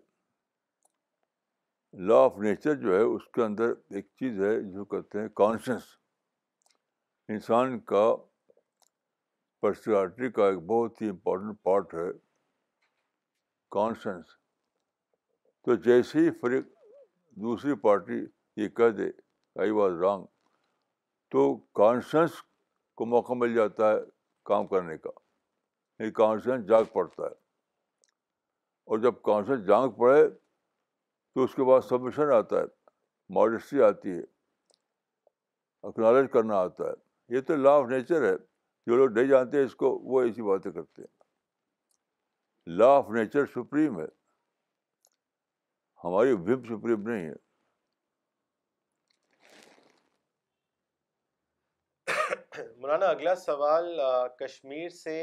لا 2.08 2.16
آف 2.24 2.36
نیچر 2.44 2.74
جو 2.80 2.94
ہے 2.94 3.00
اس 3.02 3.26
کے 3.34 3.42
اندر 3.42 3.72
ایک 3.94 4.06
چیز 4.18 4.40
ہے 4.40 4.54
جو 4.72 4.84
کہتے 4.94 5.20
ہیں 5.20 5.28
کانشنس 5.42 5.84
انسان 7.36 7.78
کا 7.92 8.04
پرسنالٹی 9.62 10.30
کا 10.36 10.46
ایک 10.48 10.58
بہت 10.66 11.02
ہی 11.02 11.08
امپورٹنٹ 11.08 11.62
پارٹ 11.62 11.94
ہے 11.94 12.08
کانشنس 13.76 14.36
تو 15.64 15.74
جیسے 15.88 16.18
ہی 16.18 16.30
فرق 16.40 16.68
دوسری 17.42 17.74
پارٹی 17.82 18.20
یہ 18.62 18.68
کہہ 18.78 18.88
دے 18.98 19.11
آئی 19.62 19.70
واز 19.80 19.92
رانگ 20.02 20.24
تو 21.32 21.54
کانشنس 21.80 22.42
کو 22.96 23.06
موقع 23.06 23.32
مل 23.42 23.54
جاتا 23.54 23.90
ہے 23.90 23.98
کام 24.48 24.66
کرنے 24.66 24.96
کا 24.98 25.11
یہ 26.04 26.11
کانشنس 26.22 26.66
جاگ 26.68 26.84
پڑتا 26.94 27.22
ہے 27.26 27.38
اور 28.91 28.99
جب 28.99 29.20
کانشیس 29.24 29.59
جانگ 29.66 29.91
پڑے 29.99 30.22
تو 31.34 31.43
اس 31.45 31.53
کے 31.55 31.62
بعد 31.64 31.80
سبمشن 31.88 32.30
آتا 32.34 32.57
ہے 32.61 32.64
ماڈسٹری 33.34 33.82
آتی 33.88 34.11
ہے 34.16 34.22
اکنالج 35.88 36.30
کرنا 36.32 36.57
آتا 36.61 36.84
ہے 36.84 37.34
یہ 37.36 37.41
تو 37.51 37.57
لا 37.57 37.74
آف 37.80 37.84
نیچر 37.91 38.22
ہے 38.28 38.34
جو 38.86 38.97
لوگ 38.97 39.11
نہیں 39.18 39.28
جانتے 39.28 39.62
اس 39.64 39.74
کو 39.82 39.91
وہ 40.12 40.22
ایسی 40.22 40.43
باتیں 40.49 40.70
کرتے 40.70 41.03
ہیں 41.03 42.72
لا 42.78 42.88
آف 42.97 43.11
نیچر 43.18 43.47
سپریم 43.55 44.01
ہے 44.01 44.07
ہماری 46.05 46.32
وم 46.49 46.64
سپریم 46.72 47.09
نہیں 47.11 47.28
ہے 47.28 47.49
مولانا 52.80 53.07
اگلا 53.14 53.34
سوال 53.47 53.99
کشمیر 54.41 54.88
سے 55.03 55.16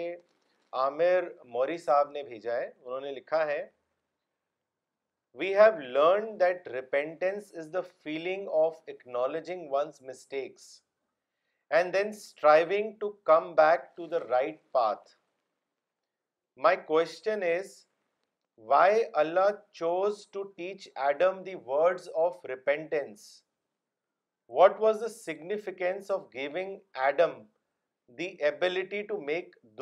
عامر 0.76 1.24
موری 1.52 1.78
صاحب 1.78 2.10
نے 2.12 2.22
بھیجا 2.24 2.56
ہے 2.58 2.66
انہوں 2.84 3.02
نے 3.02 3.12
لکھا 3.12 3.46
ہے 3.48 3.66
we 5.40 5.54
have 5.56 5.80
learn 5.94 6.40
that 6.40 6.68
repentance 6.68 7.54
is 7.58 7.70
the 7.74 7.82
feeling 8.04 8.48
of 8.64 8.78
acknowledging 8.88 9.72
one's 9.72 10.02
mistakes 10.02 10.64
and 11.78 11.94
then 11.94 12.10
striving 12.10 12.92
to 13.00 13.10
to 13.10 13.18
come 13.32 13.54
back 13.56 14.00
the 14.12 14.20
right 14.30 14.62
path 14.72 15.10
my 16.66 16.78
question 16.88 17.44
is 17.44 17.76
why 18.68 19.02
Allah 19.24 19.50
chose 19.80 20.28
to 20.32 20.44
teach 20.58 20.88
Adam 21.08 21.42
the 21.44 21.56
words 21.66 22.10
of 22.26 22.46
repentance 22.50 23.30
what 24.58 24.80
was 24.82 25.02
the 25.02 25.10
significance 25.18 26.12
of 26.12 26.28
giving 26.34 26.78
Adam 27.06 27.42
مولانا 28.10 29.80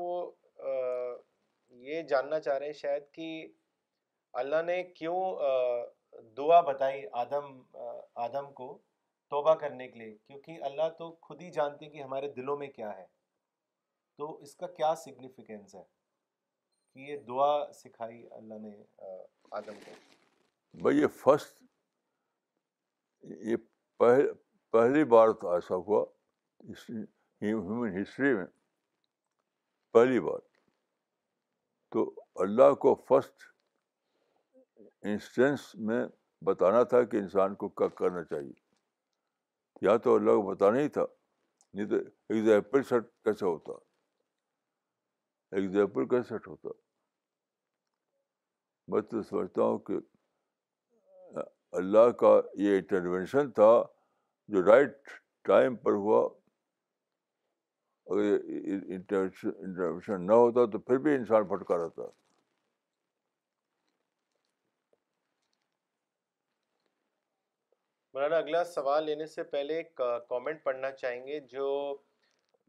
وہ 0.00 0.30
یہ 1.86 2.02
جاننا 2.08 2.40
چاہ 2.40 2.58
رہے 2.58 2.66
ہیں 2.66 2.72
شاید 2.72 3.02
کہ 3.12 3.46
اللہ 4.40 4.62
نے 4.66 4.82
کیوں 4.96 5.20
دعا 6.36 6.60
بتائی 6.70 7.02
آدم 7.20 7.60
آدم 8.24 8.52
کو 8.54 8.76
توبہ 9.34 9.54
کرنے 9.60 9.86
کے 9.90 9.98
لیے 9.98 10.12
کیونکہ 10.26 10.62
اللہ 10.64 10.88
تو 10.98 11.10
خود 11.28 11.40
ہی 11.42 11.50
جانتے 11.52 11.86
کہ 11.90 12.02
ہمارے 12.02 12.26
دلوں 12.34 12.56
میں 12.56 12.66
کیا 12.76 12.88
ہے 12.98 13.04
تو 14.18 14.28
اس 14.42 14.54
کا 14.56 14.66
کیا 14.76 14.94
سگنیفیکنس 15.04 15.74
ہے 15.74 15.82
کہ 16.92 16.98
یہ 17.08 17.16
دعا 17.28 17.48
سکھائی 17.80 18.22
اللہ 18.36 18.58
نے 18.66 18.70
آدم 19.60 19.80
کو 19.86 19.96
بھائی 20.82 20.98
یہ 21.00 21.06
فسٹ 21.22 21.62
یہ 23.50 23.56
پہلی 24.76 25.04
بار 25.14 25.32
تو 25.40 25.50
ایسا 25.54 25.74
ہوا 25.88 26.04
ہیومن 26.88 28.00
ہسٹری 28.00 28.34
میں 28.36 28.46
پہلی 29.98 30.20
بار 30.28 30.46
تو 31.94 32.10
اللہ 32.46 32.72
کو 32.86 32.94
فسٹ 33.10 33.50
انسٹنس 35.12 35.74
میں 35.90 36.04
بتانا 36.50 36.82
تھا 36.94 37.02
کہ 37.10 37.16
انسان 37.26 37.54
کو 37.64 37.68
کیا 37.82 37.88
کرنا 38.02 38.24
چاہیے 38.34 38.62
یا 39.82 39.96
تو 40.04 40.14
اللہ 40.16 40.30
کو 40.40 40.54
پتہ 40.54 40.70
نہیں 40.76 40.88
تھا 40.96 41.04
نہیں 41.74 41.86
تو 41.88 41.96
ایگزامپل 42.34 42.82
سیٹ 42.88 43.04
کیسا 43.24 43.46
ہوتا 43.46 43.72
ایگزامپل 45.56 46.06
کیسے 46.08 46.34
ہوتا 46.46 46.68
میں 48.92 49.00
تو 49.10 49.22
سمجھتا 49.22 49.62
ہوں 49.62 49.78
کہ 49.86 49.98
اللہ 51.78 52.10
کا 52.20 52.32
یہ 52.62 52.76
انٹروینشن 52.78 53.50
تھا 53.52 53.70
جو 54.54 54.64
رائٹ 54.64 54.96
ٹائم 55.48 55.76
پر 55.84 55.92
ہوا 56.02 56.20
اگر 58.06 58.36
انٹروینشن 58.94 60.26
نہ 60.26 60.32
ہوتا 60.42 60.64
تو 60.72 60.78
پھر 60.78 60.98
بھی 61.06 61.14
انسان 61.14 61.46
پھٹکا 61.48 61.76
رہتا 61.84 62.10
مولانا 68.14 68.36
اگلا 68.38 68.62
سوال 68.64 69.04
لینے 69.04 69.26
سے 69.26 69.42
پہلے 69.52 69.76
ایک 69.76 69.94
کامنٹ 70.28 70.62
پڑھنا 70.64 70.90
چاہیں 70.90 71.26
گے 71.26 71.38
جو 71.54 71.64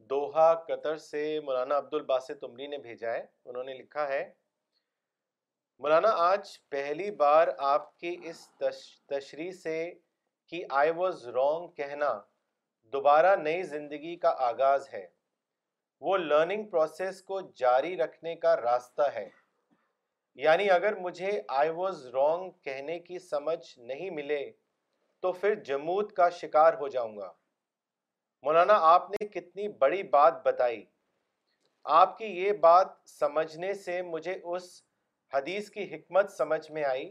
دوہا 0.10 0.46
قطر 0.68 0.96
سے 1.08 1.22
مولانا 1.46 1.78
عبد 1.78 1.94
الباسط 1.94 2.44
عمری 2.44 2.68
نے 2.68 2.78
بھیجا 2.86 3.12
ہے 3.14 3.22
انہوں 3.46 3.64
نے 3.64 3.74
لکھا 3.82 4.08
ہے 4.08 4.22
مولانا 5.84 6.10
آج 6.30 6.58
پہلی 6.70 7.10
بار 7.22 7.48
آپ 7.74 7.86
کی 8.00 8.16
اس 8.30 8.40
تشریح 9.10 9.52
سے 9.64 9.76
کہ 10.50 10.64
آئی 10.82 10.92
واز 10.98 11.28
رانگ 11.38 11.68
کہنا 11.84 12.10
دوبارہ 12.94 13.36
نئی 13.44 13.62
زندگی 13.76 14.16
کا 14.26 14.34
آغاز 14.48 14.88
ہے 14.94 15.06
وہ 16.08 16.18
لرننگ 16.18 16.66
پروسیس 16.72 17.22
کو 17.30 17.40
جاری 17.64 17.96
رکھنے 18.04 18.36
کا 18.48 18.56
راستہ 18.62 19.10
ہے 19.16 19.30
یعنی 20.48 20.70
اگر 20.80 20.96
مجھے 21.08 21.40
آئی 21.62 21.70
واز 21.82 22.06
رانگ 22.14 22.50
کہنے 22.64 23.00
کی 23.08 23.20
سمجھ 23.32 23.64
نہیں 23.80 24.10
ملے 24.22 24.46
تو 25.26 25.32
پھر 25.34 25.54
جمود 25.66 26.12
کا 26.16 26.28
شکار 26.40 26.74
ہو 26.80 26.88
جاؤں 26.96 27.16
گا 27.18 27.32
مولانا 28.44 28.74
آپ 28.88 29.10
نے 29.12 29.28
کتنی 29.28 29.68
بڑی 29.84 30.02
بات 30.12 30.34
بتائی 30.46 30.84
آپ 32.02 32.18
کی 32.18 32.26
یہ 32.26 32.52
بات 32.66 32.88
سمجھنے 33.10 33.74
سے 33.86 34.02
مجھے 34.12 34.34
اس 34.56 34.64
حدیث 35.34 35.70
کی 35.78 35.84
حکمت 35.94 36.32
سمجھ 36.32 36.72
میں 36.72 36.84
آئی 36.90 37.08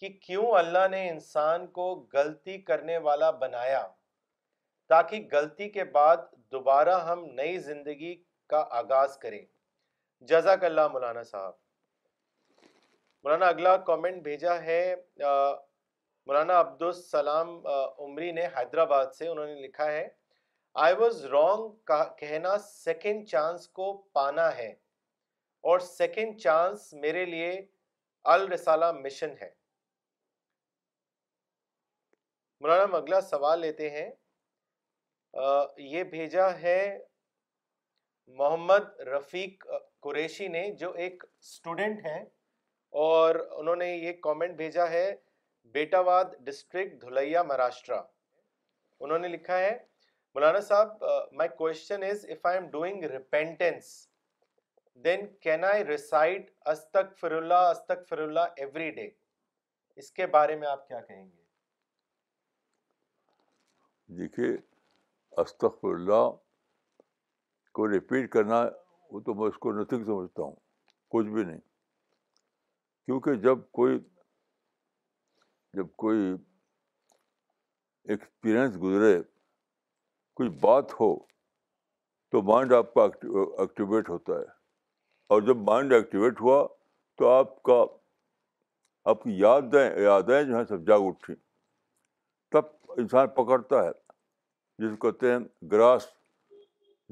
کہ 0.00 0.08
کیوں 0.22 0.46
اللہ 0.58 0.86
نے 0.90 1.02
انسان 1.08 1.66
کو 1.80 1.84
غلطی 2.12 2.56
کرنے 2.70 2.96
والا 3.08 3.30
بنایا 3.44 3.86
تاکہ 4.94 5.28
غلطی 5.32 5.68
کے 5.76 5.84
بعد 5.98 6.24
دوبارہ 6.52 6.98
ہم 7.08 7.24
نئی 7.40 7.58
زندگی 7.68 8.14
کا 8.50 8.64
آغاز 8.78 9.18
کریں 9.26 9.44
جزاک 10.30 10.64
اللہ 10.72 10.88
مولانا 10.92 11.22
صاحب 11.32 11.52
مولانا 13.24 13.46
اگلا 13.56 13.76
کامنٹ 13.92 14.22
بھیجا 14.22 14.60
ہے 14.64 14.82
مولانا 16.26 16.54
عبدالسلام 16.60 17.48
عمری 18.02 18.30
نے 18.32 18.46
حیدرآباد 18.56 19.06
سے 19.18 19.28
انہوں 19.28 19.46
نے 19.46 19.54
لکھا 19.62 19.86
ہے 19.92 20.06
کہنا 22.18 22.56
سیکنڈ 22.66 23.26
چانس 23.28 23.66
کو 23.78 23.92
پانا 24.14 24.46
ہے 24.56 24.68
اور 25.72 25.80
میرے 27.02 27.24
لیے 27.32 27.50
الرسالہ 28.34 28.90
مشن 29.00 29.34
ہے 29.40 29.50
مولانا 32.60 32.84
ہم 32.84 32.94
اگلا 32.94 33.20
سوال 33.30 33.60
لیتے 33.60 33.90
ہیں 33.90 34.10
یہ 35.90 36.04
بھیجا 36.14 36.48
ہے 36.60 36.78
محمد 38.42 39.00
رفیق 39.08 39.66
قریشی 40.02 40.48
نے 40.58 40.68
جو 40.84 40.92
ایک 41.04 41.24
اسٹوڈنٹ 41.40 42.04
ہے 42.04 42.16
اور 43.08 43.34
انہوں 43.58 43.76
نے 43.76 43.94
یہ 43.94 44.12
کامنٹ 44.22 44.56
بھیجا 44.56 44.88
ہے 44.90 45.10
بیٹا 45.72 46.00
واد 46.06 46.32
ڈسٹرکٹ 46.44 47.00
دھلیا 47.00 47.42
مہاراشٹرا 47.42 48.00
انہوں 49.00 49.18
نے 49.18 49.28
لکھا 49.28 49.58
ہے 49.58 49.76
مولانا 50.34 50.60
صاحب 50.68 51.04
my 51.36 51.48
question 51.58 52.02
is 52.10 52.24
if 52.32 52.46
I 52.46 52.58
am 52.58 52.68
doing 52.70 53.02
repentance 53.10 53.84
then 55.04 55.26
can 55.40 55.64
I 55.64 55.84
recite 55.84 56.50
استغفر 56.72 57.32
اللہ 57.36 57.66
استغفر 57.70 58.18
اللہ 58.22 58.46
ایوری 58.64 58.90
ڈے 58.96 59.08
اس 59.98 60.10
کے 60.12 60.26
بارے 60.36 60.56
میں 60.56 60.68
آپ 60.68 60.86
کیا 60.88 61.00
کہیں 61.00 61.24
گے 61.24 61.42
دیکھیے 64.18 64.48
استغفر 65.42 65.94
اللہ 65.94 66.30
کو 67.74 67.90
ریپیٹ 67.92 68.30
کرنا 68.30 68.60
وہ 69.10 69.20
تو 69.26 69.34
میں 69.34 69.46
اس 69.48 69.56
کو 69.60 69.72
نتھنگ 69.80 70.04
سمجھتا 70.04 70.42
ہوں 70.42 70.54
کچھ 71.10 71.26
بھی 71.28 71.44
نہیں 71.44 71.60
کیونکہ 73.06 73.34
جب 73.46 73.58
کوئی 73.78 73.98
جب 75.76 75.86
کوئی 75.98 76.18
ایکسپیرئنس 78.04 78.74
گزرے 78.82 79.16
کوئی 80.36 80.48
بات 80.60 80.92
ہو 81.00 81.14
تو 82.32 82.42
مائنڈ 82.52 82.72
آپ 82.72 82.92
کا 82.94 83.02
ایکٹیویٹ 83.04 84.08
ہوتا 84.08 84.32
ہے 84.38 84.44
اور 85.34 85.42
جب 85.42 85.56
مائنڈ 85.70 85.92
ایکٹیویٹ 85.92 86.40
ہوا 86.40 86.66
تو 87.18 87.28
آپ 87.28 87.62
کا 87.68 87.84
آپ 89.10 89.22
کی 89.22 89.38
یادیں 89.38 89.98
یادیں 90.02 90.42
جو 90.42 90.56
ہیں 90.56 90.64
سب 90.68 90.86
جاگ 90.86 91.00
اٹھی 91.06 91.34
تب 92.52 92.64
انسان 93.00 93.26
پکڑتا 93.36 93.82
ہے 93.84 93.90
جس 94.82 94.96
کو 94.98 95.10
کہتے 95.10 95.32
ہیں 95.32 95.38
gross 95.72 96.06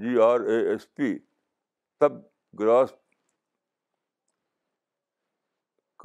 G 0.02 0.18
R 0.22 0.40
A 0.50 0.58
S 0.70 0.94
P 0.94 1.16
تب 2.00 2.12
گراس 2.60 2.92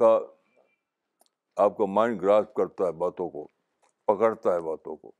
کا 0.00 0.18
آپ 1.64 1.76
کا 1.76 1.86
مائنڈ 1.90 2.20
گراسپ 2.22 2.52
کرتا 2.54 2.86
ہے 2.86 2.92
باتوں 3.02 3.28
کو 3.30 3.46
پکڑتا 4.06 4.54
ہے 4.54 4.60
باتوں 4.60 4.96
کو 4.96 5.12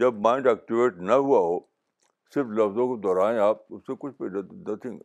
جب 0.00 0.14
مائنڈ 0.26 0.46
ایکٹیویٹ 0.46 0.96
نہ 1.10 1.12
ہوا 1.26 1.38
ہو 1.40 1.58
صرف 2.34 2.46
لفظوں 2.58 2.86
کو 2.88 2.96
دہرائیں 3.04 3.38
آپ 3.40 3.62
اس 3.74 3.82
سے 3.86 3.92
کچھ 4.00 4.14
بھی 4.22 4.28
نتھنگ 4.72 4.98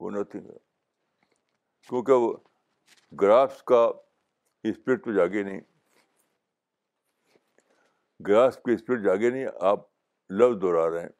وہ 0.00 0.10
نتھنگ 0.10 0.46
ہے 0.50 0.56
کیونکہ 1.88 2.12
وہ 2.22 2.32
گراسپ 3.20 3.64
کا 3.72 3.86
اسپرٹ 4.68 5.04
تو 5.04 5.12
جاگے 5.16 5.42
نہیں 5.42 5.60
گراسپ 8.26 8.62
کی 8.64 8.72
اسپرٹ 8.72 9.04
جاگے 9.04 9.30
نہیں 9.30 9.46
آپ 9.70 9.86
لفظ 10.38 10.60
دہرا 10.62 10.90
رہے 10.90 11.00
ہیں 11.02 11.16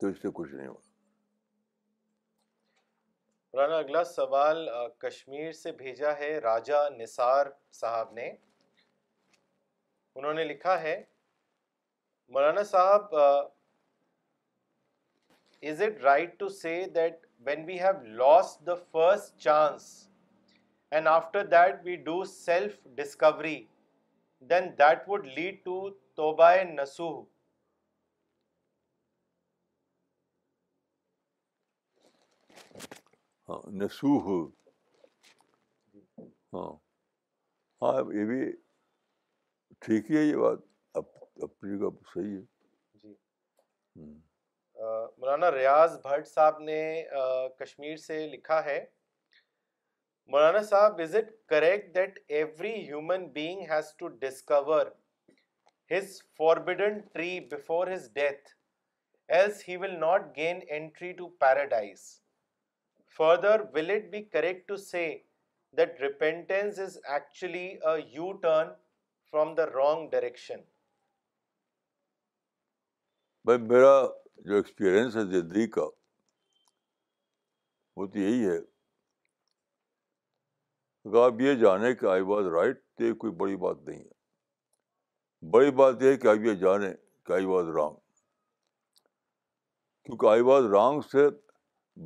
تو 0.00 0.06
اس 0.08 0.20
سے 0.22 0.28
کچھ 0.34 0.52
نہیں 0.54 0.68
مولانا 3.52 3.76
اگلا 3.78 4.02
سوال 4.04 4.68
کشمیر 5.04 5.52
سے 5.60 5.72
بھیجا 5.78 6.10
ہے 6.18 7.06
صاحب 7.06 8.12
نے 8.12 8.20
نے 8.24 8.28
انہوں 10.18 10.34
لکھا 10.48 10.80
ہے 10.82 10.96
مولانا 12.34 12.62
صاحب 12.72 13.14
is 15.70 15.82
it 15.86 16.02
right 16.04 16.38
to 16.40 16.48
say 16.60 16.74
that 16.94 17.26
when 17.46 17.64
we've 17.68 17.92
lost 18.22 18.70
first 18.92 19.36
chance 19.46 19.88
and 20.90 21.08
after 21.08 21.46
that 21.56 21.80
we 21.84 21.96
do 22.10 22.22
self 22.34 22.76
discovery 23.00 23.56
then 24.50 24.70
that 24.78 25.08
lead 25.24 25.64
to 25.64 25.88
توبائے 26.16 26.62
ہاں،, 33.48 33.60
ہاں 36.52 36.62
ہاں 37.82 37.92
یہ 38.16 38.24
بھی 38.30 38.40
ٹھیک 39.86 40.10
ہی 40.10 40.16
ہے 40.16 40.22
یہ 40.22 40.36
بات 40.36 40.58
اپنی 41.46 41.78
صحیح 42.14 42.36
ہے 42.36 43.06
جی۔ 43.06 44.12
مولانا 45.20 45.50
ریاض 45.52 45.98
بھٹ 46.02 46.26
صاحب 46.28 46.58
نے 46.62 46.80
کشمیر 47.58 47.96
سے 48.06 48.18
لکھا 48.32 48.64
ہے 48.64 48.78
مولانا 50.34 50.62
صاحب 50.72 50.98
is 51.02 51.14
it 51.16 51.30
correct 51.48 51.94
that 51.94 52.18
every 52.28 52.74
human 52.86 53.26
being 53.38 53.60
has 53.70 53.94
to 53.98 54.08
discover 54.26 54.86
his 55.96 56.18
tree 56.36 57.40
before 57.56 57.92
his 57.94 58.12
death 58.14 58.50
else 59.38 59.68
he 59.68 59.76
will 59.76 59.98
not 60.00 60.36
gain 60.36 60.60
entry 60.68 61.12
to 61.18 61.28
paradise 61.40 62.08
further 63.18 63.60
will 63.74 63.90
it 63.90 64.02
be 64.10 64.22
correct 64.34 64.66
to 64.68 64.76
see 64.84 65.04
that 65.76 66.00
repentance 66.00 66.78
is 66.80 66.98
actually 67.14 67.64
a 67.90 67.96
U 68.16 68.32
turn 68.42 68.68
from 69.30 69.54
the 69.54 69.64
wrong 69.66 70.08
direction 70.10 70.60
بھائی 73.46 73.58
میرا 73.62 73.94
جو 74.50 74.56
experience 74.56 75.16
ہے 75.16 75.24
زندگی 75.32 75.66
کا 75.78 75.86
وہ 78.00 78.06
تو 78.12 78.18
یہی 78.18 78.48
ہے 78.48 78.56
آپ 81.24 81.40
یہ 81.40 81.54
جانیں 81.60 81.92
کہ 82.00 82.06
آئی 82.12 82.22
واز 82.30 82.46
رائٹ 82.54 82.80
تو 82.98 83.04
یہ 83.04 83.12
کوئی 83.20 83.32
بڑی 83.42 83.56
بات 83.66 83.76
نہیں 83.86 84.00
ہے 84.00 85.48
بڑی 85.50 85.70
بات 85.80 86.02
یہ 86.02 86.10
ہے 86.10 86.16
کہ 86.24 86.28
آپ 86.28 86.44
یہ 86.46 86.54
جانیں 86.64 86.92
کہ 87.26 87.32
آئی 87.32 87.44
واز 87.50 87.68
رانگ 87.76 87.94
کیونکہ 90.04 90.26
آئی 90.32 90.40
واز 90.50 90.64
رانگ 90.72 91.00
سے 91.12 91.28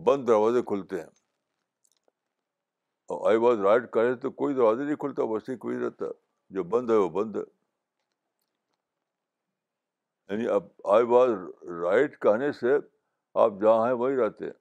بند 0.04 0.26
دروازے 0.26 0.62
کھلتے 0.66 0.96
ہیں 1.00 1.10
اور 3.12 3.28
آئی 3.30 3.38
واز 3.38 3.58
رائٹ 3.64 3.90
کریں 3.92 4.14
تو 4.22 4.30
کوئی 4.38 4.54
دروازے 4.54 4.84
نہیں 4.84 4.96
کھلتا 5.00 5.22
ویسے 5.30 5.56
کوئی 5.64 5.76
رہتا 5.78 6.06
جو 6.56 6.62
بند 6.74 6.90
ہے 6.90 6.94
وہ 6.96 7.08
بند 7.22 7.36
ہے 7.36 7.40
یعنی 10.30 10.48
اب 10.54 10.66
آئی 10.94 11.04
واز 11.08 11.30
رائٹ 11.82 12.18
کہنے 12.20 12.50
سے 12.60 12.74
آپ 13.44 13.52
جہاں 13.60 13.86
ہیں 13.86 13.92
وہیں 14.02 14.16
رہتے 14.16 14.44
ہیں 14.44 14.52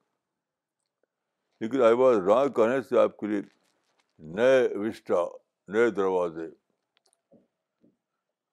لیکن 1.60 1.82
آئی 1.84 1.94
واز 2.02 2.16
رانگ 2.28 2.52
کہنے 2.52 2.80
سے 2.88 2.98
آپ 2.98 3.16
کے 3.18 3.26
لیے 3.26 3.40
نئے 4.36 4.62
وشٹا 4.86 5.24
نئے 5.72 5.90
دروازے 5.96 6.48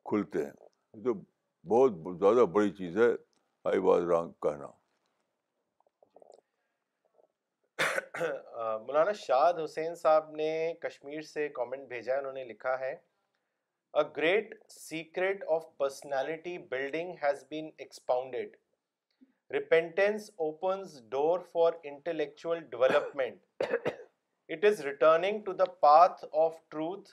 کھلتے 0.09 0.45
ہیں 0.45 1.03
تو 1.03 1.13
بہت 1.75 2.19
زیادہ 2.19 2.45
بڑی 2.57 2.69
چیز 2.77 2.97
ہے 2.97 3.11
آئی 3.71 3.80
واز 3.89 4.03
رانگ 4.11 4.32
کہنا 4.43 4.67
مولانا 8.22 9.11
شاد 9.17 9.59
حسین 9.63 9.95
صاحب 9.95 10.30
نے 10.36 10.51
کشمیر 10.82 11.22
سے 11.32 11.47
کامنٹ 11.55 11.88
بھیجا 11.88 12.13
ہے 12.13 12.20
انہوں 12.20 12.34
نے 12.34 12.43
لکھا 12.45 12.80
ہے 12.80 12.95
a 13.93 14.01
great 14.17 14.53
secret 14.72 15.43
of 15.53 15.63
personality 15.78 16.57
building 16.72 17.13
has 17.24 17.43
been 17.49 17.70
expounded 17.78 18.55
repentance 19.53 20.30
opens 20.45 20.99
door 21.11 21.39
for 21.53 21.74
intellectual 21.91 22.59
development 22.72 23.63
it 23.72 24.65
is 24.65 24.82
returning 24.86 25.39
to 25.45 25.53
the 25.53 25.65
path 25.80 26.26
of 26.43 26.59
truth 26.72 27.09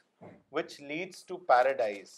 which 0.57 0.81
leads 0.81 1.25
to 1.27 1.37
paradise 1.49 2.13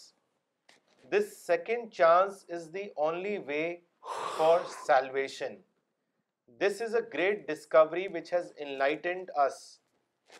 this 1.13 1.35
second 1.47 1.91
chance 1.93 2.43
is 2.55 2.69
the 2.73 2.87
only 2.95 3.37
way 3.47 3.63
for 4.37 4.59
salvation 4.85 5.55
this 6.57 6.81
is 6.81 6.95
a 6.95 7.01
great 7.13 7.47
discovery 7.47 8.07
which 8.13 8.33
has 8.33 8.51
enlightened 8.77 9.29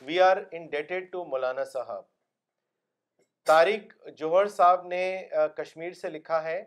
we 0.06 0.20
are 0.20 0.38
indebted 0.52 1.12
to 1.12 1.24
مولانا 1.26 1.64
صاحب 1.74 2.04
طارق 3.48 4.08
جوہر 4.18 4.48
صاحب 4.56 4.86
نے 4.88 5.04
کشمیر 5.58 5.92
سے 6.02 6.10
لکھا 6.10 6.42
ہے 6.44 6.58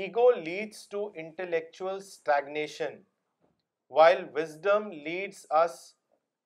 ego 0.00 0.30
leads 0.30 0.88
to 0.88 1.10
intellectual 1.22 1.96
stagnation 1.96 3.00
while 3.96 4.24
wisdom 4.34 4.90
leads 4.92 5.46
us 5.62 5.80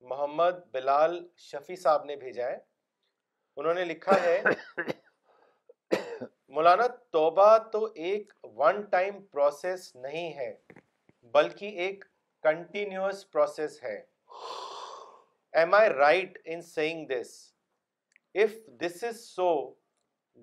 محمد 0.10 0.60
بلال 0.74 1.18
شفیع 1.50 1.76
صاحب 1.84 2.06
نے 2.06 2.16
بھیجا 2.16 2.48
ہے 2.50 2.58
انہوں 3.58 3.74
نے 3.74 3.86
لکھا 3.86 4.22
ہے 4.24 4.42
مولانا 6.56 6.88
توبہ 7.12 7.58
تو 7.72 7.84
ایک 8.08 8.32
ون 8.58 8.82
ٹائم 8.92 9.22
پروسیس 9.32 9.96
نہیں 9.96 10.34
ہے 10.38 10.54
بلکہ 11.34 11.80
ایک 11.86 12.06
کنٹینیوس 12.44 13.30
پروسیس 13.32 13.82
ہے 13.84 13.96
am 15.62 15.74
I 15.74 15.90
right 15.90 16.38
in 16.54 16.62
seeing 16.62 17.06
this 17.08 17.34
if 18.44 18.52
this 18.82 19.04
is 19.04 19.20
so 19.36 19.50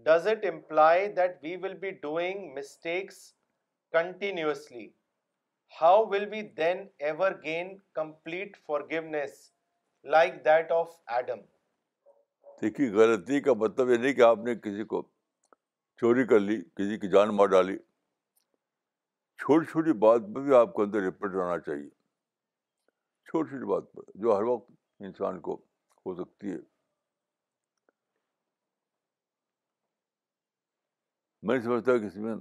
does 0.05 0.26
it 0.28 0.44
imply 0.53 1.09
that 1.16 1.36
we 1.42 1.57
will 1.62 1.74
be 1.84 1.90
doing 2.07 2.53
mistakes 2.59 3.16
continuously 3.92 4.88
how 5.80 6.05
will 6.11 6.24
be 6.30 6.42
then 6.57 6.84
ever 7.09 7.32
gain 7.44 7.76
complete 7.94 8.57
forgiveness 8.90 9.34
like 10.16 10.44
that 10.44 10.72
of 10.72 10.90
Adam 11.16 11.40
دیکھیے 12.61 12.90
غلطی 12.92 13.40
کا 13.40 13.53
مطلب 13.64 13.90
یہ 13.90 13.96
نہیں 13.96 14.12
کہ 14.14 14.22
آپ 14.22 14.38
نے 14.44 14.55
کسی 14.62 14.84
کو 14.92 15.03
چوری 16.01 16.24
کر 16.26 16.40
لی 16.40 16.61
کسی 16.76 16.99
کی 16.99 17.09
جان 17.11 17.34
مار 17.36 17.46
ڈالی 17.57 17.76
چھوٹی 19.43 19.66
چھوٹی 19.70 19.93
بات 20.05 20.22
پہ 20.34 20.41
بھی 20.45 20.55
آپ 20.57 20.74
کے 20.74 20.82
اندر 20.82 21.03
ریپٹ 21.03 21.34
رہنا 21.34 21.59
چاہیے 21.66 21.89
چھوٹی 23.30 23.49
چھوٹی 23.51 23.66
بات 23.72 23.93
پر 23.93 24.03
جو 24.22 24.36
ہر 24.36 24.43
وقت 24.51 24.70
انسان 25.07 25.41
کو 25.49 25.55
ہو 26.07 26.14
سکتی 26.22 26.51
ہے 26.53 26.57
میں 31.43 31.55
نہیں 31.57 31.64
سمجھتا 31.66 31.97
کہ 31.99 32.07
اس 32.07 32.16
میں 32.26 32.36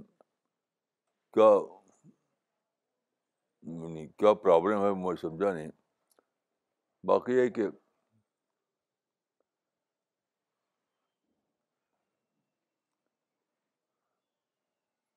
کیا 4.22 4.32
پرابلم 4.42 4.72
یعنی 4.72 4.84
ہے 4.84 4.90
مجھے 5.02 5.20
سمجھا 5.20 5.52
نہیں 5.52 5.68
باقی 7.06 7.32
یہ 7.34 7.48
کہ 7.58 7.66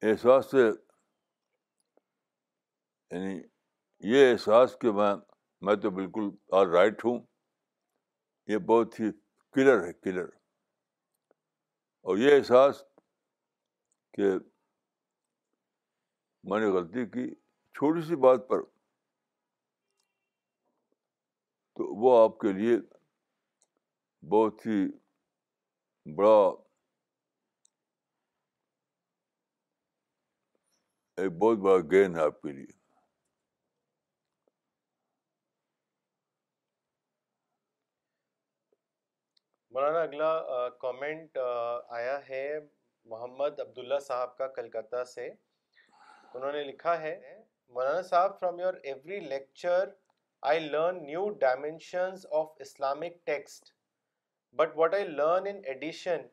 احساس 0.10 0.50
سے 0.52 0.70
یعنی 3.12 3.40
یہ 4.14 4.30
احساس 4.32 4.76
کہ 4.82 4.92
میں 5.00 5.14
میں 5.66 5.76
تو 5.82 5.90
بالکل 5.96 6.30
آل 6.60 6.70
رائٹ 6.74 7.04
ہوں 7.06 7.20
یہ 8.52 8.58
بہت 8.68 9.00
ہی 9.00 9.10
کلر 9.56 9.84
ہے 9.88 9.92
کلر 10.04 10.30
اور 12.10 12.18
یہ 12.18 12.36
احساس 12.36 12.82
کہ 14.18 14.32
میں 16.52 16.60
نے 16.60 16.66
غلطی 16.78 17.06
کی 17.16 17.30
چھوٹی 17.80 18.02
سی 18.08 18.16
بات 18.28 18.48
پر 18.50 18.64
تو 21.76 21.94
وہ 22.04 22.18
آپ 22.24 22.38
کے 22.40 22.52
لیے 22.54 22.78
بہت 24.32 24.66
ہی 24.66 24.82
بڑا 26.16 26.38
ایک 31.22 31.32
بہت 31.40 31.58
بڑا 31.66 31.78
گین 31.92 32.16
ہے 32.16 32.22
آپ 32.24 32.42
کے 32.42 32.52
لیے 32.52 32.80
مولانا 39.74 40.00
اگلا 40.04 40.70
کامنٹ 40.80 41.38
آیا 41.98 42.18
ہے 42.30 42.48
محمد 43.10 43.60
عبداللہ 43.60 44.00
صاحب 44.08 44.36
کا 44.38 44.48
کلکتہ 44.56 45.04
سے 45.14 45.28
انہوں 45.28 46.52
نے 46.52 46.64
لکھا 46.64 46.98
ہے 47.02 47.14
مولانا 47.74 48.02
صاحب 48.10 48.38
from 48.40 48.60
your 48.60 48.74
every 48.84 49.20
lecture 49.26 49.90
I 50.52 50.60
learn 50.60 50.98
new 51.06 51.28
dimensions 51.44 52.26
of 52.40 52.50
Islamic 52.66 53.26
text 53.28 53.72
but 54.62 54.76
what 54.78 54.94
I 54.96 55.06
learn 55.08 55.48
in 55.54 55.62
addition 55.74 56.28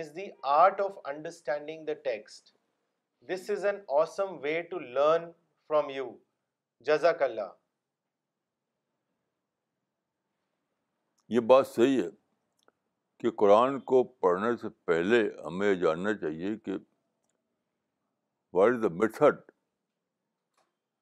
is 0.00 0.14
the 0.16 0.26
art 0.56 0.80
of 0.80 0.98
understanding 1.12 1.86
the 1.86 1.94
text 2.10 2.54
this 3.32 3.50
is 3.56 3.64
an 3.72 3.78
awesome 4.02 4.36
way 4.42 4.60
to 4.70 4.78
learn 4.98 5.30
from 5.68 5.90
you 5.94 6.10
جزاک 6.90 7.22
اللہ 7.30 7.50
یہ 11.34 11.40
بات 11.54 11.66
صحیح 11.68 12.02
ہے 12.02 12.08
کہ 13.20 13.30
قرآن 13.40 13.78
کو 13.90 14.02
پڑھنے 14.22 14.56
سے 14.62 14.68
پہلے 14.86 15.18
ہمیں 15.44 15.74
جاننا 15.82 16.12
چاہیے 16.20 16.56
کہ 16.64 16.72
واٹ 18.54 18.72
از 18.74 18.82
دا 18.82 18.88
میتھڈ 19.02 19.40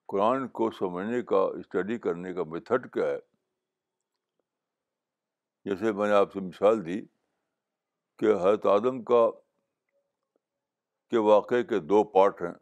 قرآن 0.08 0.46
کو 0.58 0.70
سمجھنے 0.78 1.22
کا 1.30 1.40
اسٹڈی 1.58 1.98
کرنے 2.04 2.32
کا 2.34 2.44
میتھڈ 2.50 2.90
کیا 2.94 3.06
ہے 3.06 3.18
جیسے 5.70 5.92
میں 5.98 6.06
نے 6.08 6.14
آپ 6.14 6.32
سے 6.32 6.40
مثال 6.46 6.84
دی 6.86 7.00
کہ 8.18 8.34
حضرت 8.42 8.66
آدم 8.76 9.02
کا 9.10 9.28
کے 11.10 11.18
واقعے 11.30 11.62
کے 11.70 11.78
دو 11.92 12.02
پارٹ 12.12 12.42
ہیں 12.42 12.52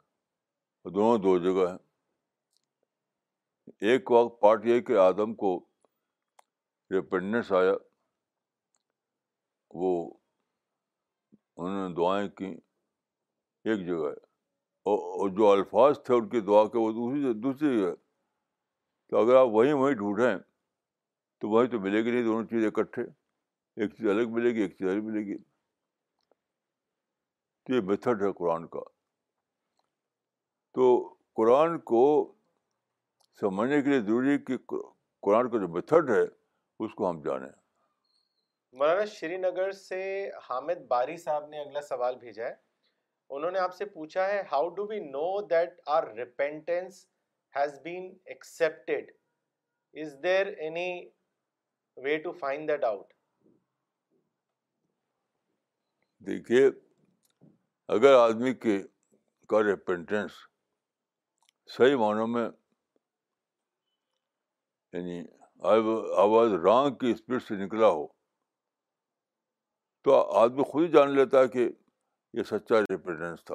دونوں 0.94 1.18
دو 1.22 1.36
جگہ 1.44 1.66
ہیں 1.70 1.78
ایک 3.90 4.10
وقت 4.10 4.40
پارٹ 4.40 4.66
یہ 4.66 4.80
کہ 4.86 4.96
آدم 4.98 5.34
کو 5.42 5.58
ریپینڈنس 6.90 7.52
آیا 7.60 7.72
وہ 9.80 9.92
انہوں 11.56 11.88
نے 11.88 11.94
دعائیں 11.94 12.28
کیں 12.36 12.52
ایک 13.64 13.86
جگہ 13.86 14.10
اور 14.92 15.28
جو 15.36 15.50
الفاظ 15.50 15.98
تھے 16.06 16.14
ان 16.14 16.28
کی 16.28 16.40
دعا 16.46 16.64
کے 16.68 16.78
وہ 16.78 16.90
دوسری 16.92 17.32
دوسری 17.40 17.76
جگہ 17.78 17.94
تو 19.10 19.18
اگر 19.22 19.36
آپ 19.36 19.48
وہیں 19.52 19.72
وہیں 19.80 19.94
ڈھونڈیں 19.94 20.36
تو 21.40 21.48
وہیں 21.50 21.68
تو 21.70 21.80
ملے 21.80 22.04
گی 22.04 22.10
نہیں 22.10 22.24
دونوں 22.24 22.44
چیزیں 22.50 22.66
اکٹھے 22.68 23.02
ایک 23.02 23.94
چیز 23.96 24.08
الگ 24.10 24.28
ملے 24.36 24.54
گی 24.54 24.60
ایک 24.62 24.76
چیز 24.78 24.88
الگ 24.88 25.02
ملے 25.04 25.24
گی 25.26 25.36
تو 27.66 27.74
یہ 27.74 27.80
میتھڈ 27.88 28.22
ہے 28.22 28.32
قرآن 28.38 28.66
کا 28.68 28.80
تو 30.74 30.92
قرآن 31.36 31.78
کو 31.92 32.04
سمجھنے 33.40 33.80
کے 33.82 33.90
لیے 33.90 34.00
ضروری 34.00 34.30
ہے 34.32 34.38
کہ 34.46 34.56
قرآن 35.24 35.50
کا 35.50 35.58
جو 35.58 35.68
میتھڈ 35.74 36.10
ہے 36.10 36.22
اس 36.84 36.94
کو 36.96 37.08
ہم 37.10 37.20
جانیں 37.22 37.50
مولانا 38.78 39.04
شری 39.04 39.36
نگر 39.38 39.70
سے 39.78 39.98
حامد 40.48 40.78
باری 40.88 41.16
صاحب 41.24 41.48
نے 41.48 41.58
اگلا 41.60 41.80
سوال 41.88 42.14
بھیجا 42.18 42.44
ہے 42.46 42.54
انہوں 43.36 43.50
نے 43.50 43.58
آپ 43.58 43.74
سے 43.76 43.84
پوچھا 43.96 44.26
ہے 44.28 44.40
how 44.52 44.68
do 44.76 44.86
we 44.88 44.98
know 45.10 45.24
that 45.50 45.88
repentance 46.16 47.04
been 47.82 48.12
any 50.60 50.88
way 52.04 52.16
to 52.22 52.32
find 52.40 52.68
that 52.70 52.84
out 52.84 53.12
دیکھیے 56.26 56.64
اگر 57.96 58.14
آدمی 58.18 58.54
کے 58.64 58.78
کا 59.48 59.62
رپینٹینس 59.72 60.32
صحیح 61.76 61.96
معنوں 62.04 62.26
میں 62.36 62.48
یعنی 64.92 65.22
رانگ 66.64 66.94
کی 67.00 67.10
اسپیڈ 67.10 67.42
سے 67.48 67.64
نکلا 67.64 67.86
ہو 67.88 68.06
تو 70.04 70.12
آدمی 70.38 70.62
خود 70.70 70.82
ہی 70.84 70.88
جان 70.92 71.10
لیتا 71.14 71.40
ہے 71.42 71.48
کہ 71.48 71.68
یہ 72.36 72.42
سچا 72.50 72.80
ریپینڈنس 72.90 73.44
تھا 73.44 73.54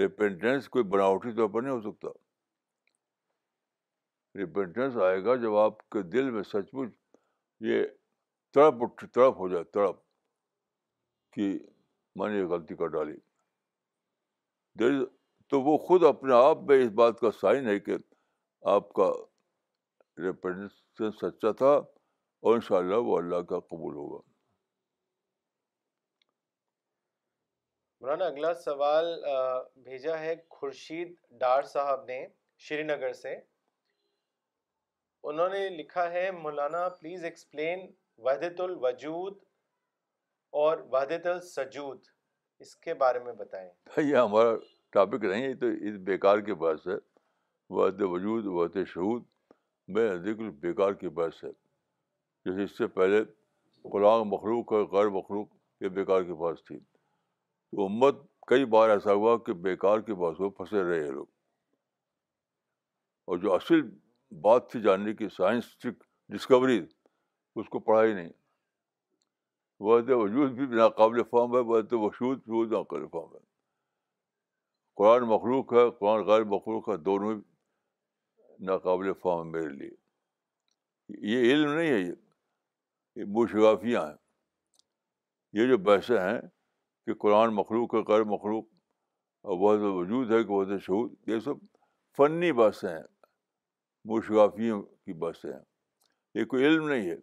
ریپینڈنس 0.00 0.68
کوئی 0.68 0.84
بناوٹی 0.94 1.32
طور 1.36 1.48
پر 1.54 1.62
نہیں 1.62 1.72
ہو 1.72 1.80
سکتا 1.90 2.08
ریپینڈنس 4.38 4.96
آئے 5.06 5.22
گا 5.24 5.34
جب 5.42 5.56
آپ 5.64 5.78
کے 5.90 6.02
دل 6.16 6.30
میں 6.30 6.42
سچ 6.52 6.74
مچ 6.74 6.90
یہ 7.68 7.84
تڑپ 8.54 8.82
اٹھ 8.84 9.04
تڑپ 9.14 9.38
ہو 9.38 9.48
جائے 9.48 9.64
تڑپ 9.74 10.02
کہ 11.34 11.46
میں 12.20 12.28
نے 12.30 12.38
یہ 12.38 12.46
غلطی 12.48 12.76
کر 12.82 12.86
ڈالی 12.96 13.16
دیر 14.78 15.04
تو 15.50 15.60
وہ 15.62 15.76
خود 15.86 16.04
اپنے 16.08 16.34
آپ 16.42 16.62
میں 16.68 16.82
اس 16.84 16.90
بات 17.02 17.18
کا 17.20 17.30
سائن 17.40 17.66
ہے 17.68 17.78
کہ 17.88 17.96
آپ 18.74 18.92
کا 18.98 19.10
ریپینڈنس 20.26 21.14
سچا 21.22 21.52
تھا 21.62 21.72
اور 21.76 22.54
ان 22.54 22.60
شاء 22.68 22.76
اللہ 22.78 23.08
وہ 23.10 23.16
اللہ 23.18 23.42
کا 23.50 23.58
قبول 23.72 23.94
ہوگا 23.96 24.22
مولانا 28.04 28.24
اگلا 28.28 28.52
سوال 28.62 29.06
بھیجا 29.84 30.18
ہے 30.20 30.34
خورشید 30.56 31.12
ڈار 31.40 31.62
صاحب 31.72 32.02
نے 32.06 32.16
شری 32.64 32.82
نگر 32.82 33.12
سے 33.20 33.32
انہوں 35.30 35.48
نے 35.54 35.60
لکھا 35.76 36.04
ہے 36.12 36.30
مولانا 36.40 36.86
پلیز 36.98 37.24
ایکسپلین 37.24 37.86
وحدت 38.26 38.60
الوجود 38.66 39.38
اور 40.64 40.78
وحدت 40.92 41.26
السجود 41.34 42.00
اس 42.66 42.74
کے 42.86 42.94
بارے 43.04 43.18
میں 43.24 43.32
بتائیں 43.38 43.68
یہ 44.02 44.16
ہمارا 44.16 44.54
ٹاپک 44.98 45.24
نہیں 45.24 45.44
ہے 45.48 45.54
تو 45.64 45.70
اس 45.92 45.96
بیکار 46.12 46.40
کے 46.50 46.54
بحث 46.64 46.86
ہے 46.88 46.98
وحد 47.78 48.00
وجود 48.14 48.46
وحد 48.58 48.76
شہود 48.94 49.22
میں 49.94 50.08
بالکل 50.16 50.50
بیکار 50.68 50.92
کی 51.04 51.08
بحث 51.20 51.42
ہے 51.44 52.62
اس 52.64 52.78
سے 52.78 52.86
پہلے 53.00 53.22
غلام 53.94 54.28
مخلوق 54.36 54.72
اور 54.78 54.86
غیر 54.92 55.08
مخلوق 55.22 55.54
یہ 55.82 55.98
بیکار 56.00 56.22
کی 56.30 56.42
بحث 56.44 56.64
تھی 56.66 56.78
وہ 57.76 57.84
امت 57.88 58.16
کئی 58.48 58.64
بار 58.74 58.90
ایسا 58.90 59.12
ہوا 59.12 59.36
کہ 59.46 59.52
بے 59.66 59.74
کار 59.84 59.98
کے 60.08 60.12
ہو 60.22 60.48
پھنسے 60.50 60.82
رہے 60.90 61.10
لوگ 61.10 61.24
اور 63.30 63.38
جو 63.42 63.54
اصل 63.54 63.80
بات 64.46 64.70
تھی 64.70 64.80
جاننے 64.82 65.14
کی 65.18 65.28
سائنسٹک 65.36 66.02
ڈسکوری 66.34 66.80
اس 67.60 67.68
کو 67.74 67.78
پڑھائی 67.88 68.12
نہیں 68.14 68.28
وہ 69.86 69.96
وجود 70.22 70.50
بھی 70.58 70.66
ناقابل 70.76 71.22
فام 71.30 71.54
ہے 71.54 71.60
وہ 71.70 71.80
تو 71.90 72.00
وشود 72.00 72.48
ناقابل 72.72 73.06
فام 73.12 73.28
ہے 73.34 73.42
قرآن 75.00 75.22
مخلوق 75.28 75.72
ہے 75.72 75.88
قرآن 76.00 76.22
غیر 76.26 76.44
مخلوق 76.54 76.88
ہے 76.88 76.96
دونوں 77.08 77.34
ناقابل 78.70 79.12
فام 79.22 79.40
ہے 79.40 79.52
میرے 79.60 79.68
لیے 79.68 79.90
یہ 81.32 81.52
علم 81.52 81.72
نہیں 81.72 81.90
ہے 81.92 81.98
یہ 82.00 83.24
بو 83.36 83.46
شگافیاں 83.46 84.06
ہیں 84.06 85.60
یہ 85.60 85.66
جو 85.68 85.78
بحثیں 85.88 86.18
ہیں 86.18 86.40
کہ 87.06 87.14
قرآن 87.22 87.54
مخلوق 87.54 87.94
ہے 87.94 88.00
غیر 88.08 88.22
مخلوق 88.32 88.64
اور 89.46 89.58
بہت 89.64 89.80
وجود 89.96 90.30
ہے 90.32 90.42
کہ 90.44 90.52
وہ 90.52 90.64
شہود 90.86 91.28
یہ 91.28 91.40
سب 91.44 91.64
فنی 92.16 92.52
باتیں 92.60 92.88
ہیں 92.88 93.02
مشغافیوں 94.12 94.82
کی 94.82 95.12
باتیں 95.24 95.52
ہیں 95.52 95.60
یہ 96.38 96.44
کوئی 96.52 96.64
علم 96.66 96.88
نہیں 96.88 97.10
ہے 97.10 97.16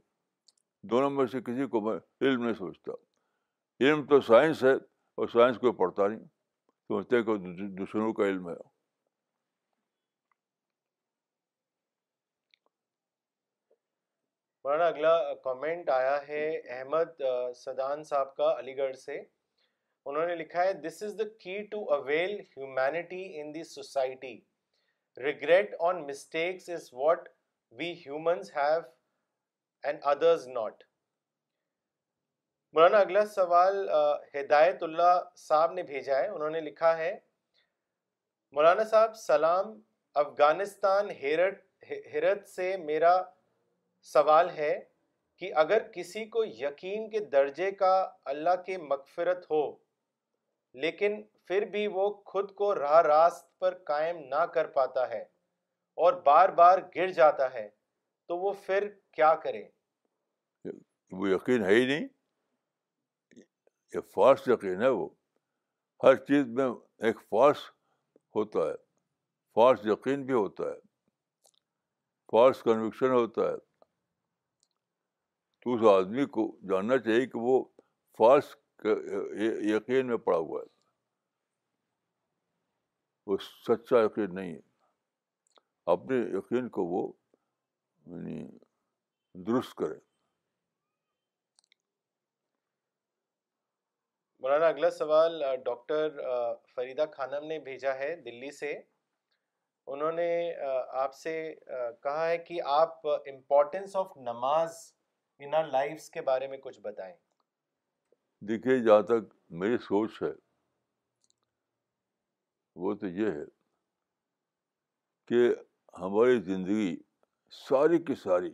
دونوں 0.91 1.09
میں 1.15 1.25
سے 1.31 1.41
کسی 1.47 1.67
کو 1.73 1.81
میں 1.87 1.95
علم 2.27 2.43
نہیں 2.43 2.53
سوچتا 2.59 2.91
علم 3.85 4.05
تو 4.09 4.19
سائنس 4.27 4.63
ہے 4.63 4.73
اور 5.15 5.27
سائنس 5.33 5.57
کو 5.61 5.71
پڑھتا 5.81 6.07
نہیں 6.07 6.19
ہیں 6.19 7.23
کہ 7.23 7.37
دوسروں 7.79 8.11
کا 8.13 8.27
علم 8.27 8.49
ہے 8.49 8.55
اگلا 14.87 15.11
کامنٹ 15.43 15.89
آیا 15.89 16.17
ہے 16.27 16.45
احمد 16.79 17.21
سدان 17.63 18.03
صاحب 18.09 18.35
کا 18.35 18.53
علی 18.59 18.75
گڑھ 18.77 18.95
سے 18.97 19.17
انہوں 20.09 20.25
نے 20.27 20.35
لکھا 20.35 20.63
ہے 20.63 20.71
this 20.83 21.01
is 21.03 21.17
the 21.17 21.23
key 21.39 21.57
to 21.71 21.83
avail 21.93 22.31
humanity 22.39 23.23
in 23.39 23.53
the 23.53 23.63
society 23.71 24.39
regret 25.23 25.73
on 25.89 26.01
not 30.53 30.83
مولانا 32.73 32.97
اگلا 32.99 33.25
سوال 33.33 33.75
ہدایت 34.35 34.83
اللہ 34.83 35.19
صاحب 35.45 35.71
نے 35.73 35.83
بھیجا 35.91 36.17
ہے 36.19 36.27
انہوں 36.29 36.49
نے 36.49 36.59
لکھا 36.61 36.97
ہے 36.97 37.11
مولانا 38.57 38.83
صاحب 38.91 39.15
سلام 39.25 39.73
افغانستان 40.23 41.09
ہیرت 41.21 41.89
ہیرت 42.13 42.47
سے 42.49 42.75
میرا 42.85 43.15
سوال 44.13 44.49
ہے 44.57 44.73
کہ 45.39 45.51
اگر 45.65 45.87
کسی 45.93 46.25
کو 46.37 46.43
یقین 46.45 47.09
کے 47.09 47.19
درجے 47.37 47.71
کا 47.83 47.93
اللہ 48.35 48.61
کے 48.65 48.77
مغفرت 48.93 49.49
ہو 49.51 49.63
لیکن 50.79 51.21
پھر 51.47 51.65
بھی 51.71 51.85
وہ 51.93 52.09
خود 52.31 52.53
کو 52.55 52.73
راہ 52.75 52.99
راست 53.01 53.45
پر 53.59 53.77
قائم 53.87 54.17
نہ 54.27 54.43
کر 54.53 54.67
پاتا 54.75 55.09
ہے 55.09 55.19
اور 56.03 56.13
بار 56.25 56.49
بار 56.59 56.79
گر 56.95 57.11
جاتا 57.17 57.53
ہے 57.53 57.67
تو 58.27 58.37
وہ 58.39 58.53
پھر 58.65 58.87
کیا 59.13 59.33
کرے 59.43 59.63
وہ 61.19 61.29
یقین 61.29 61.65
ہے 61.65 61.73
ہی 61.73 61.85
نہیں 61.85 62.07
فالس 64.15 64.47
یقین 64.47 64.81
ہے 64.81 64.87
وہ 64.97 65.07
ہر 66.03 66.15
چیز 66.25 66.45
میں 66.59 66.67
ایک 67.07 67.17
فالس 67.29 67.69
ہوتا 68.35 68.59
ہے 68.69 68.75
فالس 69.55 69.85
یقین 69.85 70.25
بھی 70.25 70.33
ہوتا 70.33 70.63
ہے 70.69 70.79
فالس 72.31 72.61
کنوکشن 72.63 73.09
ہوتا 73.11 73.49
ہے 73.49 73.57
تو 75.63 75.73
اس 75.73 75.81
آدمی 75.95 76.25
کو 76.37 76.45
جاننا 76.69 76.97
چاہیے 76.97 77.25
کہ 77.33 77.39
وہ 77.39 77.63
فالس 78.17 78.55
یقین 78.85 80.07
میں 80.07 80.17
پڑا 80.25 80.37
ہوا 80.37 80.61
ہے 80.61 80.69
وہ 83.29 83.37
سچا 83.67 84.03
یقین 84.03 84.33
نہیں 84.35 84.53
ہے 84.53 84.59
اپنے 85.91 86.15
یقین 86.37 86.69
کو 86.77 86.85
وہ 86.93 87.11
یعنی 88.11 88.47
درست 89.47 89.75
کرے 89.81 89.99
مولانا 94.43 94.67
اگلا 94.67 94.89
سوال 94.91 95.41
ڈاکٹر 95.65 96.17
فریدہ 96.75 97.05
خانم 97.15 97.45
نے 97.47 97.59
بھیجا 97.69 97.93
ہے 97.97 98.15
دلی 98.25 98.51
سے 98.59 98.73
انہوں 99.93 100.11
نے 100.11 100.29
آپ 101.01 101.15
سے 101.15 101.33
کہا 102.03 102.27
ہے 102.29 102.37
کہ 102.47 102.61
آپ 102.81 103.07
امپورٹینس 103.07 103.95
آف 103.95 104.17
نماز 104.29 104.77
ان 105.45 105.53
کے 106.13 106.21
بارے 106.21 106.47
میں 106.47 106.57
کچھ 106.63 106.79
بتائیں 106.81 107.15
دیکھیے 108.49 108.77
جہاں 108.83 109.01
تک 109.07 109.33
میری 109.61 109.77
سوچ 109.87 110.21
ہے 110.21 110.31
وہ 112.83 112.93
تو 112.99 113.07
یہ 113.07 113.31
ہے 113.31 113.43
کہ 115.27 115.43
ہماری 116.01 116.39
زندگی 116.43 116.95
ساری 117.67 117.97
کی 118.03 118.15
ساری 118.23 118.49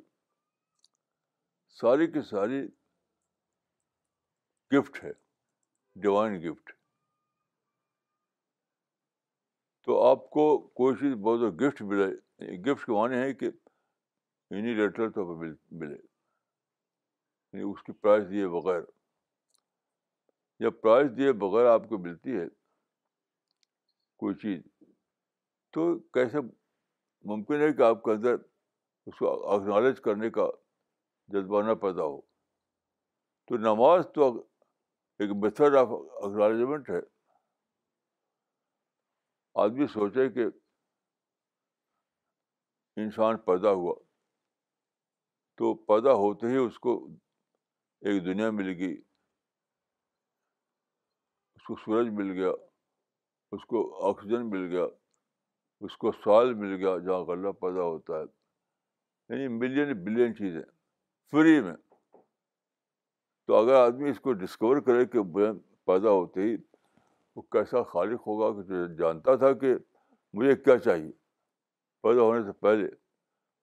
ساری 1.80 2.08
کی 2.12 2.22
ساری 2.30 2.62
گفٹ 4.74 5.04
ہے 5.04 5.12
ڈیوائن 6.02 6.36
گفٹ 6.50 6.72
تو 9.86 10.02
آپ 10.10 10.30
کو 10.30 10.48
کوئی 10.80 10.96
چیز 11.00 11.14
بہت 11.28 11.60
گفٹ 11.62 11.82
ملے 11.92 12.10
گفٹ 12.72 12.86
کے 12.86 12.92
معنی 12.92 13.18
ہیں 13.18 13.34
کہ 13.34 13.50
لیٹر 14.52 15.02
یعنی 15.02 15.12
تو 15.14 15.36
ملے 15.36 15.94
یعنی 15.96 17.64
اس 17.72 17.84
کی 17.84 17.92
پرائز 18.02 18.30
دیے 18.30 18.48
بغیر 18.60 18.82
یا 20.60 20.70
پرائز 20.82 21.08
دیے 21.18 21.32
بغیر 21.42 21.66
آپ 21.72 21.88
کو 21.90 21.98
ملتی 22.04 22.38
ہے 22.38 22.48
کوئی 24.20 24.36
چیز 24.42 24.62
تو 25.74 25.94
کیسے 26.14 26.40
ممکن 27.32 27.62
ہے 27.62 27.72
کہ 27.78 27.82
آپ 27.82 28.02
کے 28.04 28.12
اندر 28.12 28.36
اس 29.06 29.18
کو 29.20 29.32
اکنالج 29.56 30.00
کرنے 30.06 30.30
کا 30.38 30.48
جذبہ 31.34 31.62
نہ 31.68 31.74
پیدا 31.82 32.04
ہو 32.04 32.20
تو 33.48 33.58
نماز 33.68 34.06
تو 34.16 34.28
ایک 35.24 35.30
میتھڈ 35.44 35.76
آف 35.80 35.88
اکنالجمنٹ 35.98 36.90
ہے 36.90 37.00
آدمی 39.64 39.88
سوچے 39.94 40.28
کہ 40.34 40.46
انسان 43.04 43.38
پیدا 43.48 43.72
ہوا 43.82 43.94
تو 45.58 45.74
پیدا 45.90 46.14
ہوتے 46.24 46.48
ہی 46.52 46.56
اس 46.66 46.78
کو 46.80 46.96
ایک 48.02 48.24
دنیا 48.26 48.50
مل 48.52 48.74
گئی 48.80 48.96
کو 51.68 51.76
سورج 51.84 52.10
مل 52.18 52.32
گیا 52.40 52.52
اس 53.56 53.66
کو 53.72 53.80
آکسیجن 54.10 54.50
مل 54.50 54.68
گیا 54.72 54.86
اس 55.86 55.98
کو 56.04 56.12
سال 56.24 56.54
مل 56.62 56.76
گیا 56.84 56.98
جہاں 57.06 57.20
غلہ 57.28 57.52
پیدا 57.62 57.82
ہوتا 57.92 58.20
ہے 58.20 58.24
یعنی 59.36 59.48
ملین 59.58 59.92
بلین 60.04 60.36
چیزیں 60.36 60.62
فری 61.32 61.60
میں 61.68 61.76
تو 63.48 63.56
اگر 63.56 63.74
آدمی 63.82 64.10
اس 64.10 64.20
کو 64.20 64.34
ڈسکور 64.44 64.80
کرے 64.88 65.06
کہ 65.16 65.24
پیدا 65.34 66.10
ہوتے 66.10 66.44
ہی 66.48 66.56
وہ 67.36 67.42
کیسا 67.58 67.82
خالق 67.92 68.28
ہوگا 68.28 68.50
کہ 68.56 68.68
جو 68.70 68.86
جانتا 69.04 69.36
تھا 69.44 69.52
کہ 69.64 69.74
مجھے 70.40 70.56
کیا 70.56 70.78
چاہیے 70.88 71.12
پیدا 72.04 72.22
ہونے 72.30 72.44
سے 72.46 72.52
پہلے 72.66 72.88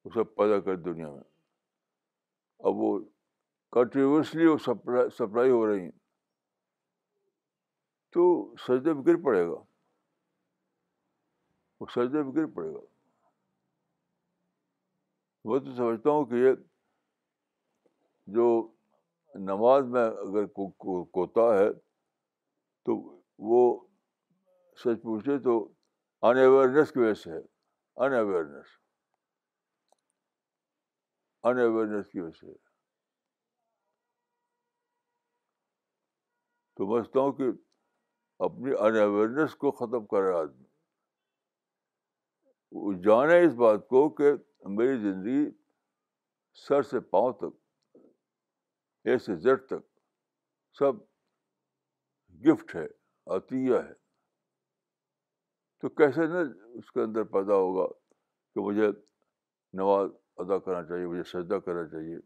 اسے 0.05 0.25
پیدا 0.39 0.61
کر 0.69 0.77
دنیا 0.91 1.11
میں 1.11 1.23
اب 2.69 2.77
وہ 2.85 2.99
کنٹینیوسلی 3.79 4.47
وہ 4.47 4.57
سپلائی 4.67 5.51
ہو 5.51 5.67
رہی 5.67 5.81
ہیں 5.85 5.91
تو 8.15 8.25
سجدے 8.67 8.93
میں 8.95 9.03
گر 9.07 9.17
پڑے 9.23 9.45
گا 9.47 9.61
وہ 11.81 11.87
سجدے 11.95 12.23
میں 12.23 12.33
گر 12.35 12.47
پڑے 12.57 12.69
گا 12.75 12.81
میں 15.51 15.59
تو 15.65 15.75
سمجھتا 15.77 16.11
ہوں 16.11 16.25
کہ 16.29 16.35
یہ 16.43 16.53
جو 18.37 18.47
نماز 19.49 19.89
میں 19.97 20.05
اگر 20.05 20.47
کوتا 20.59 21.49
ہے 21.59 21.67
تو 22.89 22.95
وہ 23.51 23.61
سچ 24.85 25.03
پوچھے 25.11 25.39
تو 25.49 25.59
ان 26.23 26.39
اویئرنیس 26.45 26.93
کی 26.93 26.99
وجہ 27.01 27.15
سے 27.25 27.31
ہے 27.33 27.39
ان 27.41 28.15
اویئرنیس 28.21 28.79
ان 31.49 31.59
اویئرنیس 31.67 32.07
کی 32.13 32.21
وجہ 32.21 32.39
سے 32.41 32.53
تو 36.77 36.87
سمجھتا 36.97 37.21
ہوں 37.21 37.33
کہ 37.41 37.51
اپنی 38.47 38.71
ان 38.79 38.97
اویئرنیس 39.01 39.55
کو 39.57 39.71
ختم 39.79 40.07
کرے 40.07 40.33
آدمی 40.39 40.65
وہ 42.77 42.93
جانے 43.05 43.41
اس 43.45 43.53
بات 43.59 43.87
کو 43.89 44.09
کہ 44.15 44.33
میری 44.77 44.97
زندگی 45.03 45.45
سر 46.67 46.83
سے 46.91 47.01
پاؤں 47.15 47.33
تک 47.41 47.99
اے 49.07 49.19
سے 49.25 49.37
زیڈ 49.43 49.65
تک 49.69 49.87
سب 50.79 50.99
گفٹ 52.47 52.75
ہے 52.77 52.87
عطیہ 53.37 53.75
ہے 53.89 53.93
تو 55.81 55.89
کیسے 56.03 56.27
نہ 56.33 56.39
اس 56.79 56.91
کے 56.93 57.01
اندر 57.03 57.25
پیدا 57.37 57.55
ہوگا 57.55 57.87
کہ 58.55 58.61
مجھے 58.61 58.91
نماز 59.81 60.09
ادا 60.45 60.59
کرنا 60.59 60.83
چاہیے 60.89 61.07
مجھے 61.07 61.23
سجدہ 61.33 61.59
کرنا 61.67 61.89
چاہیے 61.91 62.17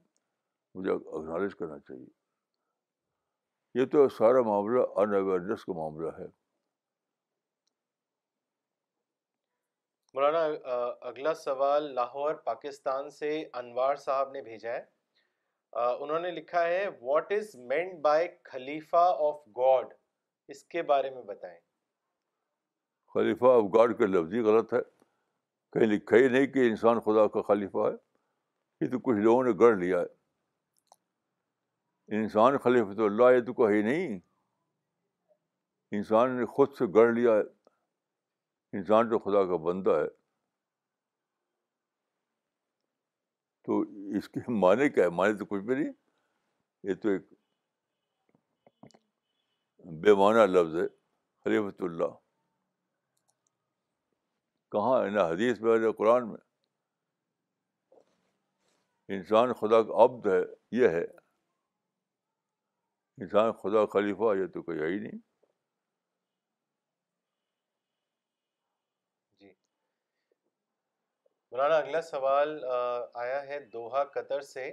مجھے 0.74 0.90
اگنالج 0.92 1.54
کرنا 1.58 1.78
چاہیے 1.78 2.04
یہ 3.78 3.84
تو 3.90 4.08
سارا 4.08 4.40
معاملہ 4.46 4.80
ان 5.00 5.12
اویئرنیس 5.14 5.64
کا 5.64 5.72
معاملہ 5.72 6.08
ہے 6.18 6.24
مولانا 10.14 10.38
اگلا 11.08 11.34
سوال 11.42 11.84
لاہور 11.94 12.34
پاکستان 12.48 13.10
سے 13.18 13.28
انوار 13.60 13.96
صاحب 14.06 14.32
نے 14.32 14.42
بھیجا 14.48 14.72
ہے 14.72 15.84
انہوں 16.06 16.20
نے 16.26 16.30
لکھا 16.40 16.62
ہے 16.68 16.82
what 17.02 17.32
is 17.38 17.54
meant 17.74 17.94
by 18.08 18.26
khalifa 18.52 19.04
of 19.28 19.36
God 19.60 19.92
اس 20.54 20.64
کے 20.76 20.82
بارے 20.90 21.10
میں 21.18 21.22
بتائیں 21.32 21.58
خلیفہ 23.14 23.56
آف 23.62 23.70
گاڈ 23.76 23.96
کا 23.98 24.06
لفظ 24.18 24.34
ہی 24.34 24.40
غلط 24.50 24.72
ہے 24.74 24.82
کہیں 25.72 25.86
لکھا 25.94 26.16
ہی 26.16 26.28
نہیں 26.28 26.46
کہ 26.56 26.68
انسان 26.70 27.00
خدا 27.08 27.26
کا 27.36 27.42
خلیفہ 27.54 27.90
ہے 27.90 27.96
یہ 28.84 28.90
تو 28.96 29.04
کچھ 29.10 29.22
لوگوں 29.28 29.44
نے 29.50 29.58
گڑھ 29.64 29.78
لیا 29.84 30.00
ہے 30.00 30.16
انسان 32.16 32.56
خلیفۃ 32.64 32.98
اللہ 33.04 33.32
یہ 33.34 33.40
تو 33.46 33.52
کہ 33.54 33.82
نہیں 33.82 34.18
انسان 35.96 36.36
نے 36.36 36.44
خود 36.54 36.72
سے 36.78 36.86
گڑھ 36.94 37.12
لیا 37.18 37.32
ہے 37.36 37.42
انسان 38.76 39.08
تو 39.10 39.18
خدا 39.24 39.44
کا 39.50 39.56
بندہ 39.64 39.90
ہے 40.00 40.06
تو 43.66 43.80
اس 44.18 44.28
کے 44.28 44.40
معنی 44.60 44.88
کیا 44.88 45.04
ہے 45.04 45.10
معنی 45.18 45.36
تو 45.38 45.44
کچھ 45.46 45.62
بھی 45.64 45.74
نہیں 45.74 45.92
یہ 46.88 46.94
تو 47.02 47.08
ایک 47.08 47.22
بے 50.06 50.14
معنی 50.22 50.46
لفظ 50.52 50.76
ہے 50.76 50.86
خلیفۃ 51.44 51.82
اللہ 51.90 52.16
کہاں 54.72 55.02
ہے 55.04 55.08
نہ 55.10 55.20
حدیث 55.32 55.60
میں 55.60 55.78
نہ 55.86 55.90
قرآن 55.98 56.28
میں 56.28 56.46
انسان 59.16 59.52
خدا 59.60 59.82
کا 59.82 60.04
عبد 60.04 60.26
ہے 60.26 60.40
یہ 60.80 60.88
ہے 60.98 61.04
انسان 63.20 63.52
خدا 63.60 63.84
خلیفہ 63.92 64.34
یہ 64.38 64.46
تو 64.54 64.60
کوئی 64.62 64.78
ہے 64.80 64.86
ہی 64.86 64.98
نہیں 64.98 65.16
جی۔ 69.40 69.52
مولانا 71.50 71.76
اگلا 71.76 72.02
سوال 72.10 72.50
آیا 73.22 73.42
ہے 73.46 73.58
دوہا 73.72 74.02
قطر 74.14 74.40
سے 74.50 74.70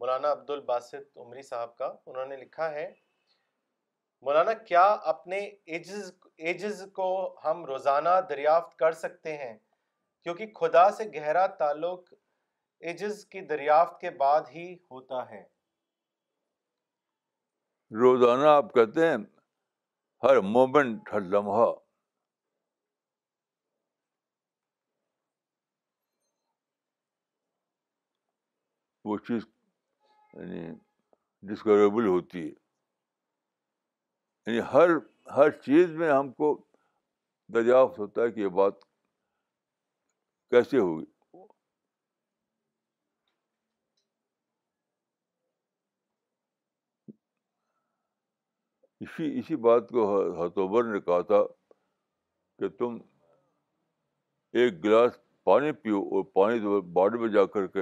مولانا 0.00 0.32
عبد 0.32 0.50
الباسط 0.50 1.16
عمری 1.24 1.42
صاحب 1.42 1.76
کا 1.76 1.92
انہوں 2.06 2.26
نے 2.26 2.36
لکھا 2.36 2.70
ہے 2.72 2.84
مولانا 4.26 4.52
کیا 4.70 4.84
اپنے 5.14 5.38
ایجز 5.66 6.12
ایجز 6.50 6.82
کو 6.94 7.08
ہم 7.44 7.64
روزانہ 7.66 8.18
دریافت 8.30 8.76
کر 8.78 8.92
سکتے 9.04 9.36
ہیں 9.36 9.56
کیونکہ 10.24 10.52
خدا 10.60 10.90
سے 10.98 11.04
گہرا 11.14 11.46
تعلق 11.64 12.12
ایجز 12.90 13.24
کی 13.30 13.40
دریافت 13.54 14.00
کے 14.00 14.10
بعد 14.24 14.54
ہی 14.54 14.72
ہوتا 14.90 15.28
ہے 15.30 15.42
روزانہ 18.00 18.46
آپ 18.48 18.72
کہتے 18.74 19.06
ہیں 19.06 19.16
ہر 20.22 20.38
مومنٹ 20.52 21.08
ہر 21.12 21.20
لمحہ 21.32 21.64
وہ 29.04 29.16
چیز 29.28 29.42
یعنی 30.34 30.62
ڈسکوریبل 31.52 32.06
ہوتی 32.06 32.42
ہے 32.46 32.52
یعنی 34.52 34.60
ہر 34.72 34.90
ہر 35.36 35.50
چیز 35.66 35.90
میں 36.02 36.10
ہم 36.12 36.32
کو 36.40 36.54
دریافت 37.54 37.98
ہوتا 37.98 38.22
ہے 38.22 38.30
کہ 38.32 38.40
یہ 38.40 38.48
بات 38.60 38.82
کیسے 40.50 40.78
ہوگی 40.78 41.11
اسی 49.02 49.24
اسی 49.38 49.56
بات 49.66 49.88
کو 49.94 50.02
ہتوبر 50.44 50.84
نے 50.92 51.00
کہا 51.00 51.20
تھا 51.30 51.42
کہ 52.58 52.68
تم 52.78 52.98
ایک 54.60 54.82
گلاس 54.84 55.12
پانی 55.44 55.72
پیو 55.82 56.00
اور 56.16 56.24
پانی 56.38 56.58
تو 56.60 56.80
باڈی 56.98 57.18
میں 57.18 57.28
جا 57.36 57.44
کر 57.54 57.66
کے 57.76 57.80